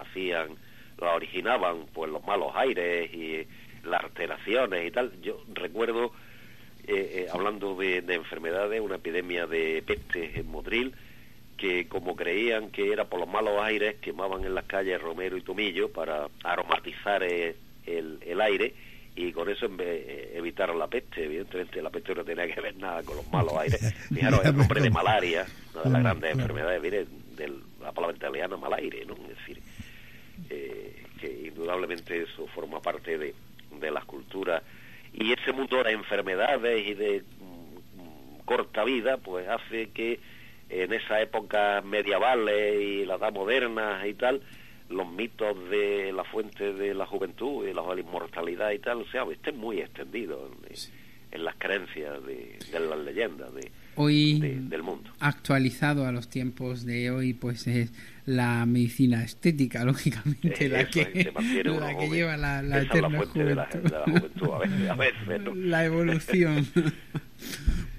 [0.00, 0.56] hacían,
[0.98, 3.46] las originaban pues los malos aires y
[3.86, 5.20] las alteraciones y tal.
[5.20, 6.12] Yo recuerdo,
[7.32, 10.94] hablando de, de enfermedades, una epidemia de peste en Modril,
[11.62, 15.42] que como creían que era por los malos aires, quemaban en las calles romero y
[15.42, 17.54] tomillo para aromatizar eh,
[17.86, 18.74] el, el aire
[19.14, 21.22] y con eso en vez- eh, evitaron la peste.
[21.24, 23.80] Evidentemente la peste no tenía que ver nada con los malos aires.
[24.12, 27.06] Fijaros, el nombre de malaria, una de las grandes enfermedades, viene
[27.36, 29.14] de la palabra italiana malaire, ¿no?
[29.14, 29.62] Es decir,
[30.50, 33.36] eh, que indudablemente eso forma parte de,
[33.78, 34.64] de las culturas
[35.14, 40.18] y ese mundo de enfermedades y de mm, corta vida pues hace que
[40.72, 44.40] en esa época medievales y la edad moderna y tal
[44.88, 49.24] los mitos de la fuente de la juventud y la inmortalidad y tal o sea
[49.32, 54.82] estén muy extendidos en, en las creencias de, de las leyendas de, Hoy de- del
[54.82, 57.92] mundo actualizado a los tiempos de hoy, pues es
[58.26, 63.40] la medicina estética, lógicamente, la Eso que, la lleva la, la de la, juventud.
[63.42, 63.66] de la
[64.04, 65.54] juventud a veces, a veces, ¿no?
[65.54, 66.66] La evolución.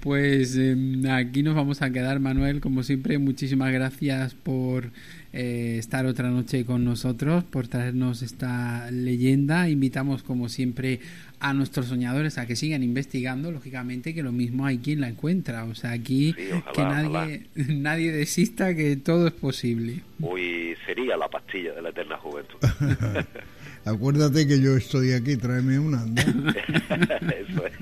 [0.04, 0.76] Pues eh,
[1.10, 2.60] aquí nos vamos a quedar, Manuel.
[2.60, 4.90] Como siempre, muchísimas gracias por
[5.32, 9.66] eh, estar otra noche con nosotros, por traernos esta leyenda.
[9.70, 11.00] Invitamos, como siempre,
[11.40, 13.50] a nuestros soñadores a que sigan investigando.
[13.50, 15.64] Lógicamente, que lo mismo hay quien la encuentra.
[15.64, 20.02] O sea, aquí Sí, ojalá, que nadie, nadie desista, que todo es posible.
[20.20, 22.58] Hoy sería la pastilla de la eterna juventud.
[23.86, 26.04] Acuérdate que yo estoy aquí, tráeme una.
[26.14, 27.72] Eso es.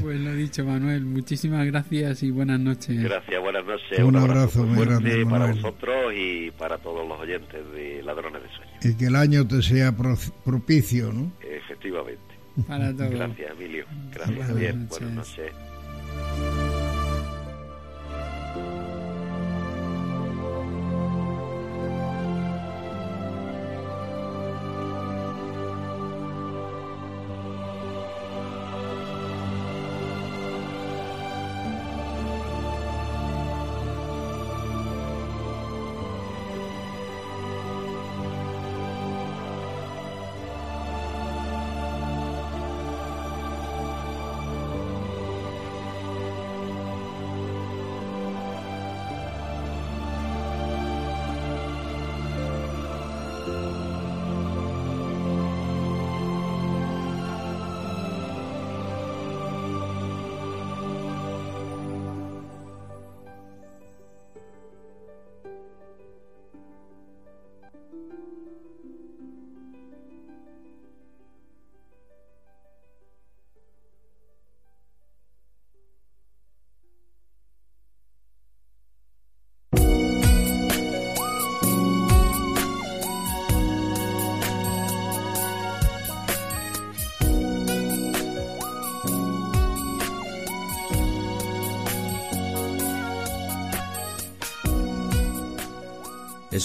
[0.00, 1.04] Pues lo dicho, Manuel.
[1.04, 3.02] Muchísimas gracias y buenas noches.
[3.02, 3.98] Gracias, buenas noches.
[3.98, 5.54] Un Un, abrazo, abrazo muy grande, para Manuel.
[5.62, 8.84] vosotros y para todos los oyentes de Ladrones de Sueños.
[8.86, 11.32] Y que el año te sea pro- propicio, ¿no?
[11.40, 12.20] Efectivamente.
[12.66, 13.10] Para todos.
[13.10, 13.84] Gracias, Emilio.
[14.12, 14.74] Gracias, Buenas Javier.
[14.76, 14.98] noches.
[15.00, 15.52] Buenas noches.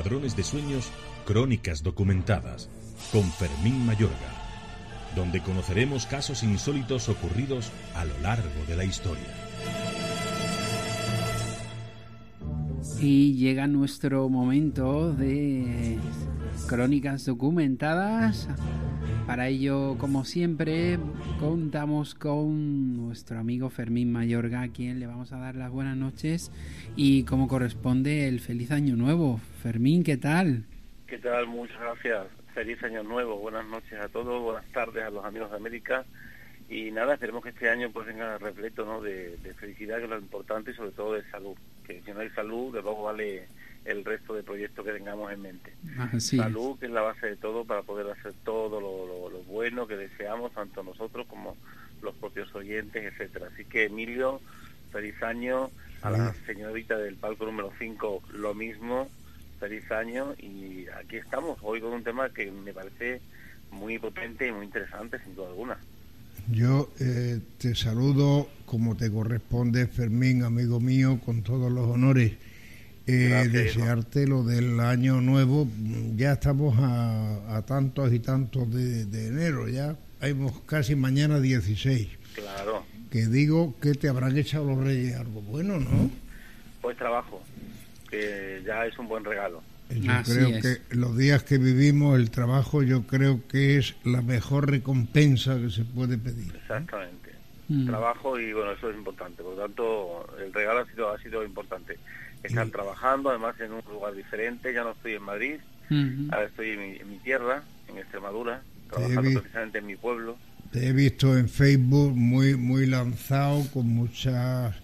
[0.00, 0.90] Ladrones de Sueños,
[1.26, 2.70] Crónicas Documentadas,
[3.12, 4.14] con Fermín Mayorga,
[5.14, 9.22] donde conoceremos casos insólitos ocurridos a lo largo de la historia.
[12.98, 15.98] Y llega nuestro momento de
[16.66, 18.48] crónicas documentadas.
[19.30, 20.98] Para ello, como siempre,
[21.38, 26.50] contamos con nuestro amigo Fermín Mayorga, a quien le vamos a dar las buenas noches
[26.96, 29.40] y como corresponde el feliz año nuevo.
[29.62, 30.64] Fermín, ¿qué tal?
[31.06, 31.46] ¿Qué tal?
[31.46, 32.26] Muchas gracias.
[32.54, 33.38] Feliz año nuevo.
[33.38, 34.42] Buenas noches a todos.
[34.42, 36.04] Buenas tardes a los amigos de América.
[36.68, 39.00] Y nada, esperemos que este año pues venga repleto ¿no?
[39.00, 41.56] de, de felicidad, que es lo importante, y sobre todo de salud.
[41.86, 43.46] Que si no hay salud, de luego vale
[43.84, 45.72] el resto de proyectos que tengamos en mente.
[46.18, 49.96] Salud, que es la base de todo para poder hacer todo lo, lo, bueno que
[49.96, 51.56] deseamos, tanto nosotros como
[52.02, 53.48] los propios oyentes, etcétera.
[53.52, 54.40] Así que Emilio,
[54.92, 55.70] feliz año,
[56.02, 59.08] a la señorita del palco número 5 lo mismo,
[59.58, 63.20] feliz año y aquí estamos hoy con un tema que me parece
[63.70, 65.78] muy potente y muy interesante sin duda alguna.
[66.50, 72.32] Yo eh, te saludo como te corresponde, Fermín, amigo mío, con todos los honores
[73.10, 75.68] eh, desearte lo del año nuevo.
[76.16, 82.08] Ya estamos a, tantos y tantos de, enero, ya hay casi mañana 16.
[82.34, 82.84] Claro.
[83.10, 86.10] Que digo que te habrán echado los reyes algo bueno, ¿no?
[86.80, 87.42] Pues trabajo,
[88.08, 89.62] que ya es un buen regalo.
[89.90, 94.70] Yo creo que los días que vivimos, el trabajo, yo creo que es la mejor
[94.70, 96.54] recompensa que se puede pedir.
[96.54, 97.30] Exactamente.
[97.68, 97.86] Mm.
[97.86, 99.42] Trabajo y bueno, eso es importante.
[99.42, 101.98] Por lo tanto, el regalo ha sido, ha sido importante
[102.42, 105.56] están trabajando, además en un lugar diferente, ya no estoy en Madrid,
[106.30, 110.36] ahora estoy en mi, tierra, en Extremadura, trabajando precisamente en mi pueblo.
[110.72, 114.74] Te he visto en Facebook muy muy lanzado, con muchas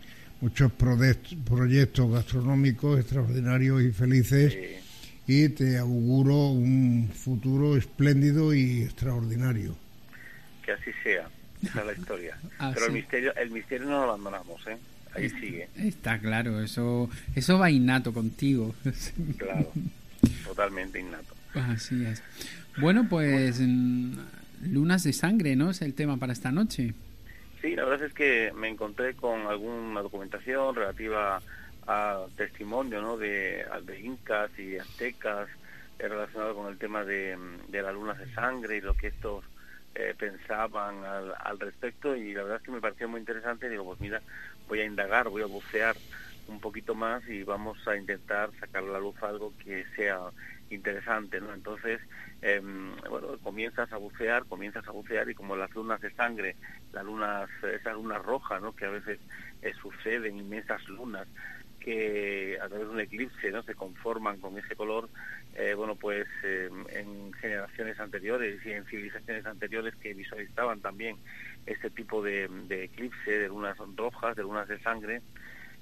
[0.41, 4.57] muchos proyectos gastronómicos extraordinarios y felices.
[5.29, 9.75] Y te auguro un futuro espléndido y extraordinario.
[10.65, 11.29] Que así sea,
[11.63, 12.39] esa es la historia.
[12.75, 14.77] Pero el misterio, el misterio no lo abandonamos, ¿eh?
[15.15, 15.69] Ahí sigue.
[15.77, 18.75] Está claro, eso, eso va innato contigo.
[19.39, 19.73] Claro,
[20.45, 21.35] totalmente innato.
[21.55, 22.23] Así es.
[22.79, 24.19] Bueno, pues mm,
[24.65, 25.71] lunas de sangre, ¿no?
[25.71, 26.95] Es el tema para esta noche.
[27.61, 31.41] Sí, la verdad es que me encontré con alguna documentación relativa
[31.87, 33.17] a testimonio, ¿no?
[33.17, 35.49] De, de incas y aztecas
[35.99, 37.37] eh, relacionado con el tema de,
[37.69, 39.45] de las lunas de sangre y lo que estos
[39.95, 43.71] eh, pensaban al, al, respecto y la verdad es que me pareció muy interesante.
[43.71, 44.21] Digo, pues mira,
[44.69, 45.97] voy a indagar, voy a bucear
[46.47, 50.21] un poquito más y vamos a intentar sacar a la luz algo que sea
[50.71, 51.53] interesante, ¿no?
[51.53, 52.01] Entonces,
[52.41, 56.57] em, bueno, comienzas a bucear, comienzas a bucear y como las lunas de sangre,
[56.93, 58.73] las lunas, esas lunas rojas, ¿no?
[58.73, 59.19] Que a veces
[59.63, 61.27] eh, suceden, inmensas lunas,
[61.87, 63.63] que a través de un eclipse, ¿no?
[63.63, 65.09] Se conforman con ese color,
[65.55, 71.17] eh, bueno, pues em, en generaciones anteriores y en civilizaciones anteriores que visualizaban también
[71.65, 75.23] este tipo de, eclipse, de lunas rojas, de lunas de sangre,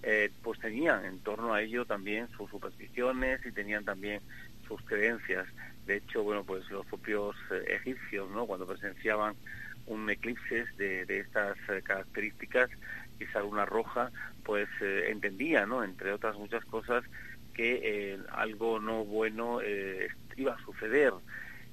[0.02, 4.20] eh, pues tenían en torno a ello también sus supersticiones y tenían también
[4.68, 5.46] sus creencias.
[5.86, 8.44] De hecho, bueno, pues los propios eh, egipcios, ¿no?
[8.44, 9.36] Cuando presenciaban
[9.86, 12.68] un eclipse de, de estas eh, características,
[13.20, 14.10] esa luna roja,
[14.44, 15.84] pues entendían, ¿no?
[15.84, 17.04] Entre otras muchas cosas,
[17.54, 19.60] que algo no bueno
[20.36, 21.12] iba a suceder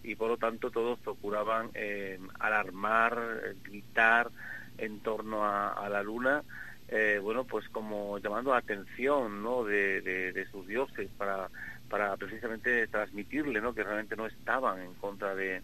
[0.03, 3.19] y por lo tanto todos procuraban eh, alarmar,
[3.63, 4.31] gritar
[4.77, 6.43] en torno a, la luna,
[6.87, 9.63] eh, bueno, pues como llamando la atención ¿no?
[9.63, 11.49] de, sus dioses para,
[11.89, 13.75] para precisamente transmitirle ¿no?
[13.75, 15.61] que realmente no estaban en contra de,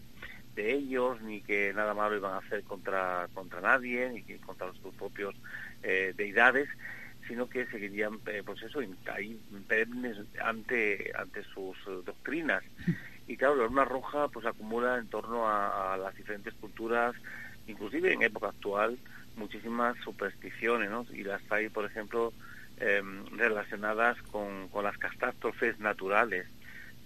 [0.56, 4.92] ellos, ni que nada malo iban a hacer contra, contra nadie, ni que contra sus
[4.96, 5.36] propios
[5.82, 6.68] eh, deidades,
[7.26, 8.80] sino que seguirían, pues eso,
[10.42, 12.62] ante, ante sus doctrinas.
[13.26, 17.14] Y claro, la luna roja pues acumula en torno a, las diferentes culturas,
[17.66, 18.98] inclusive en época actual,
[19.36, 21.06] muchísimas supersticiones, ¿no?
[21.12, 22.32] Y las hay, por ejemplo,
[22.78, 26.46] em, relacionadas con, con las catástrofes naturales,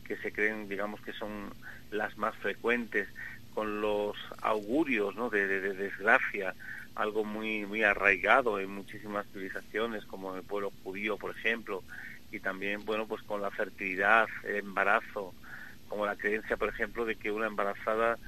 [0.04, 1.52] que se creen, digamos, que son
[1.90, 3.08] las más frecuentes,
[3.54, 5.30] con los augurios, ¿no?
[5.30, 6.54] De, desgracia,
[6.94, 11.82] algo muy muy arraigado en muchísimas civilizaciones, como el pueblo judío, por ejemplo,
[12.30, 15.34] y también, bueno, pues con la fertilidad, el embarazo,
[15.88, 18.18] como la creencia, por ejemplo, de que una embarazada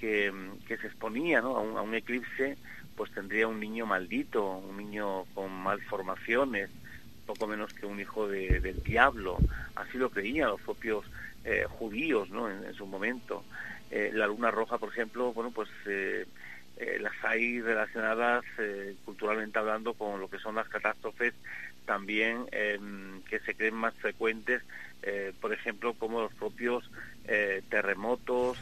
[0.00, 0.32] que,
[0.66, 1.56] se exponía ¿no?
[1.56, 2.58] a, un, eclipse,
[2.96, 6.70] pues tendría un niño maldito, un niño con malformaciones,
[7.24, 9.38] poco menos que un hijo del diablo.
[9.76, 11.06] Así lo creían los propios
[11.44, 12.50] eh, judíos ¿no?
[12.50, 13.44] en, su momento.
[13.90, 16.26] Eh, la luna roja, por ejemplo, bueno, pues eh,
[16.76, 21.32] eh, las hay relacionadas eh, culturalmente hablando con lo que son las catástrofes
[21.84, 24.62] también em, que se creen más frecuentes,
[25.02, 26.90] eh, por ejemplo, como los propios
[27.70, 28.58] terremotos,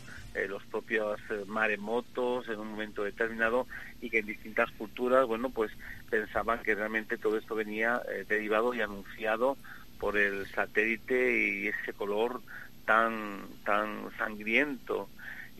[0.49, 1.19] los propios
[1.49, 3.67] maremotos en un momento determinado
[4.01, 5.73] y que en distintas culturas, bueno, pues
[6.09, 9.57] pensaban que realmente todo esto venía derivado y anunciado
[9.99, 12.41] por el satélite y ese color
[12.85, 15.09] tan tan sangriento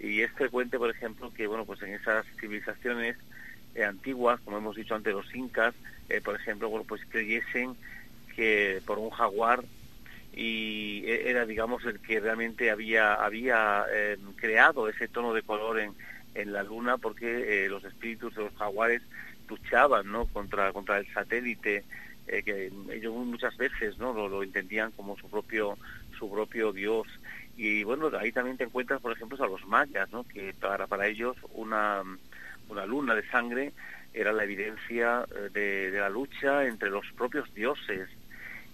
[0.03, 3.17] y es frecuente, por ejemplo, que bueno, pues en esas civilizaciones
[3.77, 5.75] eh, antiguas, como hemos dicho antes, los incas,
[6.09, 7.77] eh, por ejemplo, pues creyesen
[8.35, 9.65] que por un jaguar
[10.35, 15.79] y e, era, digamos, el que realmente había había eh, creado ese tono de color
[15.79, 15.95] en,
[16.35, 19.03] en la luna, porque los espíritus de los jaguares
[19.49, 20.27] luchaban, ¿no?
[20.27, 21.85] Contra contra el satélite
[22.27, 25.77] que ellos muchas veces no lo, lo, entendían como su propio
[26.19, 27.07] su propio dios
[27.57, 30.25] y bueno, ahí también te encuentras, por ejemplo, a los mayas, ¿no?
[30.25, 32.03] que para, para ellos una,
[32.69, 33.73] una luna de sangre
[34.15, 38.09] era la evidencia eh, de, de la lucha entre los propios dioses.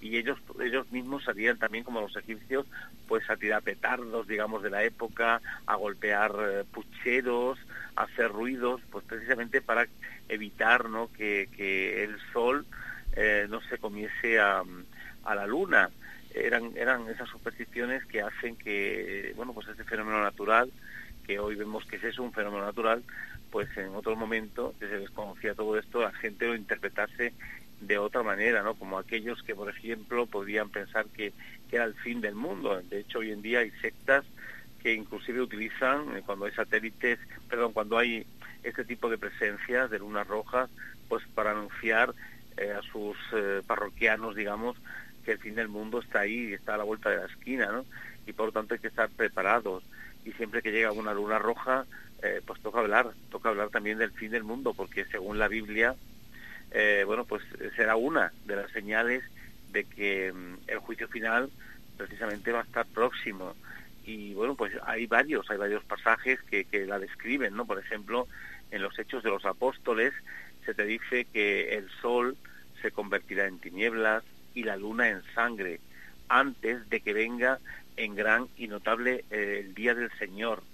[0.00, 2.66] Y ellos ellos mismos salían también como los egipcios
[3.08, 7.58] pues a tirar petardos digamos de la época a golpear eh, pucheros
[7.96, 9.88] a hacer ruidos pues precisamente para
[10.28, 12.64] evitar no que, que el sol
[13.16, 14.62] eh, no se comiese a,
[15.24, 15.90] a la luna
[16.34, 20.70] eran, eran esas supersticiones que hacen que, bueno, pues este fenómeno natural,
[21.26, 23.02] que hoy vemos que es un fenómeno natural,
[23.50, 27.32] pues en otro momento que se desconocía todo esto, la gente lo interpretase
[27.80, 28.74] de otra manera, ¿no?
[28.74, 31.32] Como aquellos que, por ejemplo, podían pensar que,
[31.70, 32.80] que era el fin del mundo.
[32.82, 34.24] De hecho, hoy en día hay sectas
[34.82, 37.18] que inclusive utilizan, eh, cuando hay satélites,
[37.48, 38.26] perdón, cuando hay
[38.62, 40.70] este tipo de presencias de lunas rojas,
[41.08, 42.14] pues para anunciar
[42.56, 44.76] eh, a sus eh, parroquianos, digamos,
[45.28, 47.84] que el fin del mundo está ahí, está a la vuelta de la esquina, ¿no?
[48.26, 49.84] Y por lo tanto hay que estar preparados.
[50.24, 51.84] Y siempre que llega una luna roja,
[52.22, 55.96] eh, pues toca hablar, toca hablar también del fin del mundo, porque según la Biblia,
[56.70, 57.42] eh, bueno, pues
[57.76, 59.22] será una de las señales
[59.70, 61.50] de que mm, el juicio final
[61.98, 63.54] precisamente va a estar próximo.
[64.06, 67.66] Y bueno, pues hay varios, hay varios pasajes que, que la describen, ¿no?
[67.66, 68.28] Por ejemplo,
[68.70, 70.14] en los Hechos de los Apóstoles
[70.64, 72.38] se te dice que el sol
[72.80, 74.24] se convertirá en tinieblas,
[74.58, 75.78] y la luna en sangre,
[76.28, 77.60] antes de que venga
[77.96, 80.64] en gran y notable eh, el día del Señor.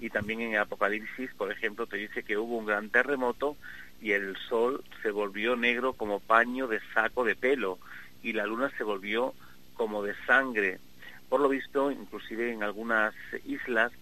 [0.00, 3.56] Y también en Apocalipsis, por ejemplo, te dice que hubo un gran terremoto
[4.02, 7.78] y el sol se volvió negro como paño de saco de pelo
[8.20, 9.34] y la luna se volvió
[9.74, 10.80] como de sangre.
[11.28, 13.92] Por lo visto, inclusive en algunas islas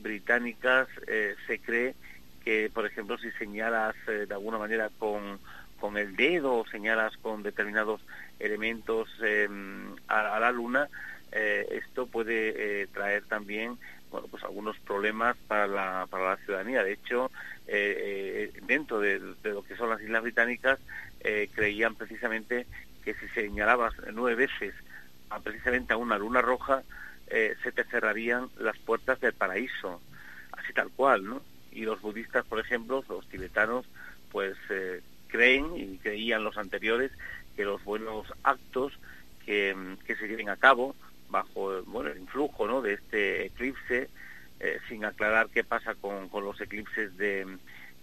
[0.00, 1.94] británicas eh, se cree
[2.44, 5.38] que, por ejemplo, si señalas eh, de alguna manera con,
[5.80, 8.02] con el dedo o señalas con determinados
[8.42, 10.88] elementos em, a, la Luna,
[11.30, 13.78] eh, esto puede eh, traer también
[14.10, 16.84] bueno, pues algunos problemas para la, para la ciudadanía.
[16.84, 17.30] De hecho,
[17.66, 20.78] eh, dentro de, lo que son las Islas Británicas,
[21.54, 22.66] creían precisamente
[23.04, 24.74] que si señalabas nueve veces
[25.30, 26.82] a, precisamente a una luna roja,
[27.28, 30.02] se te cerrarían las puertas del paraíso,
[30.50, 31.42] así tal cual, ¿no?
[31.70, 33.86] Y los budistas, por ejemplo, los tibetanos,
[34.30, 34.58] pues
[35.28, 37.10] creen y creían los anteriores
[37.56, 38.92] que los buenos actos
[39.44, 39.74] que,
[40.06, 40.94] se lleven a cabo
[41.28, 42.82] bajo bueno, el influjo ¿no?
[42.82, 44.10] de este eclipse,
[44.60, 47.46] eh, sin aclarar qué pasa con, con los eclipses de,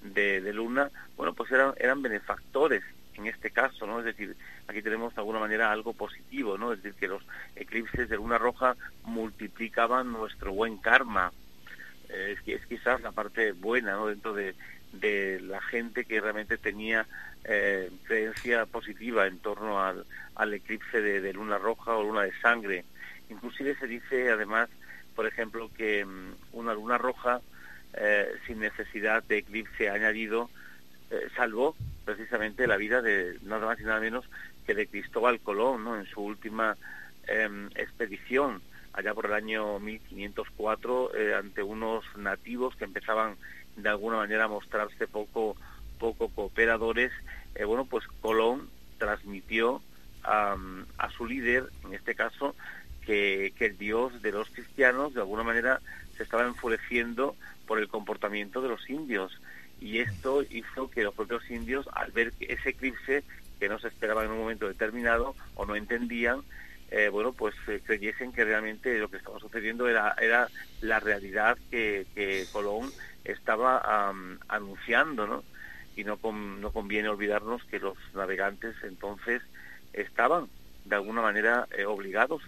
[0.02, 2.84] de, luna, bueno, pues eran, eran benefactores
[3.16, 4.00] en este caso, ¿no?
[4.00, 4.36] Es decir,
[4.68, 6.72] aquí tenemos de alguna manera algo positivo, ¿no?
[6.72, 7.22] Es decir, que los
[7.56, 11.34] eclipses de luna roja multiplicaban nuestro buen karma.
[12.08, 14.08] Eh, es, es quizás la parte buena, ¿no?
[14.08, 14.56] Dentro de,
[14.94, 17.06] de la gente que realmente tenía
[17.44, 20.06] eh, creencia positiva en torno al,
[20.54, 22.86] eclipse de, luna roja o luna de sangre.
[23.30, 24.70] Inclusive se dice además,
[25.16, 27.42] por ejemplo, que mm, una luna roja
[27.94, 30.50] eh, sin necesidad de eclipse añadido
[31.12, 31.76] eh, salvó
[32.06, 34.26] precisamente la vida de nada más y nada menos
[34.66, 35.98] que de Cristóbal Colón ¿no?
[35.98, 36.78] en su última
[37.28, 38.62] em, expedición
[38.94, 43.38] allá por el año 1504 eh, ante unos nativos que empezaban
[43.84, 45.56] de alguna manera mostrarse poco
[46.00, 47.12] poco cooperadores,
[47.54, 49.82] eh, bueno, pues Colón transmitió
[50.24, 50.58] a,
[51.16, 52.56] su líder, en este caso,
[53.06, 55.82] que, el Dios de los cristianos de alguna manera
[56.18, 57.36] se estaba enfureciendo
[57.68, 59.40] por el comportamiento de los indios.
[59.82, 63.24] Y esto hizo que los propios indios, al ver ese eclipse,
[63.60, 66.42] que no se esperaba en un momento determinado o no entendían,
[66.92, 70.50] eh, bueno, pues eh, creyesen que realmente lo que estaba sucediendo era, era
[70.82, 72.92] la realidad que, Colón
[73.24, 74.12] estaba
[74.48, 75.44] anunciando, ¿no?
[75.96, 79.42] y no, no conviene olvidarnos que los navegantes entonces
[79.92, 80.48] estaban
[80.86, 82.42] de alguna manera eh, obligados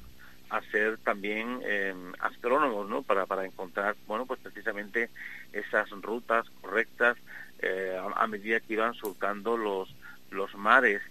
[0.50, 3.04] a ser también eh, astrónomos, ¿no?
[3.04, 5.10] Para, para encontrar, bueno, pues precisamente
[5.54, 7.18] esas rutas correctas
[7.60, 9.94] eh, a, medida que iban surcando los,
[10.30, 11.02] los mares.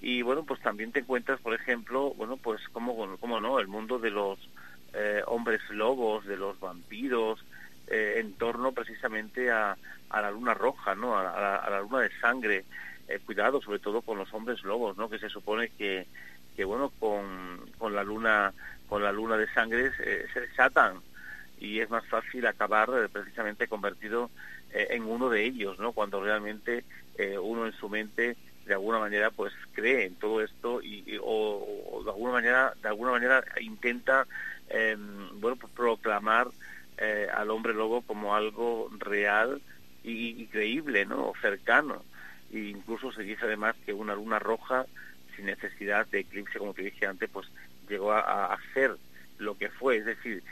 [0.00, 3.98] Y bueno, pues también te encuentras, por ejemplo, bueno, pues como, como no, el mundo
[3.98, 4.38] de los
[4.94, 7.44] eh, hombres lobos, de los vampiros,
[7.86, 9.76] eh, en torno precisamente a,
[10.08, 11.16] a, la luna roja, ¿no?
[11.16, 12.64] A, a la luna de sangre.
[13.26, 15.10] cuidado, sobre todo con los hombres lobos, ¿no?
[15.10, 16.06] Que se supone que,
[16.56, 18.52] que bueno, con, con la luna
[18.88, 21.00] con la luna de sangre se desatan
[21.60, 24.30] y es más fácil acabar precisamente convertido
[24.72, 25.92] eh, en uno de ellos, ¿no?
[25.92, 26.84] Cuando realmente
[27.16, 28.36] eh, uno en su mente
[28.70, 33.10] de alguna manera pues cree en todo esto y, o, de alguna manera de alguna
[33.10, 34.28] manera intenta
[34.68, 36.46] em, bueno pues proclamar
[36.96, 39.60] eh, al hombre lobo como algo real
[40.04, 42.04] y, creíble no cercano.
[42.52, 44.86] E incluso se dice además que una luna roja
[45.34, 47.48] sin necesidad de eclipse como te dije antes pues
[47.88, 48.96] llegó a, a ser
[49.38, 49.96] lo que fue.
[49.96, 50.44] Es decir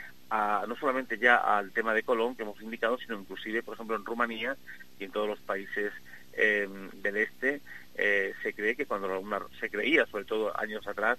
[0.67, 4.05] no solamente ya al tema de Colón que hemos indicado, sino inclusive, por ejemplo, en
[4.05, 4.55] Rumanía
[4.99, 5.91] y en todos los países
[6.33, 7.61] em, del este,
[8.01, 11.17] eh, se cree que cuando la luna, se creía, sobre todo años atrás,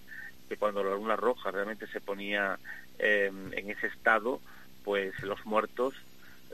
[0.48, 2.59] que cuando la luna roja realmente se ponía
[2.98, 4.40] em, en ese estado,
[4.82, 5.94] pues los muertos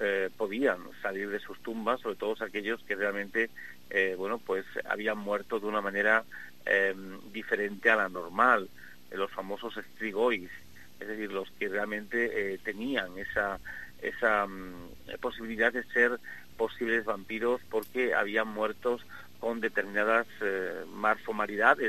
[0.00, 3.50] eh, podían salir de sus tumbas, sobre todo aquellos que realmente,
[3.88, 6.24] eh, bueno, pues habían muerto de una manera
[6.64, 8.68] em, diferente a la normal,
[9.12, 10.50] los famosos estrigois,
[10.98, 13.60] es decir, los que realmente tenían esa,
[14.02, 16.18] esa mm, posibilidad de ser
[16.56, 19.06] posibles vampiros porque habían muertos
[19.40, 20.84] con determinadas eh,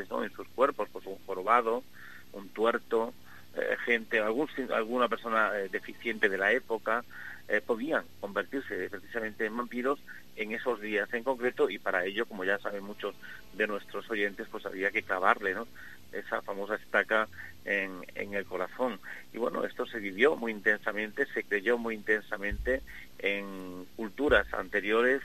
[0.10, 0.24] ¿no?
[0.24, 1.84] en sus cuerpos, pues un jorobado,
[2.34, 3.14] un tuerto,
[3.56, 7.04] eh, gente, algún, alguna persona deficiente de la época,
[7.66, 10.00] podían convertirse precisamente en vampiros
[10.36, 13.16] en esos días en concreto y para ello, como ya saben muchos
[13.54, 15.56] de nuestros oyentes, pues había que clavarle
[16.12, 17.28] esa famosa estaca
[17.66, 19.00] en, en, el corazón.
[19.34, 22.82] Y bueno, esto se vivió muy intensamente, se creyó muy intensamente
[23.20, 25.22] en culturas anteriores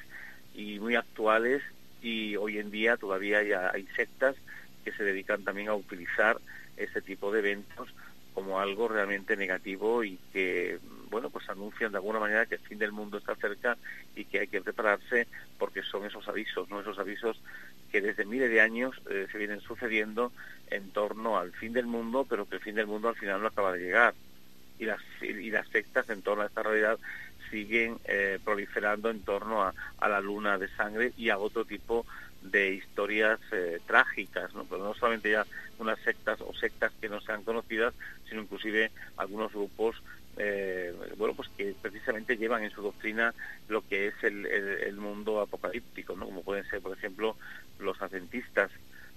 [0.55, 1.63] y muy actuales
[2.03, 4.37] y hoy en día todavía hay, hay sectas
[4.85, 6.41] que se dedican también a utilizar
[6.77, 7.89] este tipo de eventos
[8.35, 10.79] como algo realmente negativo y que
[11.11, 13.77] bueno pues anuncian de alguna manera que el fin del mundo está cerca
[14.17, 17.39] y que hay que prepararse porque son esos avisos no esos avisos
[17.93, 20.33] que desde miles de años eh, se vienen sucediendo
[20.71, 23.49] en torno al fin del mundo, pero que el fin del mundo al final no
[23.49, 24.15] acaba de llegar.
[24.79, 26.99] Y las, y las sectas en torno a esta realidad
[27.53, 29.75] siguen eh, proliferando en torno a,
[30.09, 32.05] la luna de sangre y a otro tipo
[32.41, 34.65] de historias eh, trágicas, ¿no?
[34.65, 35.47] Pero no solamente ya
[35.79, 37.95] unas sectas o sectas que no sean conocidas,
[38.29, 40.03] sino inclusive algunos grupos
[40.39, 43.35] eh, bueno, pues que precisamente llevan en su doctrina
[43.69, 46.25] lo que es el, el, mundo apocalíptico, ¿no?
[46.25, 47.37] Como pueden ser, por ejemplo,
[47.79, 48.71] los adventistas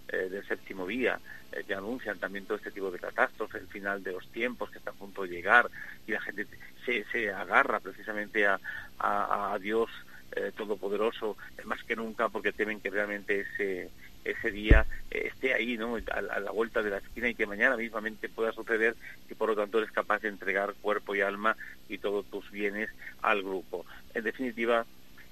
[0.09, 1.19] eh, del séptimo día,
[1.51, 4.77] eh, que anuncian también todo este tipo de catástrofes, el final de los tiempos que
[4.77, 5.69] está a punto de llegar,
[6.05, 6.45] y la gente
[6.85, 8.59] se, se agarra precisamente a,
[8.99, 9.89] a, Dios
[10.35, 13.89] eh, Todopoderoso más que nunca porque temen que realmente ese
[14.25, 15.97] ese día esté ahí, ¿no?
[16.11, 18.95] A, la vuelta de la esquina y que mañana mismamente pueda suceder
[19.29, 21.55] y por lo tanto eres capaz de entregar cuerpo y alma
[21.87, 22.89] y todos tus bienes
[23.21, 23.85] al grupo.
[24.15, 24.85] En definitiva,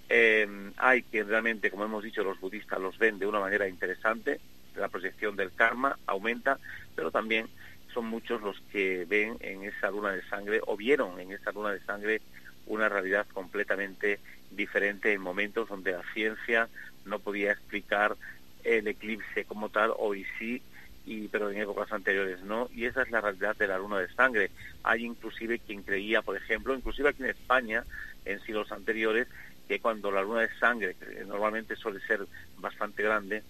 [0.09, 0.47] eh,
[0.77, 4.39] hay que realmente, como hemos dicho, los budistas los ven de una manera interesante,
[4.75, 6.59] la proyección del karma aumenta,
[6.95, 7.47] pero también
[7.93, 11.71] son muchos los que ven en esa luna de sangre o vieron en esa luna
[11.71, 12.21] de sangre
[12.65, 14.19] una realidad completamente
[14.51, 16.69] diferente en momentos donde la ciencia
[17.05, 18.15] no podía explicar
[18.63, 20.61] el eclipse como tal, hoy sí,
[21.05, 24.07] y, pero en épocas anteriores no, y esa es la realidad de la luna de
[24.13, 24.51] sangre.
[24.83, 27.83] Hay inclusive quien creía, por ejemplo, inclusive aquí en España,
[28.23, 29.27] en siglos anteriores,
[29.67, 30.95] que cuando la luna de sangre,
[31.25, 32.25] normalmente suele ser
[32.57, 33.43] bastante grande,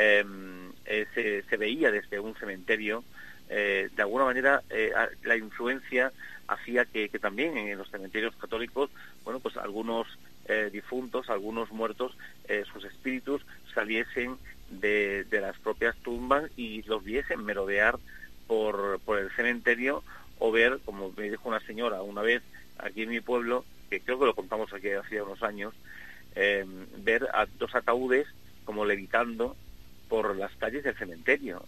[0.00, 3.04] eh, se, veía desde un cementerio,
[3.48, 4.92] eh, de alguna manera eh,
[5.24, 6.12] la influencia
[6.46, 8.90] hacía que, también en los cementerios católicos,
[9.24, 10.06] bueno, pues algunos
[10.72, 12.16] difuntos, algunos muertos,
[12.72, 13.44] sus espíritus
[13.74, 14.38] saliesen
[14.70, 17.98] de, las propias tumbas y los viesen merodear
[18.46, 20.02] por, el cementerio
[20.38, 22.42] o ver, como me dijo una señora una vez
[22.78, 25.74] aquí en mi pueblo, que creo que lo contamos aquí hace unos años,
[26.34, 26.64] eh,
[26.96, 28.26] ver a dos ataúdes
[28.64, 29.54] como levitando
[30.08, 31.64] por las calles del cementerio.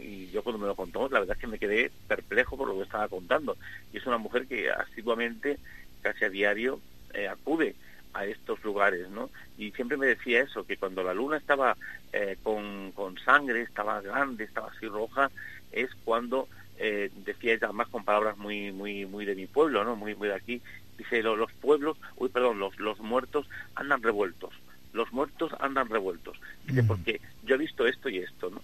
[0.00, 2.76] Y yo cuando me lo contó, la verdad es que me quedé perplejo por lo
[2.76, 3.56] que estaba contando.
[3.92, 5.58] Y es una mujer que asiduamente,
[6.02, 6.80] casi a diario,
[7.12, 7.76] eh, acude
[8.12, 9.30] a estos lugares, ¿no?
[9.58, 11.76] Y siempre me decía eso, que cuando la luna estaba
[12.12, 15.30] eh, con, con, sangre, estaba grande, estaba así roja,
[15.72, 19.96] es cuando eh, decía además con palabras muy muy muy de mi pueblo, ¿no?
[19.96, 20.62] Muy muy de aquí.
[20.96, 24.52] Dice los, los pueblos, uy, perdón, los los muertos andan revueltos.
[24.94, 26.38] Los muertos andan revueltos.
[26.66, 28.62] Dice porque yo he visto esto y esto, ¿no?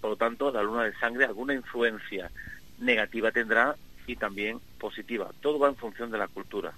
[0.00, 2.30] Por lo tanto, la luna de sangre alguna influencia
[2.78, 3.74] negativa tendrá
[4.06, 5.30] y también positiva.
[5.40, 6.74] Todo va en función de la cultura.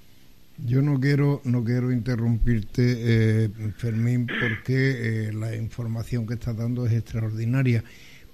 [0.64, 2.82] Yo no quiero, no quiero interrumpirte,
[3.44, 7.84] eh, Fermín, porque eh, la información que estás dando es extraordinaria.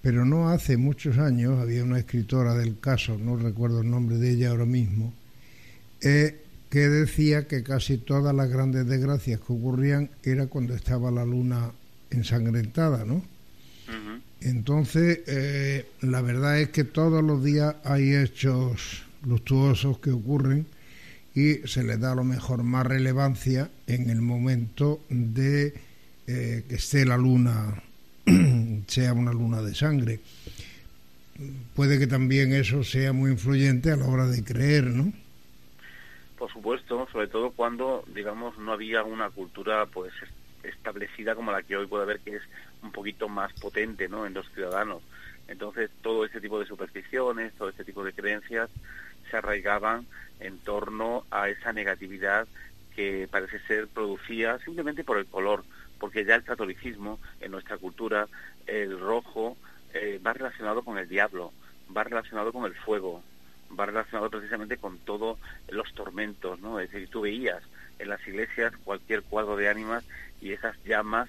[0.02, 4.32] Pero no hace muchos años había una escritora del caso, no recuerdo el nombre de
[4.32, 5.14] ella ahora mismo,
[6.00, 6.41] eh,
[6.72, 11.70] que decía que casi todas las grandes desgracias que ocurrían era cuando estaba la luna
[12.08, 13.22] ensangrentada, ¿no?
[14.40, 20.64] Entonces, eh, la verdad es que todos los días hay hechos luctuosos que ocurren
[21.34, 25.74] y se les da a lo mejor más relevancia en el momento de
[26.26, 27.82] eh, que esté la luna,
[28.86, 30.20] sea una luna de sangre.
[31.74, 35.12] Puede que también eso sea muy influyente a la hora de creer, ¿no?
[36.42, 40.12] Por supuesto, sobre todo cuando, digamos, no había una cultura pues
[40.64, 42.42] establecida como la que hoy puede haber, que es
[42.82, 44.26] un poquito más potente ¿no?
[44.26, 45.04] en los ciudadanos.
[45.46, 48.70] Entonces, todo este tipo de supersticiones, todo este tipo de creencias
[49.30, 50.04] se arraigaban
[50.40, 52.48] en torno a esa negatividad
[52.96, 55.62] que parece ser producida simplemente por el color,
[56.00, 58.26] porque ya el catolicismo, en nuestra cultura,
[58.66, 59.56] el rojo
[59.94, 61.52] eh, va relacionado con el diablo,
[61.96, 63.22] va relacionado con el fuego,
[63.78, 65.38] va relacionado precisamente con todos
[65.68, 66.80] los tormentos, ¿no?
[66.80, 67.62] Es decir, tú veías
[67.98, 70.04] en las iglesias cualquier cuadro de ánimas
[70.40, 71.28] y esas llamas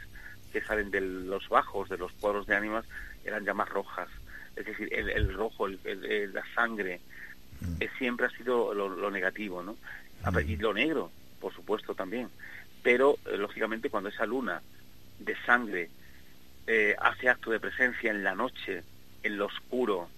[0.51, 2.85] que salen de los bajos de los cuadros de ánimas
[3.25, 4.09] eran llamas rojas.
[4.55, 6.99] Es decir, el, rojo, el, la sangre,
[7.61, 7.83] mm.
[7.97, 9.73] siempre ha sido lo, negativo, ¿no?
[10.25, 10.39] Mm.
[10.47, 12.29] Y lo negro, por supuesto, también.
[12.83, 14.61] Pero, eh, lógicamente, cuando esa luna
[15.19, 15.89] de sangre
[16.67, 18.83] eh, hace acto de presencia en la noche,
[19.23, 20.09] en lo oscuro,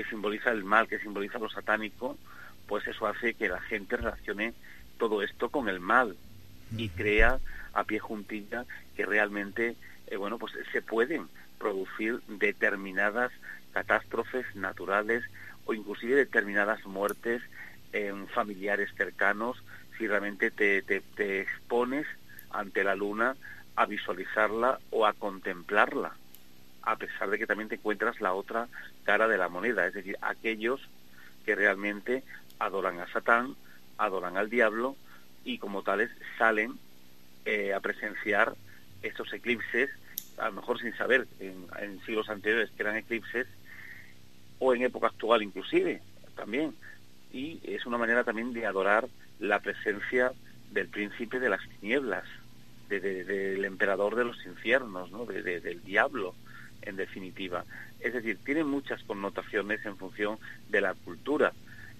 [0.00, 2.16] que simboliza el mal, que simboliza lo satánico,
[2.66, 4.54] pues eso hace que la gente relacione
[4.98, 6.16] todo esto con el mal
[6.74, 7.38] y crea
[7.74, 8.64] a pie juntilla
[8.96, 11.28] que realmente, eh, bueno, pues se pueden
[11.58, 13.30] producir determinadas
[13.74, 15.22] catástrofes naturales
[15.66, 17.42] o inclusive determinadas muertes
[17.92, 19.62] en familiares cercanos
[19.98, 22.06] si realmente te, te, expones
[22.50, 23.36] ante la luna
[23.76, 26.16] a visualizarla o a contemplarla,
[26.82, 28.68] a pesar de que también te encuentras la otra
[29.04, 30.80] cara de la moneda, es decir, aquellos
[31.44, 32.22] que realmente
[32.58, 33.56] adoran a Satán,
[33.98, 34.96] adoran al diablo
[35.44, 36.78] y como tales salen
[37.44, 38.54] eh, a presenciar
[39.02, 39.90] estos eclipses,
[40.38, 43.46] a lo mejor sin saber en, siglos anteriores que eran eclipses,
[44.58, 46.02] o en época actual inclusive,
[46.36, 46.74] también.
[47.32, 49.08] Y es una manera también de adorar
[49.38, 50.32] la presencia
[50.70, 52.24] del príncipe de las tinieblas,
[52.88, 55.24] del emperador de los infiernos, ¿no?
[55.24, 56.34] del diablo,
[56.82, 57.64] en definitiva.
[58.00, 60.38] Es decir, tiene muchas connotaciones en función
[60.68, 61.52] de la cultura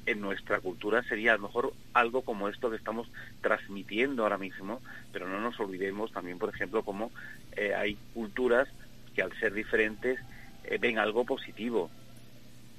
[0.06, 3.08] en nuestra cultura sería a lo mejor algo como esto que estamos
[3.40, 4.80] transmitiendo ahora mismo,
[5.12, 7.10] pero no nos olvidemos también, por ejemplo, como
[7.56, 8.68] eh, hay culturas
[9.14, 10.18] que al ser diferentes
[10.64, 11.90] eh, ven algo positivo,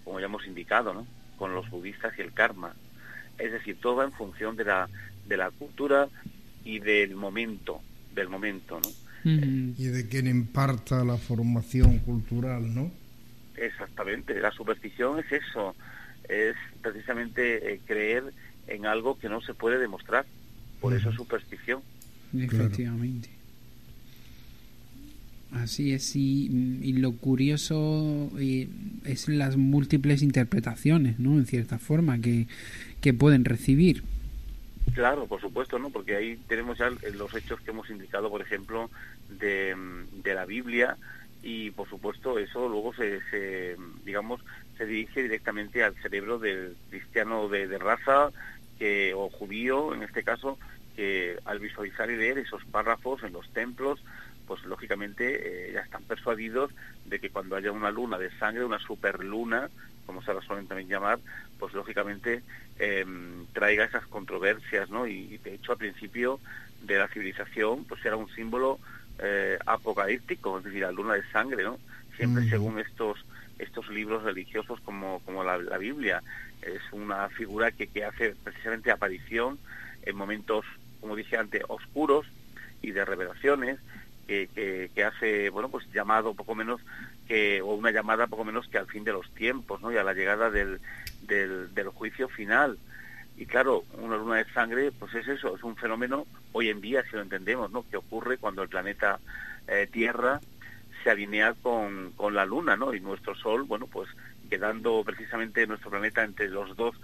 [0.04, 1.06] como ya hemos indicado, ¿no?
[1.38, 2.76] Con los budistas y el karma.
[3.38, 4.90] Es decir, todo en función de la,
[5.28, 6.08] de la cultura
[6.64, 7.82] y del momento,
[8.14, 8.90] del momento, ¿no?
[9.24, 12.92] Y de quien imparta la formación cultural, ¿no?
[13.56, 15.76] Exactamente, la superstición es eso,
[16.28, 18.34] es precisamente eh, creer
[18.68, 20.26] en algo que no se puede demostrar.
[20.80, 21.82] Por eso es superstición.
[22.36, 23.30] Efectivamente.
[25.52, 31.38] Así es, y, lo curioso es las múltiples interpretaciones, ¿no?
[31.38, 32.48] En cierta forma, que,
[33.02, 34.04] que pueden recibir.
[34.90, 35.90] Claro, por supuesto, ¿no?
[35.90, 38.90] Porque ahí tenemos ya los hechos que hemos indicado, por ejemplo,
[39.30, 39.74] de,
[40.12, 40.98] de la Biblia,
[41.42, 43.76] y por supuesto eso luego se, se
[44.06, 44.42] digamos
[44.78, 48.32] se dirige directamente al cerebro del cristiano de, raza
[48.78, 50.60] que, o judío en este caso
[50.96, 54.04] que al visualizar y leer esos párrafos en los templos
[54.46, 56.72] pues lógicamente eh, ya están persuadidos
[57.06, 59.70] de que cuando haya una luna de sangre una superluna
[60.06, 61.20] como se la suelen también llamar
[61.60, 62.42] pues lógicamente
[62.80, 66.40] em, traiga esas controversias no y, de hecho al principio
[66.82, 68.80] de la civilización pues era un símbolo
[69.20, 71.78] eh, apocalíptico, es decir, la luna de sangre, ¿no?
[72.18, 73.24] Siempre según estos
[73.62, 76.24] estos libros religiosos como, como la, Biblia.
[76.62, 79.60] Es una figura que, que hace precisamente aparición
[80.04, 80.66] en momentos,
[81.00, 82.26] como dije antes, oscuros
[82.82, 83.80] y de revelaciones,
[84.28, 86.80] que, que, hace, bueno, pues llamado poco menos
[87.32, 89.90] que, o una llamada poco menos que al fin de los tiempos, ¿no?
[89.90, 90.82] Y a la llegada del,
[91.22, 92.78] del, del juicio final.
[93.38, 97.04] Y claro, una luna de sangre, pues es eso, es un fenómeno, hoy en día,
[97.04, 97.86] si lo entendemos, ¿no?
[97.90, 99.22] Que ocurre cuando el planeta
[99.70, 100.42] eh, Tierra
[101.02, 102.94] se alinea con, la luna, ¿no?
[102.94, 104.10] Y nuestro Sol, bueno, pues
[104.50, 107.00] quedando precisamente nuestro planeta entre los dos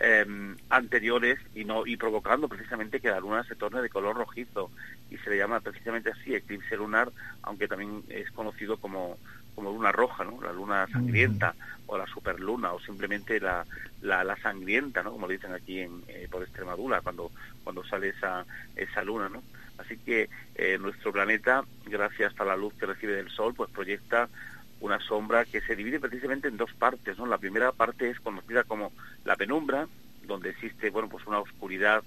[0.00, 4.70] em, anteriores y no y provocando precisamente que la luna se torne de color rojizo
[5.10, 7.12] y se le llama precisamente así eclipse lunar
[7.42, 9.18] aunque también es conocido como
[9.56, 10.40] como luna roja, ¿no?
[10.40, 11.56] La luna sangrienta
[11.86, 13.66] o la superluna o simplemente la,
[14.02, 15.10] la, sangrienta, ¿no?
[15.12, 17.32] Como dicen aquí en, eh, por Extremadura cuando
[17.64, 18.44] cuando sale esa
[18.76, 19.42] esa luna, ¿no?
[19.78, 24.28] Así que eh, nuestro planeta, gracias a la luz que recibe del Sol, pues proyecta
[24.80, 27.26] una sombra que se divide precisamente en dos partes, ¿no?
[27.26, 28.92] La primera parte es conocida como
[29.24, 29.88] la penumbra,
[30.26, 32.04] donde existe, bueno, pues una oscuridad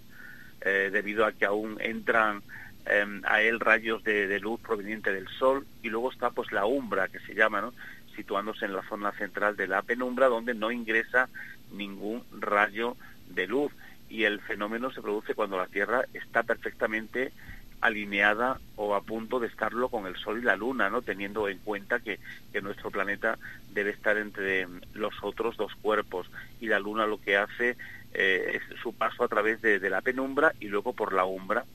[0.61, 2.43] eh, debido a que aún entran
[2.89, 7.07] Em, a él rayos de, luz proveniente del sol y luego está pues la umbra
[7.07, 7.71] que se llama, ¿no?
[8.15, 11.29] situándose en la zona central de la penumbra donde no ingresa
[11.71, 12.97] ningún rayo
[13.29, 13.71] de luz
[14.09, 17.31] y el fenómeno se produce cuando la Tierra está perfectamente
[17.79, 21.03] alineada o a punto de estarlo con el Sol y la Luna, ¿no?
[21.03, 22.19] teniendo en cuenta que,
[22.63, 23.37] nuestro planeta
[23.71, 26.27] debe estar entre los otros dos cuerpos
[26.59, 27.77] y la Luna lo que hace
[28.15, 31.65] eh, es su paso a través de la penumbra y luego por la umbra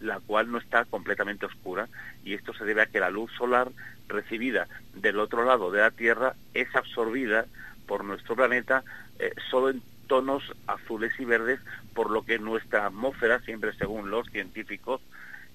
[0.00, 1.88] la cual no está completamente oscura
[2.24, 3.70] y esto se debe a que la luz solar
[4.08, 7.46] recibida del otro lado de la Tierra es absorbida
[7.86, 8.84] por nuestro planeta
[9.18, 11.60] eh, solo en tonos azules y verdes,
[11.94, 15.00] por lo que nuestra atmósfera, siempre según los científicos,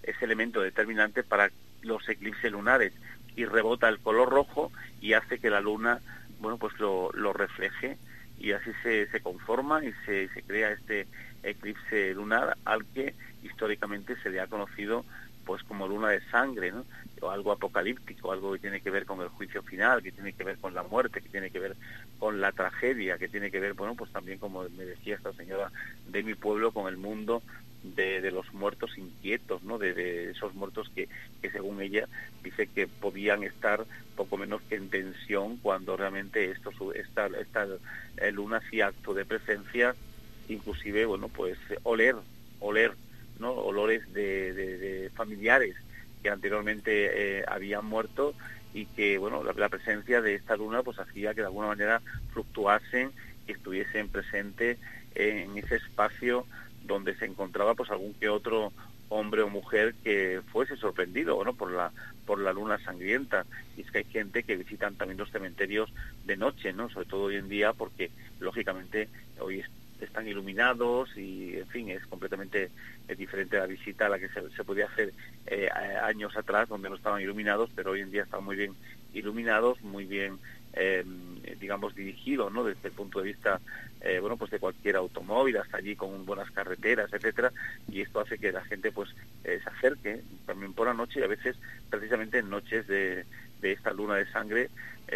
[0.04, 1.52] es elemento determinante para
[1.84, 2.94] los eclipses lunares
[3.36, 6.00] y rebota el color rojo y hace que la luna,
[6.40, 7.98] bueno, pues lo, lo refleje
[8.42, 11.08] y así se, se conforma y se, se crea este
[11.44, 13.14] eclipse lunar al que
[13.44, 15.06] históricamente se le ha conocido
[15.46, 16.86] pues como luna de sangre, ¿no?
[17.22, 20.44] o algo apocalíptico, algo que tiene que ver con el juicio final, que tiene que
[20.44, 21.76] ver con la muerte, que tiene que ver
[22.20, 25.72] con la tragedia, que tiene que ver, bueno, pues también como me decía esta señora
[26.08, 27.44] de mi pueblo, con el mundo
[27.84, 29.78] de, los muertos inquietos, ¿no?
[29.78, 31.10] De, esos muertos que,
[31.42, 32.08] que según ella
[32.44, 33.86] dice que podían estar
[34.16, 37.68] poco menos que en tensión cuando realmente esto, esta, esta
[38.18, 39.96] eh, luna hacía acto de presencia,
[40.48, 42.16] inclusive, bueno, pues oler,
[42.60, 42.94] oler
[43.50, 45.76] olores de, familiares
[46.22, 48.34] que anteriormente eh, habían muerto
[48.74, 52.02] y que bueno la, presencia de esta luna pues hacía que de alguna manera
[52.32, 53.12] fluctuasen
[53.48, 54.78] y estuviesen presentes
[55.16, 56.46] en ese espacio
[56.92, 58.72] donde se encontraba pues algún que otro
[59.10, 61.92] hombre o mujer que fuese sorprendido bueno por la
[62.26, 63.46] por la luna sangrienta.
[63.76, 65.92] Y es que hay gente que visitan también los cementerios
[66.26, 69.10] de noche no sobre todo hoy en día porque lógicamente
[69.40, 69.64] hoy
[70.04, 72.72] están iluminados y, en fin, es completamente
[73.18, 75.14] diferente la visita a la que se, podía hacer
[75.48, 75.70] eh,
[76.04, 78.74] años atrás, donde no estaban iluminados, pero hoy en día están muy bien
[79.14, 80.40] iluminados, muy bien,
[80.74, 81.04] eh,
[81.60, 82.64] digamos, dirigidos, ¿no?
[82.64, 83.60] Desde el punto de vista,
[84.02, 87.52] eh, bueno, pues de cualquier automóvil, hasta allí con buenas carreteras, etcétera,
[87.90, 89.10] y esto hace que la gente, pues,
[89.44, 91.56] se acerque también por la noche y a veces,
[91.90, 93.26] precisamente en noches de,
[93.62, 94.70] de esta luna de sangre,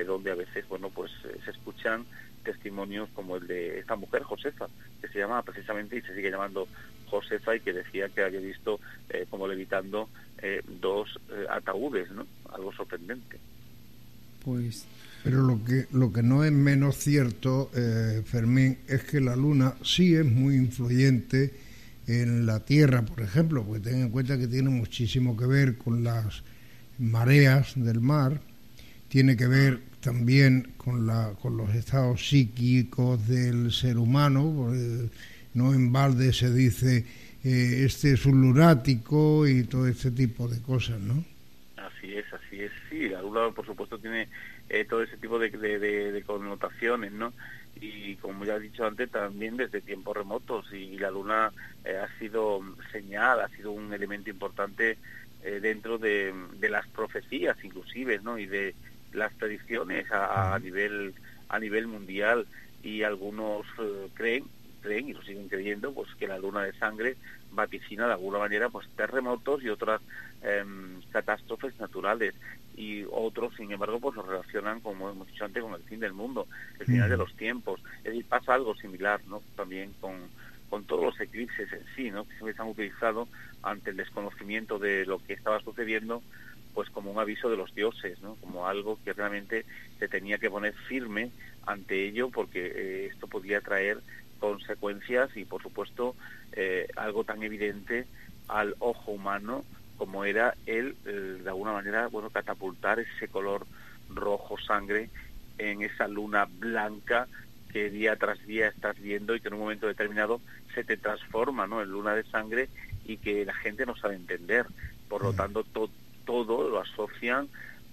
[0.05, 1.11] donde a veces, bueno, pues
[1.45, 2.05] se escuchan
[2.45, 4.67] testimonios como el de esta mujer, Josefa,
[5.01, 6.67] que se llama precisamente y se sigue llamando
[7.09, 8.79] Josefa y que decía que había visto
[9.09, 10.09] eh, como levitando
[10.41, 12.25] eh, dos eh, ataúdes, ¿no?
[12.53, 13.37] Algo sorprendente.
[14.43, 14.87] Pues...
[15.25, 17.71] Pero lo que, lo que no es menos cierto,
[18.25, 21.51] Fermín, es que la luna sí es muy influyente
[22.05, 26.03] en la Tierra, por ejemplo, porque ten en cuenta que tiene muchísimo que ver con
[26.03, 26.43] las
[26.99, 28.39] mareas del mar,
[29.07, 34.71] tiene que ver también con, la, con los estados psíquicos del ser humano,
[35.55, 37.05] no en balde se dice
[37.43, 41.23] eh, este es un lunático y todo este tipo de cosas, ¿no?
[41.77, 44.27] Así es, así es, sí, la luna por supuesto tiene
[44.69, 47.33] eh, todo ese tipo de, de, connotaciones, ¿no?
[47.79, 51.51] Y como ya he dicho antes, también desde tiempos remotos y la luna
[51.83, 52.61] eh, ha sido
[52.91, 54.97] señal, ha sido un elemento importante
[55.61, 58.39] dentro de, las profecías inclusive, ¿no?
[58.39, 58.73] Y de
[59.15, 61.13] las tradiciones a, nivel
[61.49, 62.47] a nivel mundial
[62.83, 64.45] y algunos eh, creen
[64.81, 67.15] creen y lo siguen creyendo pues que la luna de sangre
[67.51, 70.01] vaticina de alguna manera pues terremotos y otras
[70.41, 72.33] em, catástrofes naturales.
[72.77, 76.13] Y otros sin embargo pues lo relacionan como hemos dicho antes con el fin del
[76.13, 76.47] mundo
[76.79, 77.81] el final de los tiempos.
[77.99, 80.29] Es decir pasa algo similar no también con
[80.69, 83.27] con todos los eclipses en sí no que se han utilizado
[83.63, 86.21] ante el desconocimiento de lo que estaba sucediendo
[86.75, 88.35] pues como un aviso de los dioses, ¿no?
[88.35, 89.65] como algo que realmente
[89.97, 91.31] se tenía que poner firme
[91.65, 94.01] ante ello porque eh, esto podía traer
[94.51, 96.15] consecuencias y por supuesto
[96.53, 98.05] eh, algo tan evidente
[98.47, 99.63] al ojo humano
[99.97, 103.65] como era el, de alguna manera bueno catapultar ese color
[104.09, 105.09] rojo sangre
[105.57, 107.27] en esa luna blanca
[107.71, 110.41] que día tras día estás viendo y que en un momento determinado
[110.73, 111.81] se te transforma ¿no?
[111.81, 112.69] en luna de sangre
[113.05, 114.65] y que la gente no sabe entender
[115.09, 115.35] por lo mm.
[115.35, 115.89] tanto todo
[116.25, 117.47] todo lo asocian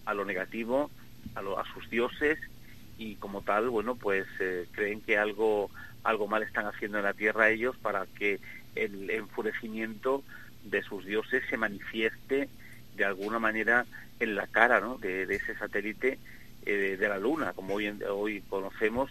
[0.07, 0.91] a lo negativo,
[1.35, 2.39] a, a sus dioses
[2.99, 4.27] y como tal, bueno, pues
[4.73, 5.71] creen que algo,
[6.05, 8.41] algo mal están haciendo en la tierra ellos para que
[8.75, 10.23] el enfurecimiento
[10.65, 12.49] de sus dioses se manifieste
[12.97, 13.87] de alguna manera
[14.21, 14.99] en la cara ¿no?
[14.99, 16.19] de, ese satélite
[16.65, 19.11] de la Luna, como hoy, hoy conocemos,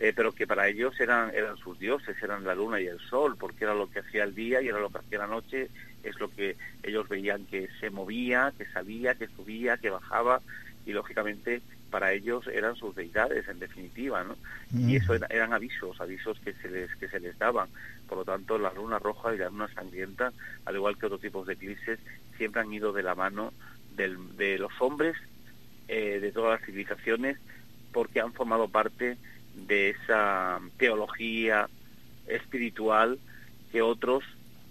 [0.00, 3.36] eh, pero que para ellos eran, eran sus dioses, eran la luna y el sol,
[3.38, 5.68] porque era lo que hacía el día y era lo que hacía la noche,
[6.02, 10.40] es lo que ellos veían que se movía, que salía, que subía, que bajaba,
[10.86, 14.36] y lógicamente para ellos eran sus deidades en definitiva, ¿no?
[14.76, 17.68] Y eso eran avisos, avisos que se les que se les daban.
[18.08, 20.32] Por lo tanto, la luna roja y la luna sangrienta,
[20.64, 21.98] al igual que otros tipos de eclipses,
[22.36, 23.52] siempre han ido de la mano
[23.96, 25.16] de los hombres,
[25.88, 27.36] eh, de todas las civilizaciones,
[27.92, 29.18] porque han formado parte
[29.54, 31.68] de esa teología
[32.26, 33.18] espiritual
[33.72, 34.24] que otros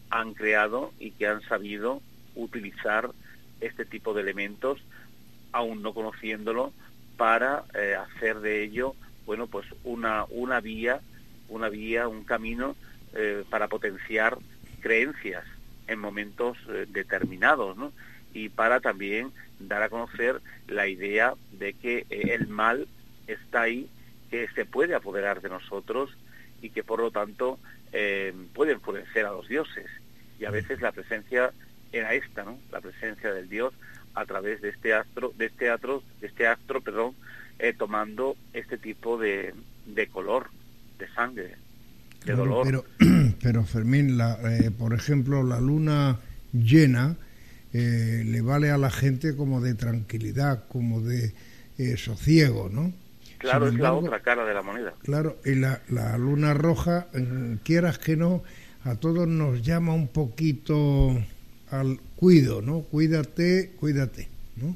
[0.10, 2.02] han creado y que han sabido
[2.36, 3.12] utilizar
[3.62, 4.80] este tipo de elementos,
[5.52, 6.74] aún no conociéndolo,
[7.20, 11.02] para eh, hacer de ello, bueno, pues una, una vía,
[11.50, 12.78] una vía, un camino
[13.14, 14.38] eh, para potenciar
[14.80, 15.44] creencias
[15.90, 17.92] en momentos eh, determinados, ¿no?
[18.34, 20.40] Y para también dar a conocer
[20.70, 22.88] la idea de que el mal
[23.28, 23.90] está ahí
[24.32, 26.16] que se puede apoderar de nosotros
[26.62, 27.60] y que por lo tanto
[28.54, 29.88] puede enfurecer a los dioses.
[30.40, 31.52] Y a veces la presencia
[31.92, 32.60] era esta, ¿no?
[32.72, 33.74] La presencia del dios
[34.20, 37.14] a través de este astro, de este astro, de este astro, perdón,
[37.58, 39.54] eh, tomando este tipo de,
[39.86, 40.48] de color,
[40.98, 41.56] de sangre,
[42.26, 42.66] de dolor.
[42.66, 42.86] Pero,
[43.42, 46.20] pero Fermín, la, eh, por ejemplo, la luna
[46.54, 47.16] llena
[47.72, 51.34] le vale a la gente como de tranquilidad, como de
[51.98, 52.92] sosiego, ¿no?
[53.38, 54.94] Claro, es la otra cara de la moneda.
[55.04, 57.08] Claro, y la, la luna roja,
[57.64, 58.44] quieras que no,
[58.84, 61.16] a todos nos llama un poquito
[61.72, 62.82] al cuido, ¿no?
[62.82, 64.76] Cuídate, cuídate, ¿no?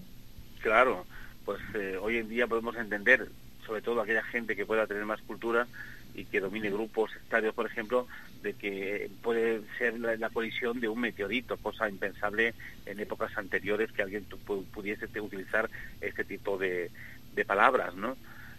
[0.62, 1.06] Claro,
[1.46, 3.28] pues eh, hoy en día podemos entender,
[3.66, 5.68] sobre todo aquella gente que pueda tener más cultura
[6.16, 8.08] y que domine grupos, estadios, por ejemplo,
[8.44, 12.54] de que puede ser la, colisión de un meteorito, cosa impensable
[12.86, 14.26] en épocas anteriores que alguien
[14.74, 15.70] pudiese utilizar
[16.02, 16.92] este tipo de,
[17.36, 18.16] de palabras, ¿no?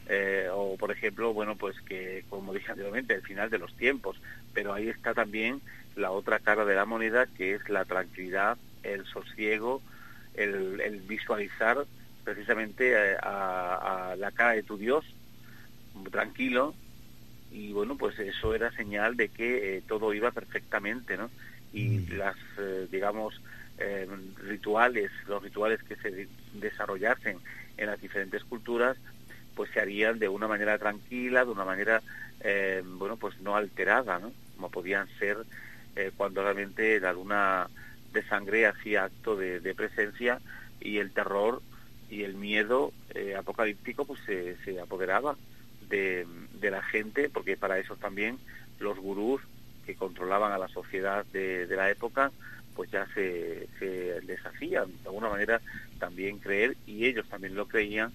[0.07, 4.21] Eh, o por ejemplo, bueno, pues que como dije anteriormente, el final de los tiempos,
[4.53, 5.61] pero ahí está también
[5.97, 9.81] la otra cara de la moneda que es la tranquilidad, el sosiego,
[10.35, 11.87] el, visualizar
[12.23, 15.05] precisamente eh, a, la cara de tu Dios
[16.11, 16.75] tranquilo
[17.51, 21.31] y bueno, pues eso era señal de que eh, todo iba perfectamente, ¿no?
[21.73, 22.19] Y mm.
[22.19, 22.37] las,
[22.91, 23.41] digamos,
[24.47, 27.39] rituales, los rituales que se desarrollasen
[27.77, 28.97] en las diferentes culturas,
[29.55, 32.03] pues se harían de una manera tranquila, de una manera,
[32.41, 34.33] eh, bueno, pues no alterada, ¿no?
[34.57, 35.39] Como podían ser
[35.97, 37.69] eh, cuando realmente la luna
[38.13, 40.41] de sangre hacía acto de, presencia
[40.81, 41.63] y el terror
[42.11, 45.37] y el miedo eh, apocalíptico pues se, se apoderaba
[45.89, 46.27] de,
[46.61, 48.39] de, la gente, porque para eso también
[48.79, 49.43] los gurús
[49.85, 52.31] que controlaban a la sociedad de, de la época,
[52.75, 55.61] pues ya se, se les hacían de alguna manera
[55.99, 58.13] también creer, y ellos también lo creían,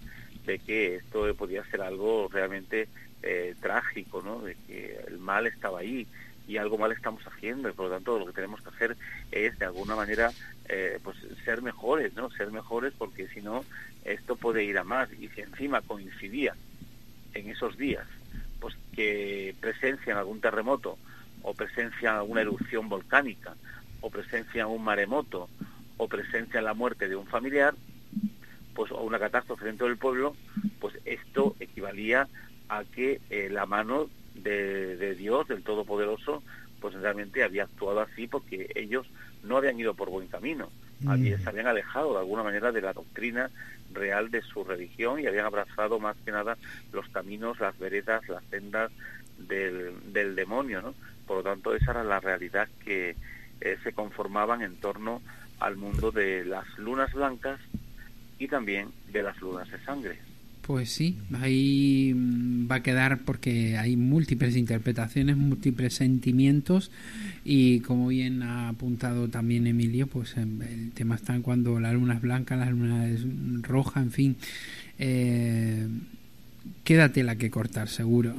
[0.50, 2.88] de que esto podía ser algo realmente
[3.22, 4.42] eh, trágico, ¿no?
[4.42, 6.08] De que el mal estaba ahí
[6.48, 8.98] y algo mal estamos haciendo y por lo tanto lo que tenemos que hacer
[9.32, 10.32] es de alguna manera
[10.68, 12.32] eh, pues ser mejores, ¿no?
[12.32, 13.64] Ser mejores porque si no
[14.04, 16.56] esto puede ir a más y si encima coincidía
[17.36, 18.08] en esos días
[18.60, 20.98] pues que presencia en algún terremoto
[21.44, 23.56] o presencia en alguna erupción volcánica
[24.02, 25.48] o presencia en un maremoto
[25.98, 27.76] o presencia en la muerte de un familiar,
[28.80, 30.38] pues o una catástrofe dentro del pueblo,
[30.80, 32.30] pues esto equivalía
[32.70, 36.42] a que eh, la mano de, Dios, del Todopoderoso,
[36.80, 39.06] pues realmente había actuado así porque ellos
[39.44, 40.70] no habían ido por buen camino,
[41.02, 41.26] mm.
[41.44, 43.52] se habían alejado de alguna manera de la doctrina
[43.92, 46.58] real de su religión y habían abrazado más que nada
[46.94, 48.94] los caminos, las veredas, las sendas
[49.38, 50.96] del, del demonio, ¿no?
[51.28, 53.18] Por lo tanto, esa era la realidad que
[53.60, 55.22] eh, se conformaban en torno
[55.60, 57.60] al mundo de las lunas blancas
[58.40, 60.18] y también de las lunas de sangre.
[60.62, 66.92] Pues sí, ahí mm, va a quedar porque hay múltiples interpretaciones, múltiples sentimientos
[67.44, 71.92] y como bien ha apuntado también Emilio, pues em, el tema está en cuando la
[71.94, 73.26] luna es blanca, la luna es
[73.64, 74.38] roja, en fin.
[75.00, 75.88] Eh,
[76.84, 78.36] quédate la que cortar, seguro.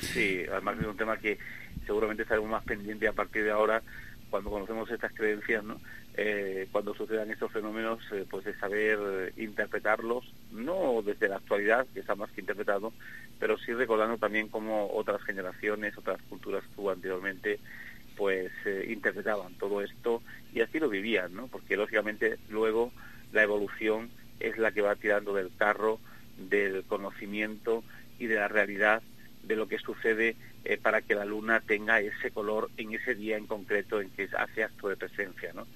[0.00, 1.38] Sí, además es un tema que
[1.86, 3.82] seguramente estaremos más pendiente a partir de ahora
[4.28, 5.80] cuando conocemos estas creencias, ¿no?
[6.16, 12.00] Eh, cuando sucedan estos fenómenos, eh, pues de saber interpretarlos, no desde la actualidad, que
[12.00, 12.92] está más que interpretado,
[13.40, 17.58] pero sí recordando también cómo otras generaciones, otras culturas hubo anteriormente,
[18.16, 20.22] pues eh, interpretaban todo esto
[20.52, 21.48] y así lo vivían, ¿no?
[21.48, 22.92] Porque lógicamente luego
[23.32, 25.98] la evolución es la que va tirando del carro
[26.36, 27.82] del conocimiento
[28.18, 29.02] y de la realidad
[29.46, 33.36] de lo que sucede eh, para que la luna tenga ese color en ese día
[33.36, 35.66] en concreto en que hace acto de presencia, ¿no?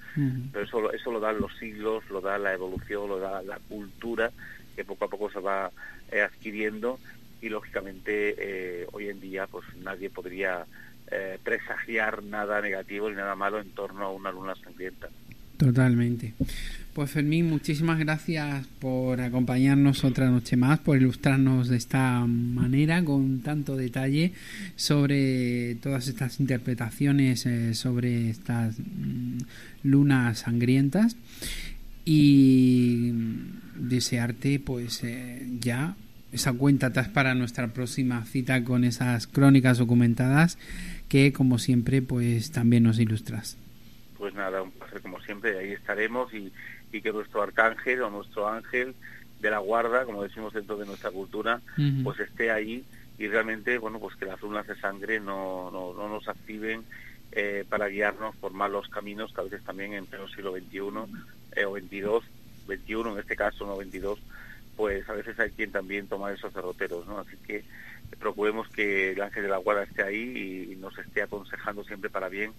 [0.51, 4.31] Pero eso, eso lo dan los siglos, lo da la evolución, lo da la cultura
[4.75, 5.71] que poco a poco se va
[6.11, 6.99] eh, adquiriendo
[7.41, 10.65] y lógicamente eh, hoy en día pues nadie podría
[11.43, 15.09] presagiar nada negativo ni nada malo en torno a una luna sangrienta.
[15.57, 16.35] Totalmente.
[16.99, 23.39] Pues Fermín, muchísimas gracias por acompañarnos otra noche más, por ilustrarnos de esta manera, con
[23.39, 24.33] tanto detalle,
[24.75, 29.37] sobre todas estas interpretaciones eh, sobre estas mm,
[29.83, 31.15] lunas sangrientas
[32.03, 33.13] y
[33.75, 35.95] desearte pues eh, ya
[36.33, 40.57] esa cuenta atrás para nuestra próxima cita con esas crónicas documentadas
[41.07, 43.57] que como siempre pues también nos ilustras.
[44.17, 46.51] Pues nada, un placer como siempre, ahí estaremos y
[46.91, 48.95] y que nuestro arcángel o nuestro ángel
[49.39, 51.61] de la guarda, como decimos dentro de nuestra cultura,
[52.03, 52.83] pues esté ahí
[53.17, 56.83] y realmente, bueno, pues que las lunas de sangre no, no, no nos activen
[57.31, 60.77] eh, para guiarnos por malos caminos que a veces también en pleno siglo XXI
[61.55, 62.21] eh, o XXII,
[62.67, 64.19] 21 en este caso, no 22,
[64.75, 67.19] pues a veces hay quien también toma esos derroteros, ¿no?
[67.19, 67.63] Así que
[68.17, 72.29] procuremos que el ángel de la guarda esté ahí y nos esté aconsejando siempre para
[72.29, 72.51] bien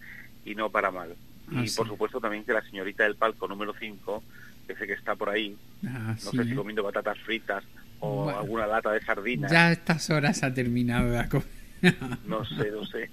[0.45, 1.17] y no para mal.
[1.51, 4.23] Y por supuesto también que la señorita del palco número 5,
[4.67, 5.57] que sé que está por ahí,
[5.87, 7.65] ah, no sé si comiendo patatas fritas
[7.99, 9.51] o alguna lata de sardinas.
[9.51, 11.49] Ya a estas horas ha terminado la comer.
[12.27, 13.11] no sé, no sé.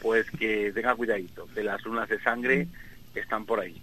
[0.00, 2.68] Pues que tenga cuidadito, que las lunas de sangre
[3.14, 3.80] están por ahí.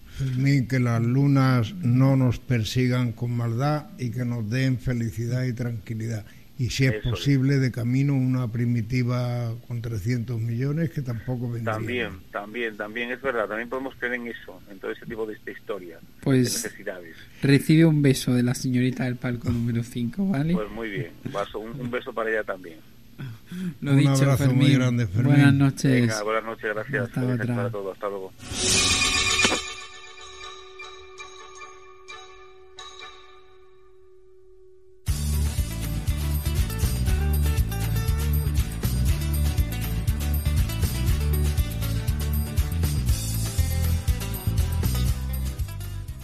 [0.67, 6.25] que las lunas no nos persigan con maldad y que nos den felicidad y tranquilidad
[6.59, 11.75] y si es posible de camino una primitiva con 300 millones que tampoco vendría.
[11.75, 15.39] También, también, también es verdad, también podemos creer en eso, en todo ese tipo de,
[15.49, 17.15] historia, pues, de necesidades.
[17.41, 20.53] Recibe un beso de la señorita del palco número 5, ¿vale?
[20.53, 21.11] Pues muy bien,
[21.53, 22.79] un, beso para ella también.
[23.79, 25.35] Lo un abrazo muy grande, Fermín.
[25.35, 26.23] Buenas noches.
[26.25, 27.03] buenas noches, gracias.
[27.03, 28.33] Hasta, Hasta luego.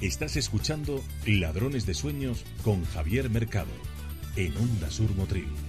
[0.06, 3.72] Estás escuchando Ladrones de Sueños con Javier Mercado
[4.36, 5.65] en Onda Sur Motril.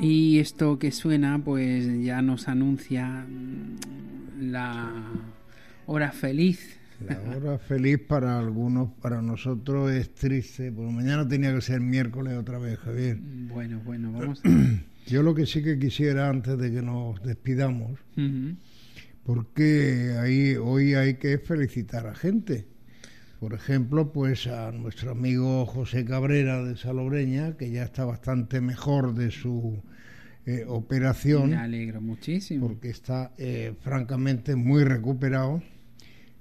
[0.00, 4.90] Y esto que suena, pues ya nos anuncia mm, la
[5.86, 6.78] hora feliz.
[7.06, 12.34] La hora feliz para algunos, para nosotros es triste, porque mañana tenía que ser miércoles
[12.38, 13.18] otra vez, Javier.
[13.20, 14.42] Bueno, bueno, vamos.
[15.06, 17.98] Yo lo que sí que quisiera antes de que nos despidamos,
[19.24, 22.69] porque ahí hoy hay que felicitar a gente.
[23.40, 29.14] Por ejemplo, pues a nuestro amigo José Cabrera de Salobreña, que ya está bastante mejor
[29.14, 29.82] de su
[30.44, 31.48] eh, operación.
[31.48, 32.68] Me alegro muchísimo.
[32.68, 35.62] Porque está eh, francamente muy recuperado.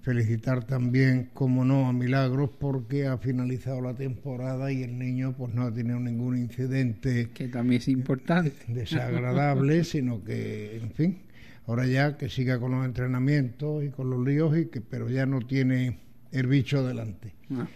[0.02, 5.54] Felicitar también, como no, a Milagros porque ha finalizado la temporada y el niño pues
[5.54, 7.30] no ha tenido ningún incidente.
[7.34, 8.52] Que también es importante.
[8.68, 11.20] Desagradable, sino que, en fin,
[11.66, 15.26] ahora ya que siga con los entrenamientos y con los líos, y que, pero ya
[15.26, 17.34] no tiene el bicho delante.
[17.52, 17.68] Ah.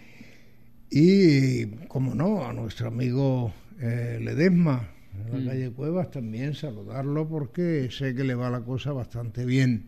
[0.90, 4.90] Y, como no, a nuestro amigo eh, Ledesma,
[5.26, 5.48] en la mm.
[5.48, 9.86] calle Cuevas, también saludarlo porque sé que le va la cosa bastante bien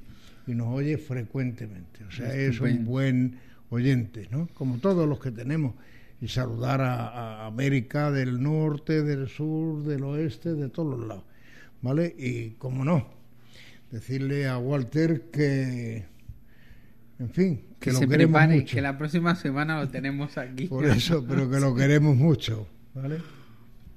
[0.47, 2.03] y nos oye frecuentemente.
[2.05, 3.37] O sea, es un buen
[3.69, 4.47] oyente, ¿no?
[4.53, 5.75] Como todos los que tenemos.
[6.21, 11.23] Y saludar a, América del norte, del sur, del oeste, de todos los lados.
[11.81, 12.15] ¿Vale?
[12.17, 13.07] Y como no,
[13.91, 16.05] decirle a Walter que,
[17.19, 18.75] en fin, que, lo queremos prepare, mucho.
[18.75, 20.67] que la próxima semana lo tenemos aquí.
[20.67, 22.67] Por eso, pero que lo queremos mucho.
[22.93, 23.17] ¿Vale?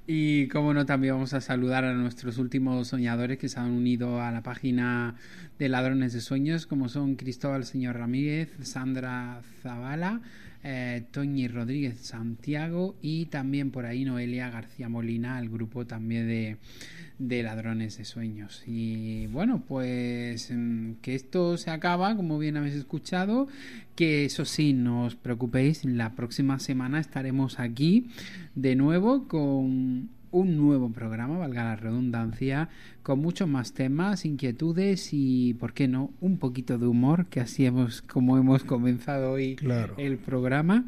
[0.05, 4.21] Y como no, también vamos a saludar a nuestros últimos soñadores que se han unido
[4.21, 5.15] a la página
[5.59, 10.21] de Ladrones de Sueños, como son Cristóbal Señor Ramírez, Sandra Zavala,
[10.63, 16.57] eh, Toñi Rodríguez Santiago y también por ahí Noelia García Molina, el grupo también de,
[17.17, 18.63] de ladrones de sueños.
[18.65, 23.47] Y bueno, pues mm, que esto se acaba, como bien habéis escuchado,
[23.95, 28.07] que eso sí, no os preocupéis, la próxima semana estaremos aquí
[28.55, 32.69] de nuevo con un nuevo programa, valga la redundancia,
[33.03, 37.65] con muchos más temas, inquietudes y, ¿por qué no?, un poquito de humor, que así
[37.65, 39.57] hemos, como hemos comenzado hoy
[39.97, 40.85] el programa.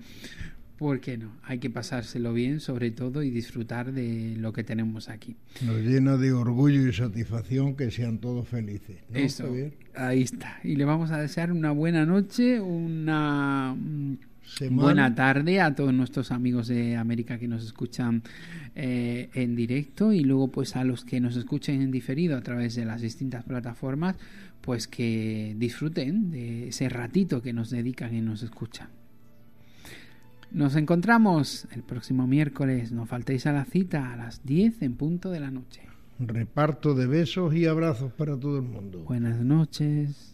[0.78, 1.32] ¿Por qué no?
[1.44, 5.36] Hay que pasárselo bien, sobre todo, y disfrutar de lo que tenemos aquí.
[5.64, 8.98] Nos llena de orgullo y satisfacción que sean todos felices.
[9.14, 9.56] Eso,
[9.96, 10.60] ahí está.
[10.64, 13.78] Y le vamos a desear una buena noche, una
[14.70, 18.24] buena tarde a todos nuestros amigos de América que nos escuchan
[18.76, 22.76] eh, en directo y luego pues a los que nos escuchen en diferido a través
[22.76, 24.16] de las distintas plataformas,
[24.62, 28.90] pues que disfruten de ese ratito que nos dedican y nos escuchan.
[30.52, 32.92] Nos encontramos el próximo miércoles.
[32.92, 35.82] No faltéis a la cita a las 10 en punto de la noche.
[36.20, 39.04] Reparto de besos y abrazos para todo el mundo.
[39.06, 40.31] Buenas noches.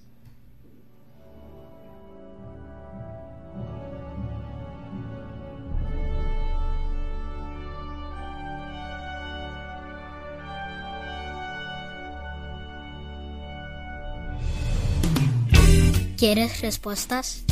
[16.18, 17.44] ¿Quieres respuestas?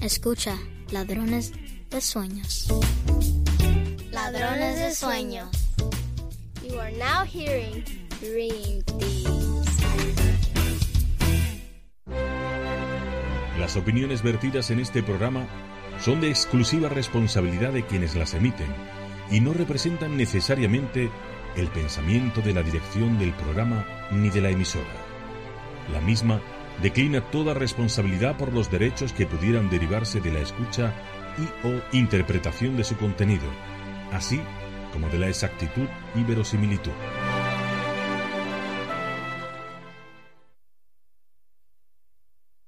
[0.00, 0.58] Escucha,
[0.90, 1.52] ladrones
[1.88, 2.66] de sueños.
[4.10, 5.48] Ladrones de sueños.
[6.68, 7.84] You are now hearing
[8.20, 8.82] Dream
[13.60, 15.46] Las opiniones vertidas en este programa
[16.00, 18.74] son de exclusiva responsabilidad de quienes las emiten
[19.30, 21.08] y no representan necesariamente
[21.54, 24.90] el pensamiento de la dirección del programa ni de la emisora.
[25.92, 26.40] La misma
[26.80, 30.92] declina toda responsabilidad por los derechos que pudieran derivarse de la escucha
[31.38, 33.44] y o interpretación de su contenido,
[34.12, 34.40] así
[34.92, 36.92] como de la exactitud y verosimilitud.